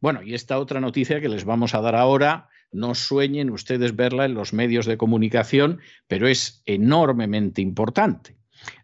Bueno, 0.00 0.22
y 0.22 0.34
esta 0.34 0.58
otra 0.58 0.80
noticia 0.80 1.20
que 1.20 1.28
les 1.28 1.44
vamos 1.44 1.74
a 1.74 1.80
dar 1.80 1.94
ahora, 1.94 2.49
no 2.72 2.94
sueñen 2.94 3.50
ustedes 3.50 3.96
verla 3.96 4.24
en 4.24 4.34
los 4.34 4.52
medios 4.52 4.86
de 4.86 4.96
comunicación, 4.96 5.80
pero 6.06 6.28
es 6.28 6.62
enormemente 6.66 7.60
importante. 7.60 8.36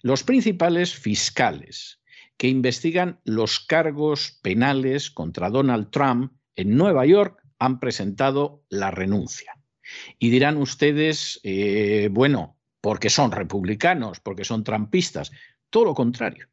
Los 0.02 0.22
principales 0.22 0.94
fiscales 0.94 2.00
que 2.36 2.48
investigan 2.48 3.20
los 3.24 3.60
cargos 3.60 4.38
penales 4.42 5.10
contra 5.10 5.50
Donald 5.50 5.90
Trump 5.90 6.32
en 6.54 6.76
Nueva 6.76 7.06
York 7.06 7.42
han 7.58 7.80
presentado 7.80 8.64
la 8.68 8.90
renuncia. 8.90 9.56
Y 10.18 10.30
dirán 10.30 10.56
ustedes, 10.56 11.40
eh, 11.44 12.08
bueno, 12.10 12.58
porque 12.80 13.10
son 13.10 13.32
republicanos, 13.32 14.20
porque 14.20 14.44
son 14.44 14.64
trampistas. 14.64 15.32
Todo 15.70 15.86
lo 15.86 15.94
contrario. 15.94 16.48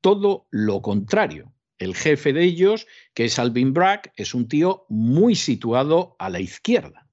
Todo 0.00 0.46
lo 0.50 0.80
contrario. 0.80 1.52
El 1.78 1.94
jefe 1.94 2.32
de 2.32 2.44
ellos, 2.44 2.86
que 3.14 3.24
es 3.24 3.38
Alvin 3.38 3.72
Bragg, 3.72 4.12
es 4.16 4.34
un 4.34 4.48
tío 4.48 4.84
muy 4.88 5.34
situado 5.34 6.16
a 6.18 6.28
la 6.28 6.40
izquierda. 6.40 7.08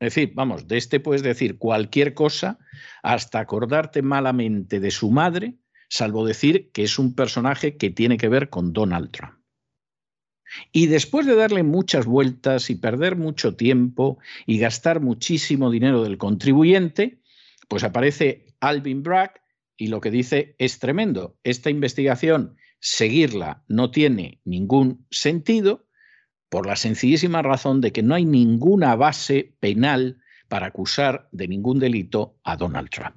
Es 0.00 0.14
decir, 0.14 0.32
vamos, 0.34 0.66
de 0.66 0.78
este 0.78 0.98
puedes 0.98 1.22
decir 1.22 1.58
cualquier 1.58 2.14
cosa 2.14 2.58
hasta 3.02 3.38
acordarte 3.38 4.00
malamente 4.00 4.80
de 4.80 4.90
su 4.90 5.10
madre, 5.10 5.58
salvo 5.90 6.24
decir 6.24 6.70
que 6.72 6.84
es 6.84 6.98
un 6.98 7.14
personaje 7.14 7.76
que 7.76 7.90
tiene 7.90 8.16
que 8.16 8.28
ver 8.28 8.48
con 8.48 8.72
Donald 8.72 9.10
Trump. 9.10 9.34
Y 10.72 10.86
después 10.86 11.26
de 11.26 11.36
darle 11.36 11.62
muchas 11.62 12.06
vueltas 12.06 12.70
y 12.70 12.76
perder 12.76 13.16
mucho 13.16 13.56
tiempo 13.56 14.18
y 14.46 14.58
gastar 14.58 15.00
muchísimo 15.00 15.70
dinero 15.70 16.02
del 16.02 16.18
contribuyente, 16.18 17.20
pues 17.68 17.84
aparece 17.84 18.46
Alvin 18.60 19.02
Bragg 19.02 19.34
y 19.76 19.88
lo 19.88 20.00
que 20.00 20.10
dice 20.10 20.56
es 20.58 20.78
tremendo. 20.78 21.36
Esta 21.44 21.70
investigación, 21.70 22.56
seguirla 22.80 23.62
no 23.68 23.90
tiene 23.90 24.40
ningún 24.44 25.06
sentido 25.10 25.86
por 26.48 26.66
la 26.66 26.76
sencillísima 26.76 27.42
razón 27.42 27.80
de 27.80 27.92
que 27.92 28.02
no 28.02 28.14
hay 28.14 28.24
ninguna 28.24 28.96
base 28.96 29.54
penal 29.60 30.20
para 30.48 30.66
acusar 30.66 31.28
de 31.30 31.46
ningún 31.46 31.78
delito 31.78 32.36
a 32.42 32.56
Donald 32.56 32.90
Trump. 32.90 33.16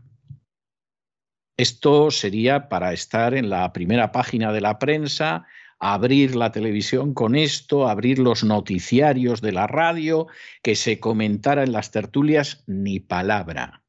Esto 1.57 2.11
sería 2.11 2.69
para 2.69 2.93
estar 2.93 3.33
en 3.33 3.49
la 3.49 3.73
primera 3.73 4.11
página 4.11 4.51
de 4.51 4.61
la 4.61 4.79
prensa, 4.79 5.45
abrir 5.79 6.35
la 6.35 6.51
televisión 6.51 7.13
con 7.13 7.35
esto, 7.35 7.87
abrir 7.87 8.19
los 8.19 8.43
noticiarios 8.43 9.41
de 9.41 9.51
la 9.51 9.67
radio, 9.67 10.27
que 10.61 10.75
se 10.75 10.99
comentara 10.99 11.63
en 11.63 11.71
las 11.71 11.91
tertulias 11.91 12.63
ni 12.67 12.99
palabra. 12.99 13.83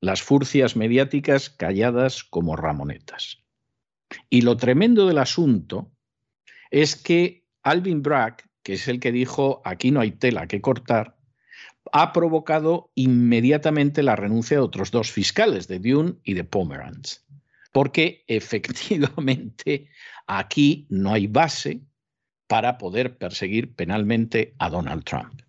Las 0.00 0.22
furcias 0.22 0.76
mediáticas 0.76 1.50
calladas 1.50 2.24
como 2.24 2.56
ramonetas. 2.56 3.40
Y 4.28 4.42
lo 4.42 4.56
tremendo 4.56 5.06
del 5.06 5.18
asunto 5.18 5.90
es 6.70 6.96
que 6.96 7.44
Alvin 7.62 8.02
Bragg, 8.02 8.36
que 8.62 8.74
es 8.74 8.88
el 8.88 9.00
que 9.00 9.12
dijo 9.12 9.60
aquí 9.64 9.90
no 9.90 10.00
hay 10.00 10.12
tela 10.12 10.46
que 10.46 10.60
cortar, 10.60 11.16
ha 11.92 12.12
provocado 12.12 12.90
inmediatamente 12.94 14.02
la 14.02 14.16
renuncia 14.16 14.58
de 14.58 14.62
otros 14.62 14.90
dos 14.90 15.10
fiscales, 15.10 15.66
de 15.68 15.78
Dune 15.78 16.14
y 16.24 16.34
de 16.34 16.44
Pomeranz. 16.44 17.24
porque 17.72 18.24
efectivamente 18.28 19.88
aquí 20.26 20.86
no 20.88 21.12
hay 21.12 21.26
base 21.26 21.82
para 22.46 22.78
poder 22.78 23.16
perseguir 23.16 23.74
penalmente 23.74 24.54
a 24.58 24.70
Donald 24.70 25.04
Trump. 25.04 25.42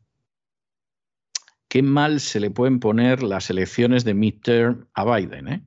Qué 1.67 1.81
mal 1.81 2.19
se 2.19 2.39
le 2.39 2.51
pueden 2.51 2.79
poner 2.79 3.23
las 3.23 3.49
elecciones 3.49 4.03
de 4.03 4.13
midterm 4.13 4.87
a 4.93 5.05
Biden, 5.05 5.47
¿eh? 5.47 5.65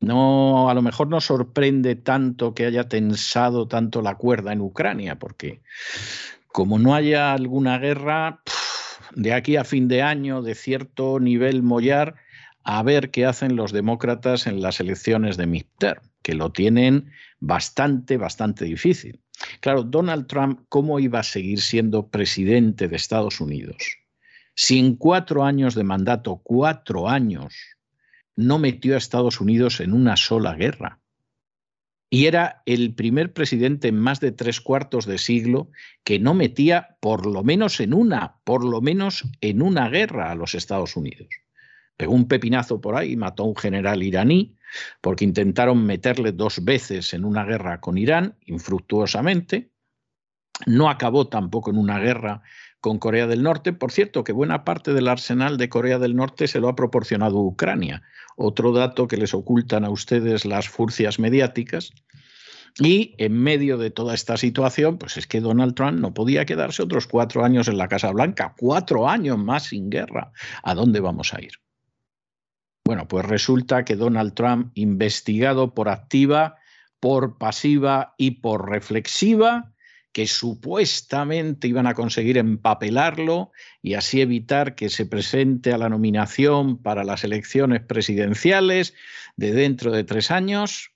No, 0.00 0.70
a 0.70 0.74
lo 0.74 0.82
mejor 0.82 1.08
no 1.08 1.20
sorprende 1.20 1.96
tanto 1.96 2.54
que 2.54 2.66
haya 2.66 2.88
tensado 2.88 3.66
tanto 3.66 4.00
la 4.00 4.14
cuerda 4.14 4.52
en 4.52 4.60
Ucrania, 4.60 5.18
porque 5.18 5.60
como 6.46 6.78
no 6.78 6.94
haya 6.94 7.32
alguna 7.32 7.78
guerra, 7.78 8.42
de 9.14 9.32
aquí 9.32 9.56
a 9.56 9.64
fin 9.64 9.88
de 9.88 10.02
año, 10.02 10.42
de 10.42 10.54
cierto 10.54 11.18
nivel 11.18 11.62
mollar, 11.62 12.16
a 12.62 12.82
ver 12.82 13.10
qué 13.10 13.26
hacen 13.26 13.56
los 13.56 13.72
demócratas 13.72 14.46
en 14.46 14.60
las 14.60 14.78
elecciones 14.80 15.36
de 15.36 15.46
midterm, 15.46 16.02
que 16.22 16.34
lo 16.34 16.52
tienen 16.52 17.10
bastante, 17.40 18.16
bastante 18.16 18.66
difícil. 18.66 19.20
Claro, 19.60 19.82
Donald 19.82 20.26
Trump, 20.26 20.60
¿cómo 20.68 21.00
iba 21.00 21.20
a 21.20 21.24
seguir 21.24 21.60
siendo 21.60 22.08
presidente 22.08 22.88
de 22.88 22.96
Estados 22.96 23.40
Unidos? 23.40 23.76
Si 24.54 24.78
en 24.78 24.96
cuatro 24.96 25.44
años 25.44 25.74
de 25.74 25.84
mandato, 25.84 26.40
cuatro 26.42 27.08
años, 27.08 27.54
no 28.38 28.60
metió 28.60 28.94
a 28.94 28.98
Estados 28.98 29.40
Unidos 29.40 29.80
en 29.80 29.92
una 29.92 30.16
sola 30.16 30.54
guerra. 30.54 31.00
Y 32.08 32.26
era 32.26 32.62
el 32.66 32.94
primer 32.94 33.32
presidente 33.32 33.88
en 33.88 33.98
más 33.98 34.20
de 34.20 34.30
tres 34.30 34.60
cuartos 34.60 35.06
de 35.06 35.18
siglo 35.18 35.70
que 36.04 36.20
no 36.20 36.34
metía 36.34 36.96
por 37.00 37.26
lo 37.26 37.42
menos 37.42 37.80
en 37.80 37.92
una, 37.92 38.36
por 38.44 38.64
lo 38.64 38.80
menos 38.80 39.24
en 39.40 39.60
una 39.60 39.88
guerra 39.88 40.30
a 40.30 40.36
los 40.36 40.54
Estados 40.54 40.96
Unidos. 40.96 41.28
Pegó 41.96 42.14
un 42.14 42.28
pepinazo 42.28 42.80
por 42.80 42.94
ahí, 42.94 43.16
mató 43.16 43.42
a 43.42 43.46
un 43.46 43.56
general 43.56 44.04
iraní, 44.04 44.56
porque 45.00 45.24
intentaron 45.24 45.84
meterle 45.84 46.30
dos 46.30 46.64
veces 46.64 47.12
en 47.14 47.24
una 47.24 47.44
guerra 47.44 47.80
con 47.80 47.98
Irán, 47.98 48.36
infructuosamente. 48.46 49.72
No 50.64 50.88
acabó 50.88 51.26
tampoco 51.26 51.70
en 51.70 51.78
una 51.78 51.98
guerra 51.98 52.42
con 52.80 52.98
Corea 52.98 53.26
del 53.26 53.42
Norte. 53.42 53.72
Por 53.72 53.92
cierto, 53.92 54.24
que 54.24 54.32
buena 54.32 54.64
parte 54.64 54.92
del 54.92 55.08
arsenal 55.08 55.56
de 55.56 55.68
Corea 55.68 55.98
del 55.98 56.16
Norte 56.16 56.46
se 56.48 56.60
lo 56.60 56.68
ha 56.68 56.76
proporcionado 56.76 57.38
Ucrania. 57.38 58.02
Otro 58.36 58.72
dato 58.72 59.08
que 59.08 59.16
les 59.16 59.34
ocultan 59.34 59.84
a 59.84 59.90
ustedes 59.90 60.44
las 60.44 60.68
furcias 60.68 61.18
mediáticas. 61.18 61.92
Y 62.80 63.14
en 63.18 63.32
medio 63.32 63.76
de 63.76 63.90
toda 63.90 64.14
esta 64.14 64.36
situación, 64.36 64.98
pues 64.98 65.16
es 65.16 65.26
que 65.26 65.40
Donald 65.40 65.74
Trump 65.74 65.98
no 65.98 66.14
podía 66.14 66.44
quedarse 66.44 66.82
otros 66.82 67.08
cuatro 67.08 67.44
años 67.44 67.66
en 67.66 67.76
la 67.76 67.88
Casa 67.88 68.12
Blanca, 68.12 68.54
cuatro 68.56 69.08
años 69.08 69.38
más 69.38 69.64
sin 69.64 69.90
guerra. 69.90 70.30
¿A 70.62 70.74
dónde 70.74 71.00
vamos 71.00 71.34
a 71.34 71.40
ir? 71.40 71.52
Bueno, 72.84 73.08
pues 73.08 73.26
resulta 73.26 73.84
que 73.84 73.96
Donald 73.96 74.34
Trump, 74.34 74.70
investigado 74.74 75.74
por 75.74 75.88
activa, 75.88 76.56
por 77.00 77.36
pasiva 77.38 78.14
y 78.16 78.40
por 78.40 78.70
reflexiva, 78.70 79.74
que 80.12 80.26
supuestamente 80.26 81.68
iban 81.68 81.86
a 81.86 81.94
conseguir 81.94 82.38
empapelarlo 82.38 83.52
y 83.82 83.94
así 83.94 84.20
evitar 84.20 84.74
que 84.74 84.88
se 84.88 85.06
presente 85.06 85.72
a 85.72 85.78
la 85.78 85.88
nominación 85.88 86.82
para 86.82 87.04
las 87.04 87.24
elecciones 87.24 87.82
presidenciales 87.82 88.94
de 89.36 89.52
dentro 89.52 89.92
de 89.92 90.04
tres 90.04 90.30
años. 90.30 90.92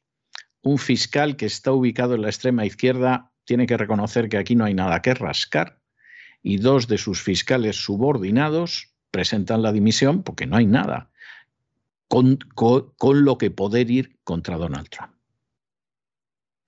Un 0.63 0.79
fiscal 0.79 1.37
que 1.37 1.47
está 1.47 1.73
ubicado 1.73 2.15
en 2.15 2.23
la 2.23 2.29
extrema 2.29 2.65
izquierda 2.65 3.33
tiene 3.45 3.67
que 3.67 3.77
reconocer 3.77 4.29
que 4.29 4.39
aquí 4.39 4.55
no 4.55 4.65
hay 4.65 4.75
nada 4.75 5.03
que 5.03 5.15
rascar 5.15 5.81
y 6.43 6.57
dos 6.57 6.89
de 6.89 6.99
sus 6.99 7.23
fiscales 7.23 7.77
subordinados 7.77 8.95
presentan 9.11 9.63
la 9.63 9.73
dimisión 9.73 10.23
porque 10.23 10.47
no 10.47 10.57
hay 10.57 10.67
nada 10.67 11.11
con, 12.09 12.39
con 12.55 13.25
lo 13.25 13.39
que 13.39 13.51
poder 13.51 13.91
ir 13.91 14.19
contra 14.25 14.57
Donald 14.57 14.89
Trump 14.89 15.13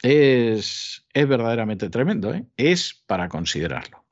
es, 0.04 1.06
es 1.14 1.28
verdaderamente 1.28 1.88
tremendo, 1.88 2.34
¿eh? 2.34 2.46
es 2.58 3.02
para 3.06 3.28
considerarlo. 3.28 4.04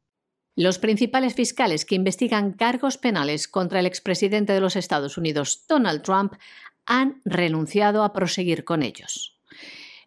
Los 0.57 0.79
principales 0.79 1.35
fiscales 1.35 1.85
que 1.85 1.95
investigan 1.95 2.53
cargos 2.53 2.97
penales 2.97 3.47
contra 3.47 3.81
el 3.81 3.87
expresidente 3.87 4.55
de 4.55 4.61
los 4.61 4.77
Estados 4.77 5.19
Unidos, 5.19 5.65
Donald 5.69 6.03
Trump, 6.03 6.35
han 6.87 7.21
renunciado 7.25 8.05
a 8.05 8.13
proseguir 8.13 8.65
con 8.65 8.83
ellos. 8.83 9.39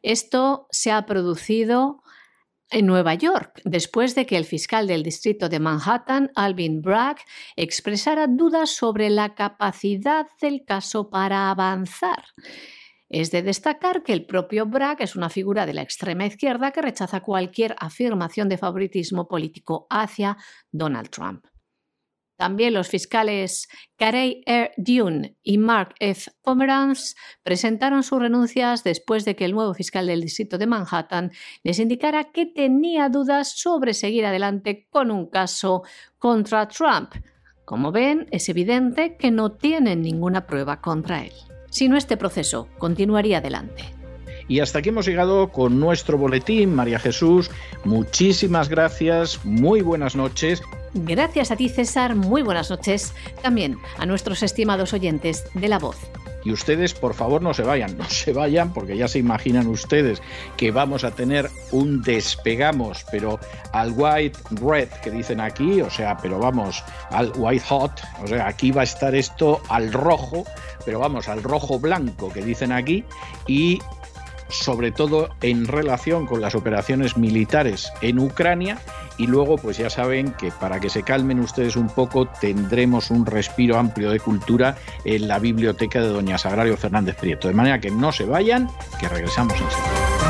Esto 0.01 0.67
se 0.71 0.91
ha 0.91 1.05
producido 1.05 2.01
en 2.71 2.87
Nueva 2.87 3.13
York, 3.13 3.61
después 3.63 4.15
de 4.15 4.25
que 4.25 4.37
el 4.37 4.45
fiscal 4.45 4.87
del 4.87 5.03
distrito 5.03 5.49
de 5.49 5.59
Manhattan, 5.59 6.31
Alvin 6.35 6.81
Bragg, 6.81 7.17
expresara 7.55 8.25
dudas 8.27 8.71
sobre 8.71 9.11
la 9.11 9.35
capacidad 9.35 10.27
del 10.41 10.65
caso 10.65 11.11
para 11.11 11.51
avanzar. 11.51 12.23
Es 13.15 13.31
de 13.31 13.43
destacar 13.43 14.03
que 14.03 14.11
el 14.11 14.25
propio 14.25 14.65
Bragg 14.65 15.01
es 15.01 15.15
una 15.15 15.29
figura 15.29 15.65
de 15.65 15.73
la 15.73 15.81
extrema 15.81 16.25
izquierda 16.25 16.71
que 16.71 16.81
rechaza 16.81 17.21
cualquier 17.21 17.73
afirmación 17.79 18.49
de 18.49 18.57
favoritismo 18.57 19.29
político 19.29 19.87
hacia 19.89 20.35
Donald 20.69 21.09
Trump. 21.11 21.45
También 22.35 22.73
los 22.73 22.89
fiscales 22.89 23.69
Carey 23.95 24.43
R. 24.45 24.73
Dune 24.75 25.37
y 25.43 25.57
Mark 25.57 25.95
F. 26.01 26.29
Pomeranz 26.41 27.15
presentaron 27.41 28.03
sus 28.03 28.19
renuncias 28.19 28.83
después 28.83 29.23
de 29.23 29.37
que 29.37 29.45
el 29.45 29.53
nuevo 29.53 29.73
fiscal 29.73 30.07
del 30.07 30.19
distrito 30.19 30.57
de 30.57 30.67
Manhattan 30.67 31.31
les 31.63 31.79
indicara 31.79 32.33
que 32.33 32.45
tenía 32.45 33.07
dudas 33.07 33.57
sobre 33.57 33.93
seguir 33.93 34.25
adelante 34.25 34.89
con 34.89 35.09
un 35.09 35.29
caso 35.29 35.83
contra 36.17 36.67
Trump. 36.67 37.13
Como 37.63 37.93
ven, 37.93 38.27
es 38.31 38.49
evidente 38.49 39.15
que 39.15 39.31
no 39.31 39.53
tienen 39.53 40.01
ninguna 40.01 40.45
prueba 40.45 40.81
contra 40.81 41.23
él 41.23 41.31
si 41.75 41.89
no 41.89 41.97
este 41.97 42.15
proceso 42.15 42.69
continuaría 42.77 43.39
adelante. 43.39 43.83
Y 44.47 44.61
hasta 44.61 44.79
aquí 44.79 44.89
hemos 44.89 45.05
llegado 45.05 45.51
con 45.51 45.77
nuestro 45.77 46.17
boletín. 46.17 46.73
María 46.73 46.99
Jesús, 46.99 47.51
muchísimas 47.83 48.69
gracias, 48.69 49.43
muy 49.43 49.81
buenas 49.81 50.15
noches. 50.15 50.61
Gracias 50.93 51.51
a 51.51 51.57
ti, 51.57 51.67
César, 51.67 52.15
muy 52.15 52.43
buenas 52.43 52.69
noches. 52.69 53.13
También 53.41 53.75
a 53.97 54.05
nuestros 54.05 54.41
estimados 54.41 54.93
oyentes 54.93 55.43
de 55.53 55.67
La 55.67 55.77
Voz. 55.77 55.97
Y 56.45 56.51
ustedes, 56.51 56.93
por 56.93 57.15
favor, 57.15 57.41
no 57.41 57.53
se 57.55 57.63
vayan, 57.63 57.97
no 57.97 58.07
se 58.07 58.31
vayan, 58.31 58.71
porque 58.71 58.95
ya 58.95 59.07
se 59.07 59.17
imaginan 59.19 59.67
ustedes 59.67 60.21
que 60.55 60.71
vamos 60.71 61.03
a 61.03 61.11
tener 61.11 61.49
un 61.71 62.03
despegamos, 62.03 63.03
pero 63.09 63.39
al 63.73 63.93
white 63.93 64.37
red 64.51 64.87
que 65.03 65.09
dicen 65.09 65.41
aquí, 65.41 65.81
o 65.81 65.89
sea, 65.89 66.15
pero 66.17 66.37
vamos, 66.37 66.83
al 67.09 67.31
white 67.35 67.65
hot, 67.67 67.99
o 68.23 68.27
sea, 68.27 68.47
aquí 68.47 68.71
va 68.71 68.81
a 68.81 68.83
estar 68.83 69.15
esto 69.15 69.59
al 69.69 69.91
rojo, 69.91 70.45
pero 70.85 70.99
vamos, 70.99 71.27
al 71.27 71.41
rojo 71.41 71.79
blanco 71.79 72.31
que 72.31 72.43
dicen 72.43 72.71
aquí, 72.71 73.03
y 73.47 73.79
sobre 74.49 74.91
todo 74.91 75.29
en 75.41 75.65
relación 75.65 76.25
con 76.25 76.41
las 76.41 76.55
operaciones 76.55 77.17
militares 77.17 77.91
en 78.01 78.19
Ucrania 78.19 78.79
y 79.17 79.27
luego 79.27 79.57
pues 79.57 79.77
ya 79.77 79.89
saben 79.89 80.31
que 80.33 80.51
para 80.51 80.79
que 80.79 80.89
se 80.89 81.03
calmen 81.03 81.39
ustedes 81.39 81.75
un 81.75 81.87
poco 81.87 82.27
tendremos 82.27 83.11
un 83.11 83.25
respiro 83.25 83.77
amplio 83.77 84.11
de 84.11 84.19
cultura 84.19 84.77
en 85.03 85.27
la 85.27 85.39
biblioteca 85.39 86.01
de 86.01 86.07
doña 86.07 86.37
Sagrario 86.37 86.77
Fernández 86.77 87.15
Prieto. 87.15 87.47
De 87.47 87.53
manera 87.53 87.79
que 87.79 87.91
no 87.91 88.11
se 88.11 88.25
vayan, 88.25 88.69
que 88.99 89.07
regresamos 89.07 89.53
enseguida. 89.53 90.24